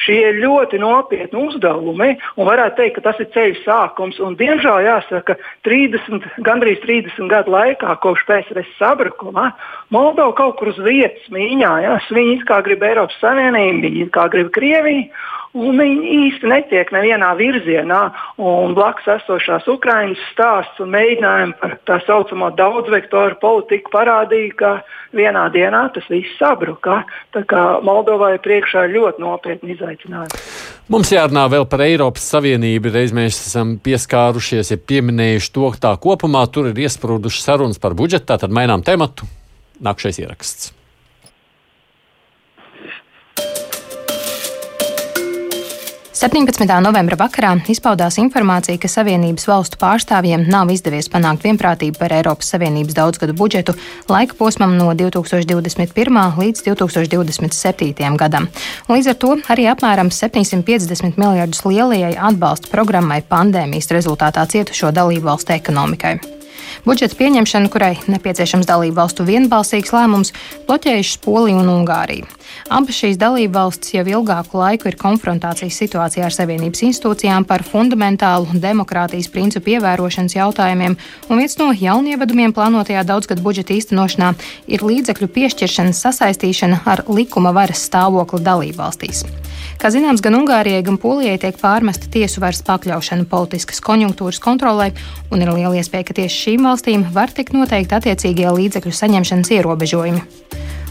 Šie 0.00 0.18
ir 0.22 0.38
ļoti 0.40 0.78
nopietni 0.80 1.38
uzdevumi, 1.38 2.12
un 2.38 2.46
varētu 2.46 2.78
teikt, 2.78 2.94
ka 2.96 3.08
tas 3.08 3.18
ir 3.22 3.28
ceļš 3.34 3.62
sākums. 3.64 4.20
Un, 4.22 4.36
diemžēl 4.38 4.86
jāsaka, 4.86 5.36
30, 5.66 6.28
gandrīz 6.46 6.78
30 6.84 7.30
gadu 7.30 7.54
laikā, 7.54 7.96
kopš 8.02 8.24
PSRS 8.28 8.70
sabrukuma, 8.78 9.50
Moldova 9.90 10.32
kaut 10.38 10.56
kur 10.60 10.70
uz 10.70 10.78
vietas 10.86 11.26
mīņājās. 11.34 12.10
Viņi 12.14 12.38
kā 12.48 12.62
grib 12.66 12.86
Eiropas 12.86 13.18
Savienību, 13.22 13.82
viņi 13.88 14.08
kā 14.14 14.28
grib 14.32 14.54
Krieviju. 14.54 15.10
Un 15.50 15.80
viņi 15.80 16.10
īsti 16.14 16.46
netiek 16.46 16.92
nevienā 16.94 17.32
virzienā. 17.34 18.00
Blakus 18.76 19.08
esošās 19.16 19.66
Ukraiņas 19.72 20.22
stāsts 20.30 20.78
un 20.82 20.92
mēģinājumi 20.94 21.56
par 21.58 21.74
tā 21.90 21.98
saucamo 22.06 22.52
daudzvektoru 22.54 23.34
politiku 23.42 23.90
parādīja, 23.96 24.54
ka 24.60 24.72
vienā 25.16 25.48
dienā 25.50 25.82
tas 25.96 26.06
viss 26.12 26.38
sabruka. 26.38 27.00
Tā 27.34 27.42
kā 27.50 27.64
Moldovai 27.82 28.36
priekšā 28.38 28.86
ir 28.86 28.96
ļoti 29.00 29.26
nopietni 29.26 29.74
izaicinājumi. 29.74 30.46
Mums 30.90 31.10
jārunā 31.10 31.48
vēl 31.50 31.66
par 31.70 31.82
Eiropas 31.82 32.30
Savienību. 32.30 32.94
Reiz 32.94 33.10
mēs 33.14 33.42
esam 33.42 33.74
pieskārušies, 33.82 34.70
ja 34.70 34.78
pieminējuši 34.78 35.54
to, 35.58 35.70
ka 35.74 35.86
tā 35.88 35.96
kopumā 35.98 36.46
tur 36.54 36.70
ir 36.70 36.84
iesprūdušas 36.86 37.50
sarunas 37.50 37.82
par 37.82 37.98
budžetu, 37.98 38.30
tad 38.38 38.54
mainām 38.54 38.86
tematu. 38.86 39.26
Nākšais 39.82 40.22
ieraksts. 40.22 40.76
17. 46.20 46.66
novembra 46.84 47.16
vakarā 47.16 47.54
izpaudās 47.72 48.18
informācija, 48.20 48.76
ka 48.76 48.90
Savienības 48.92 49.46
valstu 49.48 49.78
pārstāvjiem 49.80 50.42
nav 50.52 50.68
izdevies 50.68 51.06
panākt 51.08 51.46
vienprātību 51.46 51.96
par 51.96 52.12
Eiropas 52.12 52.50
Savienības 52.52 52.98
daudzgadu 52.98 53.32
budžetu 53.38 53.72
laika 54.04 54.36
posmam 54.36 54.74
no 54.76 54.90
2021. 54.92 56.18
līdz 56.36 56.66
2027. 56.66 58.18
gadam. 58.20 58.50
Līdz 58.92 59.08
ar 59.14 59.16
to 59.22 59.30
arī 59.54 59.64
apmēram 59.72 60.12
750 60.12 61.16
miljardus 61.16 61.64
lielajai 61.64 62.12
atbalsta 62.28 62.68
programmai 62.68 63.22
pandēmijas 63.24 63.88
rezultātā 63.96 64.44
cietušo 64.44 64.92
dalību 64.92 65.24
valstu 65.30 65.56
ekonomikai. 65.56 66.39
Budžeta 66.86 67.16
pieņemšanu, 67.18 67.68
kurai 67.68 67.94
nepieciešams 68.08 68.68
dalību 68.68 68.96
valstu 68.96 69.26
vienbalsīgs 69.28 69.92
lēmums, 69.92 70.32
bloķējušas 70.68 71.18
Polija 71.24 71.58
un 71.60 71.68
Ungārija. 71.68 72.28
Abas 72.72 72.96
šīs 73.02 73.18
dalību 73.20 73.52
valstis 73.54 73.94
jau 73.94 74.04
ilgāku 74.08 74.58
laiku 74.58 74.88
ir 74.90 74.96
konfrontācijas 75.00 75.76
situācijā 75.82 76.24
ar 76.26 76.34
Savienības 76.34 76.82
institūcijām 76.88 77.46
par 77.46 77.64
fundamentālu 77.66 78.60
demokrātijas 78.62 79.28
principu 79.32 79.76
ievērošanas 79.76 80.38
jautājumiem, 80.38 80.96
un 81.28 81.42
viens 81.42 81.58
no 81.60 81.70
jaunievedumiem 81.76 82.54
plānotajā 82.56 83.04
daudzgadu 83.06 83.44
budžeta 83.44 83.76
īstenošanā 83.76 84.32
ir 84.72 84.86
līdzekļu 84.86 85.30
piešķiršanas 85.36 86.02
sasaistīšana 86.06 86.82
ar 86.88 87.04
likuma 87.12 87.54
varas 87.56 87.84
stāvokli 87.90 88.42
dalību 88.46 88.80
valstīs. 88.80 89.24
Kā 89.80 89.88
zināms, 89.88 90.20
gan 90.20 90.36
Ungārijai, 90.36 90.82
gan 90.84 90.98
Polijai 91.00 91.38
tiek 91.40 91.56
pārmesta 91.56 92.10
tiesu 92.12 92.42
varas 92.42 92.60
pakļaušana 92.66 93.24
politiskas 93.30 93.80
konjunktūras 93.84 94.40
kontrolē, 94.42 94.90
un 95.32 95.40
ir 95.40 95.52
liela 95.56 95.72
iespēja, 95.80 96.10
ka 96.10 96.16
tieši 96.18 96.42
šīm 96.44 96.66
valstīm 96.70 97.08
var 97.14 97.34
tikt 97.34 97.56
noteikti 97.56 97.98
attiecīgie 97.98 98.50
līdzekļu 98.54 98.94
saņemšanas 98.94 99.54
ierobežojumi. 99.58 100.22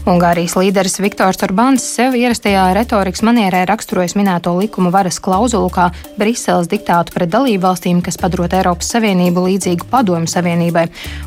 Ungārijas 0.08 0.54
līderis 0.56 0.96
Viktors 1.02 1.42
Orbāns 1.44 1.84
sev 1.84 2.14
ierastajā 2.16 2.62
retorikas 2.72 3.20
manierē 3.26 3.66
raksturojas 3.68 4.14
minēto 4.16 4.54
likuma 4.56 4.88
varas 4.94 5.18
klauzulu 5.20 5.68
kā 5.74 5.90
Briseles 6.16 6.70
diktātu 6.72 7.12
pret 7.12 7.28
dalību 7.32 7.66
valstīm, 7.66 8.00
kas 8.04 8.16
padarot 8.20 8.54
Eiropas 8.56 8.88
Savienību 8.94 9.44
līdzīgu 9.44 9.88
Padomju 9.92 10.30
Savienībai, 10.32 10.86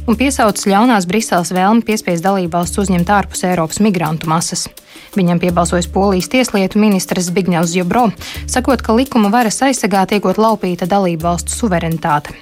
un 0.09 0.17
piesauc 0.17 0.57
ļaunās 0.65 1.05
Briseles 1.09 1.53
vēlmi 1.53 1.85
piespiest 1.85 2.25
dalību 2.25 2.55
valsts 2.55 2.81
uzņemt 2.81 3.11
ārpus 3.13 3.45
Eiropas 3.51 3.81
migrantu 3.85 4.31
masas. 4.31 4.65
Viņam 5.13 5.41
piebalsojas 5.43 5.89
Polijas 5.93 6.31
tieslietu 6.33 6.81
ministrs 6.81 7.29
Zbigņevs 7.29 7.75
Jobro, 7.77 8.07
sakot, 8.49 8.81
ka 8.81 8.97
likuma 8.97 9.29
varas 9.33 9.61
aizsargā 9.69 10.07
tiekot 10.09 10.41
laupīta 10.41 10.89
dalību 10.89 11.29
valstu 11.29 11.53
suverenitāte. 11.53 12.33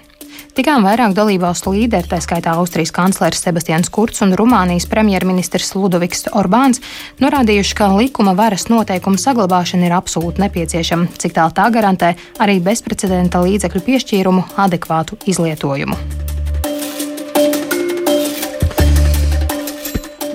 Tikām 0.51 0.83
vairāk 0.83 1.13
dalībvalstu 1.15 1.71
līderi, 1.71 2.09
tā 2.11 2.17
skaitā 2.19 2.51
Austrijas 2.59 2.91
kanclers 2.91 3.39
Sebastians 3.39 3.87
Kurts 3.87 4.19
un 4.25 4.33
Rumānijas 4.35 4.83
premjerministrs 4.91 5.69
Ludoviks 5.77 6.25
Orbāns, 6.35 6.81
norādījuši, 7.23 7.75
ka 7.79 7.87
likuma 7.95 8.33
varas 8.35 8.67
noteikumu 8.67 9.15
saglabāšana 9.21 9.87
ir 9.87 9.95
absolūti 9.95 10.43
nepieciešama, 10.43 11.07
cik 11.23 11.37
tālu 11.37 11.55
tā 11.55 11.69
garantē 11.71 12.09
arī 12.43 12.57
bezprecedenta 12.65 13.39
līdzekļu 13.45 13.83
piešķīrumu 13.85 14.43
adekvātu 14.59 15.21
izlietojumu. 15.31 15.95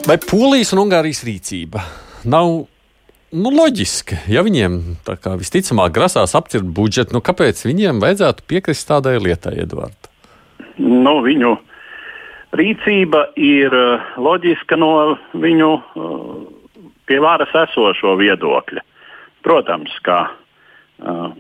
Vai 0.09 0.17
Polijas 0.23 0.73
un 0.73 0.81
Ungārijas 0.87 1.21
rīcība 1.29 1.85
nav 2.25 2.63
nu, 3.37 3.53
loģiski. 3.53 4.19
Ja 4.33 4.43
viņiem 4.47 4.81
visticamāk 5.41 5.95
grasās 5.97 6.35
apcirkt 6.39 6.69
budžetu, 6.77 7.17
nu, 7.17 7.23
kāpēc 7.25 7.63
viņiem 7.67 8.01
vajadzētu 8.03 8.47
piekrist 8.49 8.89
tādai 8.89 9.17
lietai, 9.23 9.57
Edvards? 9.65 10.11
Nu, 10.81 11.19
viņu 11.25 11.55
rīcība 12.57 13.31
ir 13.41 13.73
uh, 13.75 14.11
loģiska 14.21 14.79
no 14.81 14.91
viņu 15.37 15.71
uh, 15.77 16.35
pie 17.09 17.21
varas 17.25 17.53
esošo 17.67 18.17
viedokļa. 18.21 18.85
Protams, 19.47 19.95
ka 20.05 20.19
uh, 20.31 21.31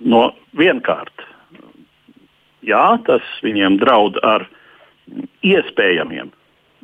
no 0.00 0.22
vienkārt, 0.58 1.26
jā, 2.64 2.84
tas 3.08 3.34
viņiem 3.44 3.80
draud 3.82 4.20
ar 4.24 4.46
iespējamiem, 5.44 6.32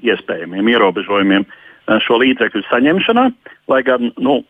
iespējamiem 0.05 0.73
ierobežojumiem 0.75 1.47
uh, 1.47 1.57
Eh, 1.57 1.68
šo 2.05 2.19
līdzekļu 2.21 2.65
saņemšanā, 2.69 3.25
lai 3.73 3.81
gan 3.87 4.11
nu, 4.21 4.41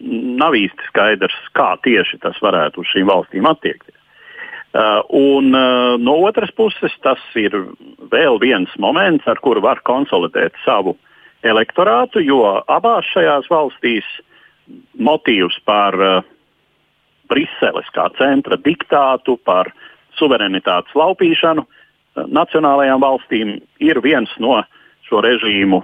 nav 0.40 0.56
īsti 0.58 0.88
skaidrs, 0.90 1.36
kā 1.54 1.74
tieši 1.84 2.20
tas 2.24 2.38
varētu 2.42 2.82
uz 2.82 2.90
šīm 2.92 3.10
valstīm 3.10 3.46
attiekties. 3.50 3.94
Uh, 4.68 5.00
un 5.16 5.54
uh, 5.56 5.94
no 5.96 6.18
otras 6.28 6.50
puses, 6.52 6.92
tas 7.02 7.20
ir 7.40 7.54
vēl 8.12 8.36
viens 8.42 8.72
moments, 8.76 9.24
ar 9.26 9.40
kuru 9.40 9.62
var 9.64 9.80
konsolidēt 9.88 10.58
savu 10.64 10.92
elektorātu, 11.46 12.20
jo 12.20 12.42
abās 12.68 13.08
šajās 13.14 13.48
valstīs 13.48 14.04
motīvs 15.00 15.56
par 15.64 15.96
uh, 15.96 16.20
Briseles 17.32 17.88
kā 17.96 18.10
centra 18.18 18.58
diktātu, 18.60 19.38
par 19.48 19.72
suverenitātes 20.20 20.92
laupīšanu 20.98 21.64
uh, 21.64 22.28
nacionālajām 22.28 23.00
valstīm 23.00 23.56
ir 23.80 24.02
viens 24.04 24.30
no 24.42 24.60
šo 25.08 25.24
režīmu 25.24 25.80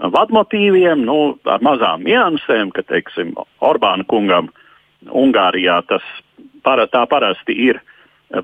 vadmotīviem, 0.00 1.04
nu, 1.04 1.36
ar 1.44 1.62
mazām 1.64 2.04
niansēm, 2.06 2.72
ka, 2.72 2.84
teiksim, 2.88 3.34
Orbāna 3.64 4.06
kungam 4.08 4.50
Ungārijā 5.06 5.80
tas 5.88 6.04
para, 6.64 6.86
tā 6.88 7.06
parasti 7.08 7.56
ir 7.68 7.80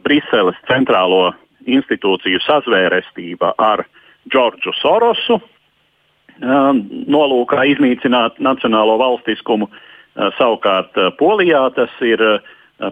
Briseles 0.05 0.57
centrālo 0.69 1.35
institūciju 1.67 2.41
sazvērestība 2.45 3.55
ar 3.59 3.85
Džordžu 4.33 4.73
Sorosu, 4.81 5.39
um, 5.39 6.83
nolūkā 7.09 7.67
iznīcināt 7.73 8.41
nacionālo 8.43 8.99
valstiskumu. 9.03 9.69
Uh, 9.69 10.31
savukārt 10.39 10.97
uh, 10.99 11.13
Polijā 11.19 11.63
tas 11.77 11.93
ir 12.05 12.23
uh, 12.23 12.41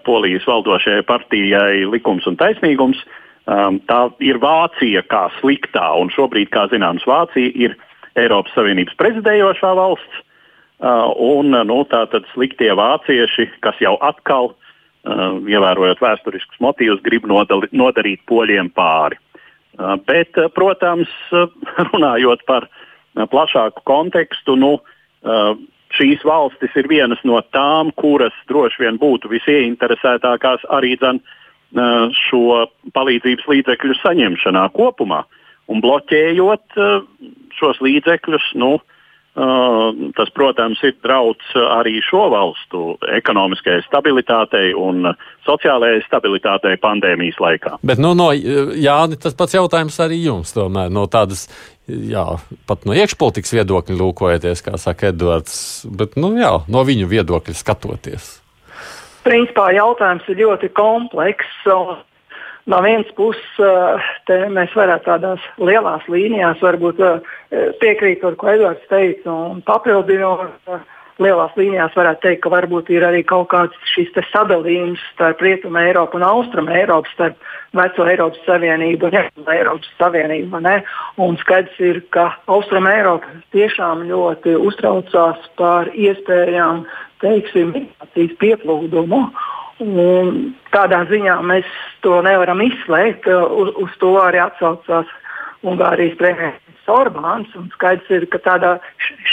Polijas 0.05 0.47
valdošajai 0.49 1.05
partijai 1.09 1.85
likums 1.91 2.29
un 2.31 2.39
taisnīgums. 2.41 3.01
Um, 3.45 3.81
tā 3.89 4.07
ir 4.25 4.39
Vācija 4.41 5.03
kā 5.09 5.27
sliktā, 5.41 5.85
un 6.01 6.13
šobrīd, 6.13 6.49
kā 6.53 6.69
zināms, 6.73 7.05
Vācija 7.09 7.51
ir 7.53 7.75
uh, 7.75 7.91
Eiropas 8.19 8.55
Savienības 8.57 8.97
prezidējošā 9.01 9.73
valsts. 9.79 10.23
Uh, 10.85 11.07
un 11.23 11.55
nu, 11.55 11.77
tātad 11.87 12.27
sliktie 12.33 12.73
vācieši, 12.77 13.47
kas 13.65 13.79
jau 13.81 13.95
atkal, 14.05 14.51
uh, 14.51 15.37
ievērojot 15.47 16.03
vēsturiskus 16.03 16.59
motīvus, 16.61 17.03
grib 17.07 17.29
nodali, 17.31 17.71
nodarīt 17.73 18.25
poļiem 18.29 18.73
pāri. 18.75 19.17
Uh, 19.79 19.95
bet, 20.09 20.35
protams, 20.57 21.13
runājot 21.93 22.43
par 22.51 22.67
plašāku 23.15 23.85
kontekstu, 23.87 24.57
nu, 24.59 24.73
šīs 25.95 26.25
valstis 26.27 26.75
ir 26.75 26.89
vienas 26.91 27.21
no 27.23 27.39
tām, 27.55 27.93
kuras 27.95 28.35
droši 28.51 28.83
vien 28.83 28.99
būtu 28.99 29.31
visieinteresētākās 29.31 30.67
arī 30.75 30.97
dzen, 30.99 31.21
šo 32.27 32.65
palīdzības 32.95 33.47
līdzekļu 33.51 33.97
saņemšanā 34.01 34.65
kopumā. 34.75 35.23
Un 35.73 35.81
bloķējot 35.85 36.81
šos 37.57 37.81
līdzekļus, 37.85 38.51
nu, 38.61 38.77
Uh, 39.35 39.91
tas, 40.15 40.29
protams, 40.31 40.79
ir 40.87 40.93
draudz 41.03 41.57
arī 41.75 41.97
šo 42.07 42.29
valstu 42.31 42.93
ekonomiskajai 43.17 43.83
stabilitātei 43.83 44.69
un 44.79 45.09
sociālajai 45.43 46.05
stabilitātei 46.05 46.77
pandēmijas 46.79 47.41
laikā. 47.43 47.73
Bet, 47.83 47.99
nu, 47.99 48.13
no, 48.15 48.29
jā, 48.31 48.95
tas 49.19 49.35
pats 49.35 49.57
jautājums 49.57 49.99
arī 50.07 50.21
jums, 50.23 50.55
tomēr, 50.55 50.95
no 50.95 51.09
tādas, 51.11 51.49
jā, 51.91 52.23
pat 52.71 52.87
no 52.87 52.95
iekšpolitikas 52.95 53.57
viedokļa 53.59 53.99
lūkojoties, 54.05 54.63
kā 54.69 54.79
saka 54.79 55.11
Edvards, 55.11 55.59
bet, 55.91 56.15
nu, 56.15 56.31
jā, 56.39 56.55
no 56.71 56.87
viņu 56.87 57.11
viedokļa 57.11 57.59
skatoties. 57.59 58.31
Principā 59.27 59.73
jautājums 59.75 60.31
ir 60.31 60.45
ļoti 60.45 60.71
komplekss. 60.79 61.67
No 62.65 62.79
vienas 62.81 63.11
puses, 63.13 64.11
mēs 64.57 64.73
varētu 64.73 65.05
tādās 65.05 65.47
lielās 65.61 66.07
līnijās 66.09 66.63
varbūt 66.65 67.03
piekrītot, 67.83 68.39
ko 68.41 68.53
Edvards 68.55 68.87
teica, 68.89 69.33
un 69.33 69.61
papildinot. 69.67 70.81
Lielās 71.23 71.53
līnijās 71.55 71.95
varētu 71.95 72.25
teikt, 72.25 72.41
ka 72.43 72.51
varbūt 72.51 72.89
ir 72.91 73.05
arī 73.07 73.21
kaut 73.23 73.47
kāds 73.53 73.77
šis 73.93 74.09
sadalījums 74.33 74.99
starp 75.13 75.45
Rietumu 75.45 75.79
Eiropu 75.79 76.19
un 76.19 76.25
Austrumu 76.27 76.73
Eiropu, 76.75 77.07
starp 77.13 77.37
veco 77.77 78.09
Eiropas 78.11 78.41
Savienību 78.49 79.07
un 79.07 79.15
Jauno 79.21 79.55
Eiropas 79.55 79.93
Savienību. 80.01 80.59
Ne? 80.65 80.81
Un 81.23 81.39
skaidrs 81.39 81.79
ir, 81.79 82.01
ka 82.11 82.33
Austrumu 82.51 82.91
Eiropa 82.91 83.31
tiešām 83.55 84.09
ļoti 84.09 84.57
uztraucās 84.59 85.47
par 85.61 85.93
iespējām, 85.95 86.83
teiksim, 87.23 87.77
migrācijas 87.77 88.35
pieplūdumu. 88.43 89.29
Tādā 89.79 91.01
ziņā 91.11 91.41
mēs 91.43 91.67
to 92.07 92.21
nevaram 92.23 92.63
izslēgt. 92.63 93.27
Uz, 93.27 93.73
uz 93.83 93.97
to 93.99 94.15
arī 94.23 94.39
atsaucās 94.45 95.11
Ungārijas 95.65 96.15
premjerministrs 96.21 96.93
Orbāns. 96.93 97.51
Skaidrs 97.75 98.13
ir, 98.13 98.29
ka 98.31 98.39
tādā 98.45 98.77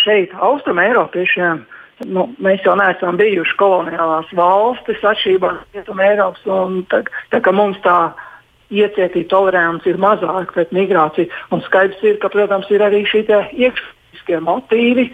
šeit, 0.04 0.34
Austrumē, 0.34 0.88
Eiropiešiem, 0.90 1.66
nu, 2.10 2.30
mēs 2.42 2.64
jau 2.66 2.74
neesam 2.80 3.20
bijuši 3.20 3.58
koloniālās 3.60 4.32
valstis 4.38 5.04
atšķirībā 5.04 5.52
no 5.54 5.64
Rietumē 5.76 6.10
Eiropas. 6.14 6.46
Tā, 6.90 7.04
tā 7.36 7.42
kā 7.44 7.54
mums 7.54 7.78
tā 7.86 8.14
iecietība, 8.72 9.30
tolerants 9.30 9.86
ir 9.86 10.00
mazāka 10.02 10.56
pret 10.56 10.72
migrāciju. 10.76 11.30
Un 11.52 11.62
skaidrs 11.68 12.02
ir, 12.08 12.18
ka, 12.24 12.32
protams, 12.34 12.70
ir 12.72 12.82
arī 12.86 13.04
šie 13.06 13.26
iekšpolitiskie 13.28 14.42
motīvi. 14.48 15.12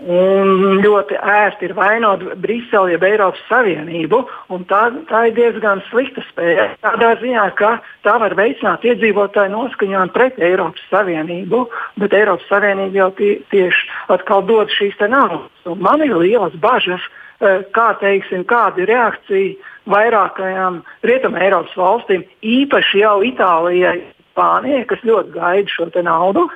Un 0.00 0.80
ļoti 0.80 1.18
ērti 1.20 1.66
ir 1.68 1.74
vainot 1.76 2.22
Briseli, 2.40 2.94
jeb 2.94 3.02
Eiropas 3.04 3.40
Savienību. 3.50 4.22
Tā, 4.70 4.80
tā 5.10 5.24
ir 5.28 5.34
diezgan 5.36 5.82
slikta 5.90 6.24
spēja. 6.30 6.70
Tādā 6.80 7.10
ziņā, 7.20 7.44
ka 7.58 7.74
tā 8.06 8.14
var 8.22 8.32
veicināt 8.38 8.86
iedzīvotāju 8.88 9.52
noskaņojumu 9.52 10.14
pret 10.14 10.38
Eiropas 10.40 10.86
Savienību, 10.92 11.66
bet 12.00 12.16
Eiropas 12.16 12.48
Savienība 12.48 13.02
jau 13.02 13.10
tie, 13.18 13.32
tieši 13.52 13.90
atkal 14.16 14.46
dod 14.48 14.72
šīs 14.72 14.96
naudas. 15.04 15.50
Man 15.76 16.00
ir 16.06 16.16
lielas 16.16 16.56
bažas, 16.56 17.04
eh, 17.40 17.60
kā 17.76 17.92
teiksim, 18.00 18.46
kāda 18.48 18.80
ir 18.80 18.88
reakcija 18.88 19.54
vairākajām 19.86 20.80
Rietumē 21.04 21.44
Eiropas 21.44 21.76
valstīm, 21.76 22.24
īpaši 22.40 23.04
jau 23.04 23.20
Itālijai, 23.20 24.00
Spānijai, 24.30 24.86
kas 24.86 25.00
ļoti 25.04 25.36
gaida 25.36 25.68
šo 25.68 25.90
naudu, 26.02 26.48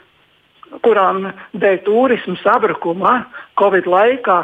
kurām 0.84 1.28
dēļ 1.54 1.80
turismu 1.86 2.36
sabrukuma 2.42 3.24
Covid 3.60 3.86
laikā 3.90 4.40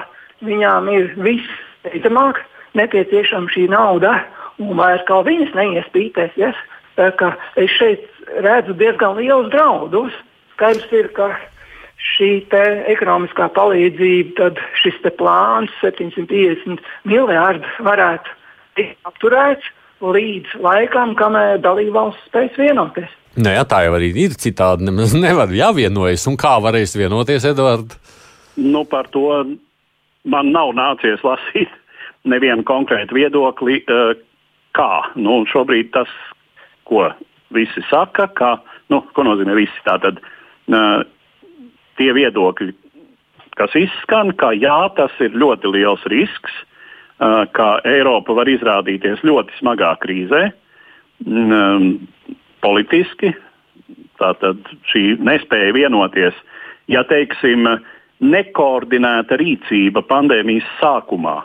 viņām 0.46 0.88
ir 0.94 1.12
viss 1.20 1.60
steidzamāk 1.80 2.40
nepieciešama 2.78 3.50
šī 3.52 3.66
nauda, 3.72 4.20
un 4.60 4.76
vairs 4.78 5.04
kā 5.08 5.20
viņas 5.26 5.54
neiespītēsies. 5.56 6.58
Es 7.00 7.76
šeit 7.78 8.04
redzu 8.44 8.76
diezgan 8.76 9.16
lielus 9.16 9.48
draudus. 9.52 10.16
Skaidrs 10.54 10.92
ir, 10.92 11.08
ka 11.16 11.30
šī 12.00 12.44
ekonomiskā 12.92 13.48
palīdzība, 13.56 14.34
tad 14.36 14.60
šis 14.82 15.00
plāns 15.16 15.72
750 15.80 16.80
miljardi 17.08 17.66
varētu 17.84 18.36
tikt 18.76 19.08
apturēts 19.08 19.72
līdz 20.01 20.61
laikam, 20.64 21.14
kamēr 21.18 21.61
dalībvalsts 21.64 22.28
spēs 22.28 22.57
vienoties. 22.59 23.11
Nē, 23.38 23.55
nu 23.55 23.66
tā 23.68 23.84
jau 23.86 23.94
arī 23.98 24.11
ir 24.24 24.34
citādi. 24.40 24.88
Nemaz 24.88 25.14
nevar 25.26 25.53
jāvienojas. 25.55 26.26
Un 26.30 26.38
kā 26.40 26.57
varēs 26.62 26.96
vienoties, 26.98 27.46
Edvards? 27.53 27.98
Nu, 28.61 28.84
par 28.88 29.09
to 29.14 29.28
man 30.28 30.51
nav 30.53 30.74
nācies 30.76 31.22
lasīt 31.24 31.70
nevienu 32.28 32.66
konkrētu 32.68 33.16
viedokli. 33.16 33.80
Eh, 33.86 34.12
kā? 34.76 34.90
Nu, 35.16 35.42
šobrīd 35.48 35.92
tas, 35.94 36.11
ko 36.88 37.09
visi 37.55 37.82
saka, 37.90 38.28
ka, 38.34 38.51
nu, 38.92 39.03
ko 39.14 39.24
nozīmē 39.26 39.57
visi 39.59 39.82
tātad, 39.86 40.20
uh, 40.70 41.03
tie 41.98 42.12
viedokļi, 42.14 42.72
kas 43.59 43.74
izskan, 43.78 44.30
ka 44.38 44.53
jā, 44.55 44.78
tas 44.94 45.14
ir 45.22 45.34
ļoti 45.34 45.72
liels 45.74 46.05
risks, 46.11 46.55
ka 47.20 47.68
Eiropa 47.84 48.34
var 48.36 48.48
izrādīties 48.48 49.20
ļoti 49.26 49.58
smagā 49.58 49.92
krīzē, 50.00 50.46
um, 51.26 51.92
politiski. 52.64 53.34
Tātad 54.20 54.60
šī 54.90 55.16
nespēja 55.24 55.72
vienoties, 55.76 56.36
ja 56.92 57.02
teiksim, 57.08 57.64
nekoordinēta 58.20 59.38
rīcība 59.40 60.02
pandēmijas 60.04 60.66
sākumā, 60.80 61.38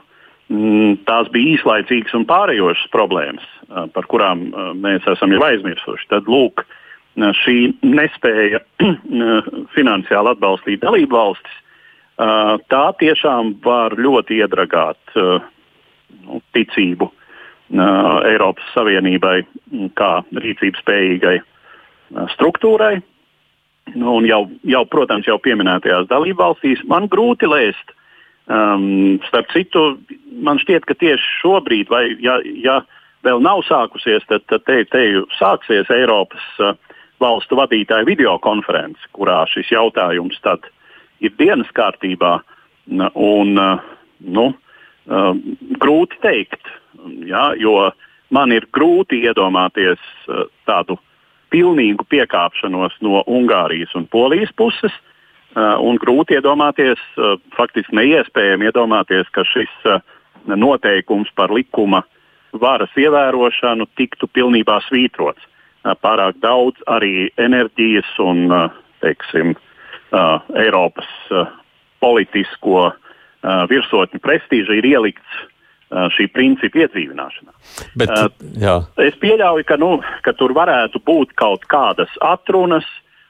mm, 0.51 1.05
tās 1.07 1.30
bija 1.32 1.55
īslaicīgas 1.55 2.17
un 2.19 2.26
pārējošas 2.28 2.91
problēmas, 2.91 3.45
par 3.95 4.09
kurām 4.11 4.49
mēs 4.84 5.07
esam 5.07 5.32
jau 5.32 5.43
aizmirsuši. 5.47 6.09
Tad 6.11 6.28
lūk, 6.28 6.65
šī 7.15 7.57
nespēja 7.88 8.59
finansiāli 9.76 10.36
atbalstīt 10.36 10.84
dalību 10.84 11.15
valstis, 11.15 11.61
tā 12.71 12.86
tiešām 12.99 13.55
var 13.63 13.95
ļoti 13.95 14.43
iedragāt 14.43 15.15
nu, 16.24 16.41
ticību 16.55 17.11
Eiropas 17.74 18.66
Savienībai 18.76 19.39
kā 19.97 20.09
rīcības 20.38 20.84
spējīgai 20.84 21.39
struktūrai. 22.36 22.99
Nu, 23.95 24.16
un 24.18 24.26
jau, 24.26 24.45
jau, 24.66 24.84
protams, 24.89 25.28
jau 25.30 25.38
pieminētajās 25.41 26.07
dalībvalstīs 26.09 26.84
man 26.89 27.09
grūti 27.09 27.49
lēst. 27.49 27.93
Um, 28.45 29.18
starp 29.26 29.49
citu, 29.49 29.95
man 30.45 30.59
šķiet, 30.61 30.86
ka 30.86 30.93
tieši 30.93 31.30
šobrīd, 31.41 31.89
vai 31.89 32.03
ja, 32.22 32.38
ja 32.61 32.80
vēl 33.26 33.41
nav 33.41 33.63
sākusies, 33.66 34.26
tad, 34.30 34.45
tad 34.49 34.66
te, 34.70 34.84
te 34.89 35.01
sāksies 35.39 35.89
Eiropas 35.93 36.45
uh, 36.61 36.78
valstu 37.22 37.57
vadītāju 37.57 38.09
videokonference, 38.09 39.01
kurā 39.18 39.43
šis 39.49 39.72
jautājums 39.74 40.38
ir 41.22 41.34
dienas 41.39 41.72
kārtībā. 41.74 42.39
Un, 42.86 43.57
nu, 44.20 44.45
grūti 45.06 46.22
teikt, 46.24 46.72
ja, 47.30 47.51
jo 47.58 47.91
man 48.34 48.53
ir 48.56 48.68
grūti 48.74 49.22
iedomāties 49.26 50.01
tādu 50.66 50.97
pilnīgu 51.53 52.08
piekāpšanos 52.10 52.97
no 53.06 53.22
Ungārijas 53.30 53.93
un 53.95 54.08
Polijas 54.12 54.51
puses. 54.58 54.93
Un 55.56 55.95
grūti 56.01 56.36
iedomāties, 56.36 56.99
faktiski 57.56 57.95
neiespējami 57.95 58.68
iedomāties, 58.68 59.30
ka 59.32 59.45
šis 59.47 59.72
noteikums 60.51 61.30
par 61.38 61.53
likuma 61.56 62.01
varas 62.51 62.91
ievērošanu 62.99 63.88
tiktu 63.95 64.28
pilnībā 64.28 64.82
svītrots 64.89 65.45
pārāk 66.01 66.39
daudz 66.41 66.82
arī 66.89 67.30
enerģijas 67.38 68.10
un 68.20 68.49
teiksim, 69.03 69.56
Eiropas 70.56 71.10
politisko 71.99 72.91
virsotņu 73.70 74.22
prestīža 74.24 74.80
ir 74.80 74.88
ielikts 74.89 75.43
šī 76.16 76.28
principa 76.34 76.82
iedzīvināšanā. 76.84 77.54
Bet, 78.00 78.12
jā. 78.60 78.80
es 79.06 79.18
pieļauju, 79.22 79.66
ka, 79.70 79.78
nu, 79.80 80.00
ka 80.26 80.34
tur 80.34 80.56
varētu 80.58 81.02
būt 81.06 81.36
kaut 81.39 81.68
kādas 81.72 82.12
atrunas, 82.26 82.88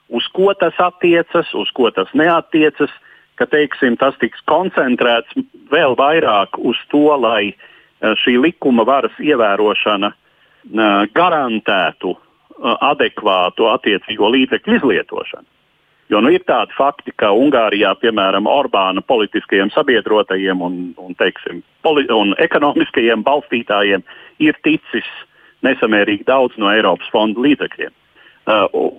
uz 0.10 0.28
ko 0.34 0.54
tas 0.58 0.78
attiecas, 0.80 1.52
uz 1.54 1.72
ko 1.76 1.92
tas 1.94 2.12
neatiecas, 2.16 2.94
ka 3.36 3.48
teiksim, 3.52 3.98
tas 4.00 4.16
tiks 4.22 4.40
koncentrēts 4.48 5.36
vēl 5.72 5.98
vairāk 6.00 6.56
uz 6.64 6.80
to, 6.94 7.10
lai 7.20 7.52
šī 8.24 8.38
likuma 8.40 8.86
varas 8.88 9.16
ievērošana 9.20 10.14
garantētu 11.16 12.16
adekvātu 12.64 13.68
attiecīgo 13.74 14.32
līdzekļu 14.32 14.80
izlietošanu. 14.80 15.48
Jo 16.10 16.22
nu, 16.22 16.30
ir 16.30 16.44
tādi 16.46 16.74
fakti, 16.78 17.14
ka 17.18 17.32
Ungārijā, 17.34 17.96
piemēram, 17.98 18.46
Orbāna 18.50 19.02
politiskajiem 19.02 19.72
sabiedrotajiem 19.74 20.62
un, 20.62 20.76
un, 21.02 21.16
teiksim, 21.18 21.64
poli 21.82 22.06
un 22.14 22.36
ekonomiskajiem 22.42 23.24
balstītājiem 23.26 24.06
ir 24.46 24.60
ticis 24.64 25.08
nesamērīgi 25.66 26.28
daudz 26.28 26.54
no 26.62 26.70
Eiropas 26.70 27.10
fondu 27.14 27.42
līdzekļiem. 27.48 27.94
Uh, 28.46 28.92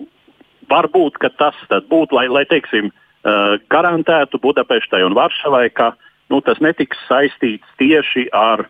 varbūt 0.67 1.21
tas 1.39 1.55
būtu, 1.87 2.17
lai, 2.17 2.27
lai 2.27 2.43
teiksim, 2.51 2.91
uh, 2.91 3.55
garantētu 3.71 4.41
Budapeštai 4.43 5.05
un 5.07 5.15
Varšavai, 5.15 5.69
ka 5.71 5.93
nu, 6.27 6.41
tas 6.43 6.59
netiks 6.59 6.99
saistīts 7.07 7.79
tieši 7.79 8.27
ar 8.35 8.67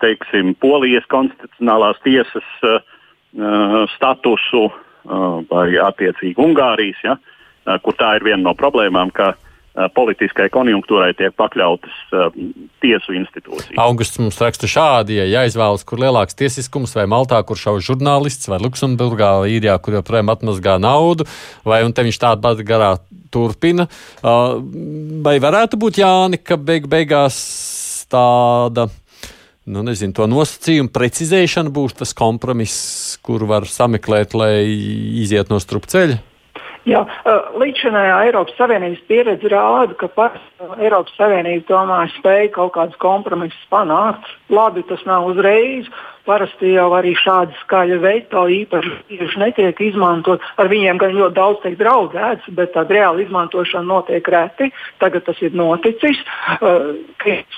teiksim, 0.00 0.54
Polijas 0.64 1.04
konstitucionālās 1.12 2.00
tiesas 2.06 2.48
uh, 2.64 2.80
Uh, 3.36 3.84
statusu 3.92 4.62
uh, 4.64 5.42
vai 5.50 5.74
attiecīgi 5.76 6.40
Ungārijas, 6.40 7.02
ja, 7.04 7.16
uh, 7.18 7.35
kur 7.82 7.98
tā 7.98 8.16
ir 8.18 8.26
viena 8.26 8.44
no 8.48 8.54
problēmām, 8.58 9.12
ka 9.14 9.34
politiskai 9.92 10.46
konjunktūrai 10.52 11.10
tiek 11.18 11.34
pakļautas 11.36 11.96
uh, 12.16 12.30
tiesu 12.80 13.12
institūcijas. 13.18 13.76
Augusts 13.82 14.20
mums 14.20 14.38
raksta 14.40 14.68
šādi, 14.70 15.18
ja 15.18 15.26
jāizvēlas, 15.28 15.84
kur 15.84 16.00
lielāks 16.00 16.38
tiesiskums, 16.38 16.94
vai 16.96 17.04
Maltā, 17.10 17.42
kur 17.44 17.60
šauj 17.60 17.82
žurnālists, 17.90 18.48
vai 18.48 18.56
Luksemburgā, 18.62 19.34
Īrijā, 19.52 19.76
kur 19.84 19.98
joprojām 19.98 20.32
atmazgā 20.32 20.78
naudu, 20.80 21.26
vai 21.68 21.82
un 21.84 21.92
te 21.92 22.06
viņš 22.06 22.20
tādu 22.22 22.46
pat 22.46 22.62
garā 22.64 22.94
turpina. 23.34 23.84
Vai 25.26 25.36
varētu 25.44 25.80
būt 25.80 26.00
Jāni, 26.00 26.40
ka 26.40 26.56
beig 26.56 26.88
beigās 26.88 27.36
tāda 28.08 28.86
nu, 29.66 29.82
nezinu, 29.84 30.14
to 30.16 30.28
nosacījumu 30.30 30.92
precizēšana 30.94 31.74
būs 31.74 31.98
tas 32.00 32.14
kompromiss, 32.16 33.18
kur 33.26 33.44
var 33.50 33.66
sameklēt, 33.68 34.32
lai 34.38 34.54
iziet 35.20 35.52
no 35.52 35.60
strupceļa? 35.60 36.22
Jā, 36.86 37.00
līdzinājā 37.58 38.18
Eiropas 38.28 38.54
Savienības 38.54 39.00
pieredze 39.08 39.50
rāda, 39.50 39.96
ka 39.98 40.06
parasti 40.14 40.68
Eiropas 40.78 41.16
Savienība 41.18 41.66
tomēr 41.66 42.12
spēja 42.14 42.52
kaut 42.54 42.76
kādus 42.76 42.98
kompromisus 43.02 43.64
panākt. 43.74 44.28
Labi, 44.54 44.84
tas 44.86 45.02
nav 45.08 45.26
uzreiz. 45.32 45.88
Parasti 46.26 46.72
jau 46.72 46.88
arī 46.94 47.12
šādi 47.18 47.54
skaļi 47.60 47.96
veito 48.02 48.44
īpaši 48.50 49.38
netiek 49.38 49.80
izmantot. 49.82 50.42
Ar 50.58 50.70
viņiem 50.70 50.98
gan 50.98 51.14
ļoti 51.14 51.34
daudz 51.34 51.60
tiek 51.62 51.74
draudēts, 51.78 52.46
bet 52.54 52.72
tāda 52.74 52.94
reāla 52.94 53.22
izmantošana 53.22 53.86
notiek 53.86 54.30
reti. 54.34 54.70
Tagad 55.02 55.26
tas 55.26 55.42
ir 55.42 55.54
noticis. 55.58 56.22
Uh, 56.58 56.94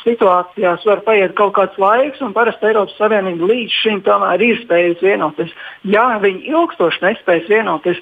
situācijās 0.04 0.84
var 0.88 1.04
paiet 1.04 1.34
kaut 1.36 1.52
kāds 1.56 1.80
laiks, 1.80 2.20
un 2.24 2.32
parasti 2.36 2.68
Eiropas 2.68 2.96
Savienība 3.00 3.48
līdz 3.52 3.76
šim 3.82 4.00
tomēr 4.08 4.44
ir 4.44 4.60
spējusi 4.64 5.04
vienoties. 5.04 5.52
Ja 5.84 6.14
viņi 6.20 6.48
ilgstoši 6.52 7.04
nespēs 7.04 7.48
vienoties, 7.52 8.00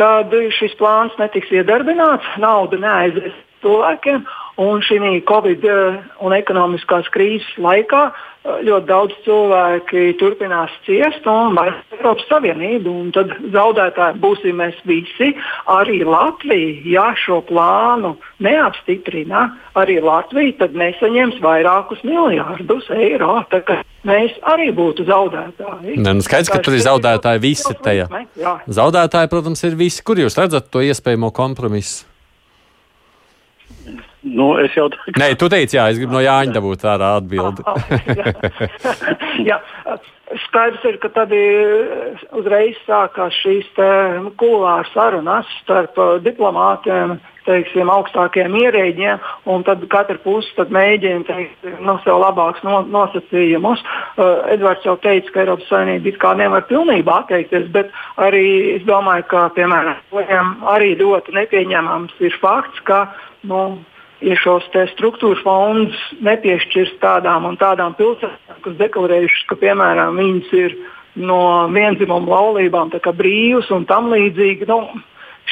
tad 0.00 0.32
šis 0.58 0.76
plāns 0.80 1.16
netiks 1.20 1.52
iedarbināts, 1.54 2.28
nauda 2.42 2.78
neaizies 2.80 3.36
cilvēkiem. 3.66 4.26
Un 4.56 4.80
šī 4.80 4.96
Covid 5.28 5.64
eh, 5.68 5.96
un 6.24 6.32
ekonomiskās 6.32 7.10
krīzes 7.12 7.58
laikā 7.60 8.06
eh, 8.08 8.62
ļoti 8.64 8.88
daudz 8.88 9.18
cilvēki 9.26 10.14
turpinās 10.16 10.72
ciest 10.86 11.28
un 11.28 11.52
vairs 11.58 11.76
Eiropas 11.92 12.24
Savienību. 12.30 12.94
Tad 13.12 13.34
zaudētāji 13.52 14.16
būsim 14.22 14.56
mēs 14.62 14.78
visi. 14.88 15.34
Arī 15.68 16.00
Latvija, 16.08 16.80
ja 16.88 17.10
šo 17.20 17.42
plānu 17.44 18.14
neapstiprina, 18.40 19.44
arī 19.76 19.98
Latvija 20.00 20.62
tad 20.64 20.80
nesaņems 20.80 21.36
vairākus 21.44 22.00
miljārdus 22.08 22.88
eiro. 22.96 23.42
Mēs 24.08 24.40
arī 24.48 24.72
būtu 24.72 25.04
zaudētāji. 25.04 26.00
Ne, 26.00 26.16
nu 26.16 26.24
skaidrs, 26.24 26.48
ka 26.48 26.64
tur 26.64 26.80
ir 26.80 26.84
zaudētāji 26.88 27.44
visi 27.44 27.76
tajā. 27.84 28.08
Zaudētāji, 28.64 29.34
protams, 29.36 29.68
ir 29.68 29.76
visi. 29.76 30.00
Kur 30.06 30.24
jūs 30.24 30.40
redzat 30.40 30.72
to 30.72 30.80
iespējamo 30.80 31.34
kompromisu? 31.36 32.06
Nu, 34.26 34.56
es 34.58 34.74
jau 34.74 34.88
tādu. 34.90 35.14
Nē, 35.20 35.30
tu 35.38 35.48
teici, 35.52 35.76
jā, 35.78 35.86
es 35.92 36.00
gribu 36.00 36.16
no 36.16 36.24
Jāņa 36.24 36.56
dabūt 36.56 36.84
ārā 36.90 37.12
atbildi. 37.20 37.62
jā, 39.50 39.60
skaidrs 40.46 40.82
ir, 40.90 40.98
ka 41.02 41.12
tad 41.14 41.32
uzreiz 42.34 42.80
sākās 42.88 43.38
šīs 43.44 43.70
kulāras 44.40 44.90
sarunas 44.96 45.48
starp 45.62 45.98
diplomātiem, 46.26 47.16
teiksim, 47.46 47.90
augstākiem 47.92 48.58
ierēģiem, 48.58 49.22
un 49.54 49.62
tad 49.66 49.84
katra 49.92 50.18
puse 50.24 50.66
mēģina 50.74 51.22
no 51.30 51.92
nu, 51.92 51.96
sev 52.02 52.18
labākus 52.18 52.64
no, 52.66 52.80
nosacījumus. 52.90 53.84
Uh, 54.16 54.42
Edvards 54.50 54.86
jau 54.88 54.96
teica, 55.02 55.30
ka 55.30 55.44
Eiropas 55.44 55.70
Savienība 55.70 56.10
it 56.10 56.18
kā 56.22 56.34
nevar 56.34 56.66
pilnībā 56.66 57.22
atteikties, 57.22 57.68
bet 57.74 57.94
arī 58.18 58.46
es 58.74 58.86
domāju, 58.88 59.28
ka, 59.30 59.48
piemēram, 59.54 60.56
arī 60.74 60.96
ļoti 60.98 61.36
nepieņemams 61.38 62.18
ir 62.26 62.40
fakts, 62.42 62.82
ka 62.90 63.04
nu, 63.46 63.78
ja 64.24 64.36
šos 64.40 64.68
struktūra 64.94 65.40
fondus 65.42 65.98
nepiešķirs 66.24 66.96
tādām 67.02 67.48
un 67.50 67.58
tādām 67.60 67.96
pilsētām, 67.98 68.60
kas 68.64 68.78
deklarējušas, 68.80 69.44
ka 69.50 69.58
piemēram 69.60 70.16
viņas 70.20 70.54
ir 70.56 70.76
no 71.16 71.40
vienzimuma 71.72 72.28
laulībām 72.36 72.92
brīvas 72.92 73.70
un 73.72 73.84
tam 73.88 74.10
līdzīgi, 74.12 74.68
nu, 74.68 74.80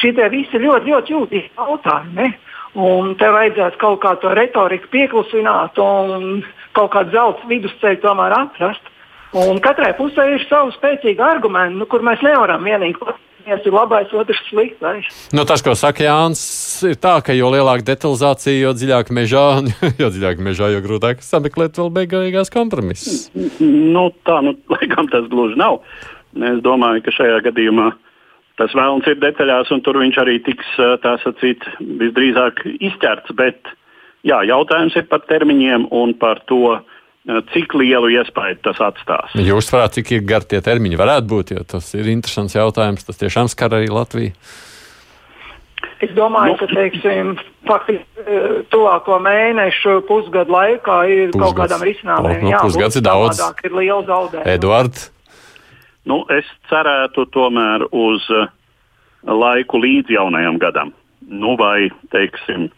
šie 0.00 0.12
visi 0.32 0.60
ļoti, 0.60 0.90
ļoti 0.90 1.16
jūtīgi 1.16 1.50
jautājumi. 1.56 2.32
Un 2.74 3.12
te 3.14 3.28
vajadzētu 3.30 3.78
kaut 3.78 4.00
kā 4.02 4.16
to 4.18 4.32
retoriku 4.34 4.88
pieklusināt 4.90 5.78
un 5.78 6.42
kaut 6.74 6.90
kādu 6.90 7.14
zelta 7.14 7.46
vidusceļu 7.46 8.00
tomēr 8.02 8.34
atrast. 8.34 8.90
Un 9.34 9.60
katrai 9.62 9.92
pusē 9.98 10.26
ir 10.30 10.42
savi 10.48 10.74
spēcīgi 10.74 11.22
argumenti, 11.22 11.78
nu, 11.78 11.86
kur 11.90 12.02
mēs 12.06 12.22
nevaram 12.22 12.66
vienīgi 12.66 12.98
viens 13.46 13.66
ir 13.66 13.74
labais, 13.74 14.12
otrs 14.16 14.40
sliktais. 14.48 15.08
Nu, 15.34 15.44
tas, 15.48 15.62
ko 15.64 15.74
saka 15.78 16.06
Jānis, 16.06 16.44
ir 16.88 16.96
tā, 17.00 17.16
ka 17.24 17.36
jo 17.36 17.50
lielāka 17.52 17.86
detalizācija, 17.90 18.56
jo 18.62 18.72
dziļāk 18.76 19.12
mežā, 19.14 19.44
jo 20.02 20.10
dziļāk 20.14 20.42
mežā, 20.44 20.70
jo 20.74 20.80
grūtāk 20.84 21.22
sameklēt 21.24 21.80
vēl 21.80 21.92
beigās 21.94 22.52
kompromisus. 22.54 23.28
Nu, 23.60 24.08
tā, 24.26 24.40
nu, 24.46 24.56
laikam 24.74 25.10
tas 25.12 25.28
gluži 25.32 25.60
nav. 25.60 25.82
Es 26.34 26.58
domāju, 26.64 27.04
ka 27.04 27.14
šajā 27.14 27.44
gadījumā 27.46 27.92
tas 28.58 28.74
vēlams 28.74 29.06
ir 29.10 29.18
detaļās, 29.18 29.70
un 29.74 29.80
tur 29.82 29.98
viņš 29.98 30.18
arī 30.22 30.36
tiks, 30.46 30.66
tā 31.02 31.16
sacīt, 31.24 31.64
visdrīzāk 31.82 32.62
izķerts. 32.74 33.34
Bet, 33.38 33.70
jā, 34.26 34.38
jautājums 34.46 34.94
ir 34.98 35.08
par 35.10 35.24
termiņiem 35.26 35.88
un 35.94 36.14
par 36.18 36.42
to, 36.50 36.78
Eh, 36.78 36.93
cik 37.24 37.74
lielu 37.80 38.10
iespēju 38.18 38.60
tas 38.66 38.80
atstās. 38.84 39.32
Jūs 39.40 39.70
varat, 39.72 39.96
cik 39.96 40.12
gari 40.28 40.50
tie 40.50 40.60
termiņi 40.64 41.00
varētu 41.00 41.30
būt, 41.30 41.54
jo 41.56 41.64
tas 41.68 41.88
ir 41.96 42.10
interesants 42.12 42.56
jautājums. 42.56 43.06
Tas 43.06 43.20
tiešām 43.20 43.48
skar 43.52 43.76
arī 43.78 43.88
Latviju. 43.92 44.34
Es 46.04 46.12
domāju, 46.16 46.52
nu, 46.52 46.58
ka 46.60 46.68
teiksim, 46.68 47.32
faktiski 47.68 48.24
eh, 48.24 48.44
tuvāko 48.72 49.16
mēnešu, 49.24 50.02
pusgadu 50.08 50.52
laikā 50.52 50.98
ir 51.08 51.32
pusgads. 51.32 51.40
kaut 51.40 51.58
kādam 51.62 51.84
risinājumam. 51.86 52.42
Nu, 52.42 52.52
jā, 52.52 52.60
pusgads 52.64 53.00
ir 53.00 53.04
daudz. 53.06 53.40
Ir 53.64 53.76
liela 53.78 54.02
zaudējuma. 54.08 54.44
Eduards? 54.56 55.08
Nu, 56.04 56.20
es 56.32 56.48
cerētu 56.68 57.24
tomēr 57.32 57.86
uz 57.88 58.26
eh, 58.36 58.52
laiku 59.32 59.80
līdz 59.80 60.12
jaunajam 60.18 60.60
gadam. 60.60 60.92
Nu, 61.24 61.54
vai, 61.56 61.88
teiksim, 62.12 62.68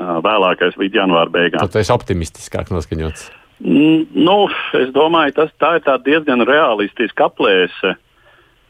vēlākais 0.00 0.78
līdz 0.80 1.02
janvāra 1.02 1.28
beigām. 1.28 1.60
Tad 1.60 1.82
esi 1.82 1.92
optimistiskāk 1.92 2.72
noskaņots. 2.72 3.28
Nu, 3.62 4.38
es 4.74 4.90
domāju, 4.94 5.36
tas 5.36 5.52
tā 5.62 5.76
ir 5.78 6.00
diezgan 6.06 6.42
realistiska 6.46 7.28
aplēse. 7.30 7.94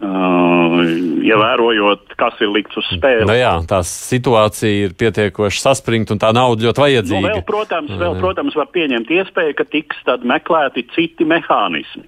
Uh, 0.02 0.80
ievērojot, 1.22 2.16
kas 2.18 2.40
ir 2.42 2.50
likts 2.50 2.74
uz 2.80 2.88
spēles. 2.90 3.28
Nu 3.30 3.36
jā, 3.38 3.52
tā 3.70 3.78
situācija 3.86 4.88
ir 4.88 4.96
pietiekoši 4.98 5.62
saspringta 5.62 6.16
un 6.16 6.22
tā 6.22 6.32
nauda 6.34 6.66
ļoti 6.66 6.82
vajadzīga. 6.82 7.20
Nu, 7.22 7.36
vēl, 7.36 7.44
protams, 7.46 7.92
vēl, 8.00 8.16
protams, 8.18 8.56
var 8.58 8.66
pieņemt 8.74 9.12
iespēju, 9.14 9.54
ka 9.60 9.68
tiks 9.70 10.02
meklēti 10.26 10.88
citi 10.96 11.28
mehānismi. 11.30 12.02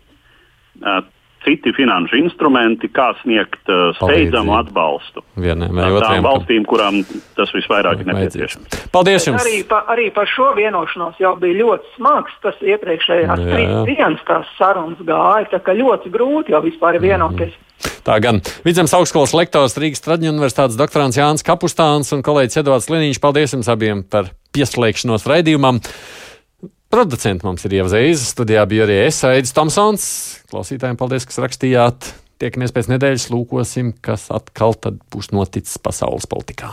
Uh, 0.82 1.04
citi 1.44 1.72
finanšu 1.76 2.18
instrumenti, 2.22 2.88
kā 2.92 3.10
sniegt 3.22 3.72
uh, 3.72 3.90
steidzamu 3.98 4.56
atbalstu 4.58 5.24
vienam 5.40 5.74
vai 5.76 5.90
otram 5.92 6.24
valstīm, 6.24 6.64
kurām 6.68 7.02
tas 7.38 7.52
visvairāk 7.54 8.02
ir 8.02 8.10
nepieciešams. 8.10 8.88
Paldies 8.94 9.28
jums! 9.28 9.42
Arī, 9.42 9.60
pa, 9.68 9.82
arī 9.92 10.08
par 10.14 10.28
šo 10.30 10.52
vienošanos 10.58 11.20
jau 11.22 11.34
bija 11.40 11.60
ļoti 11.62 11.94
smags. 11.98 12.34
Tas 12.44 12.58
iepriekšējās 12.64 13.44
trīs 13.44 13.76
dienas 13.90 14.24
tās 14.28 14.50
sarunas 14.58 15.00
gāja, 15.04 15.50
tā 15.54 15.62
kā 15.64 15.76
ļoti 15.76 16.12
grūti 16.14 16.54
jau 16.54 16.62
vispār 16.64 17.00
vienoties. 17.02 17.54
Mm. 17.54 17.70
Tā 18.04 18.18
gan 18.20 18.40
Vidzemes 18.64 18.92
augstskolas 18.96 19.32
lektors 19.36 19.76
Rīgas 19.80 20.04
Traģiņu 20.04 20.34
universitātes 20.34 20.76
doktorants 20.76 21.16
Jānis 21.18 21.44
Kapustāns 21.44 22.12
un 22.16 22.24
kolēģis 22.24 22.60
Edvards 22.60 22.90
Liniņš. 22.92 23.20
Paldies 23.20 23.56
jums 23.56 23.70
abiem 23.72 24.04
par 24.08 24.30
pieslēgšanos 24.56 25.26
raidījumam! 25.28 25.80
Producents 26.94 27.42
mums 27.42 27.64
ir 27.66 27.72
ievzējis, 27.80 28.20
studijā 28.36 28.60
bija 28.70 28.84
arī 28.84 29.00
es, 29.08 29.16
Aidis 29.26 29.50
Tomsons. 29.50 30.04
Klausītājiem 30.52 30.94
paldies, 31.00 31.26
kas 31.26 31.40
rakstījāt. 31.42 32.12
Tiekamies 32.38 32.70
pēc 32.76 32.86
nedēļas, 32.92 33.24
lūkosim, 33.34 33.96
kas 33.98 34.28
atkal 34.30 34.76
būs 35.10 35.32
noticis 35.34 35.80
pasaules 35.82 36.30
politikā. 36.30 36.70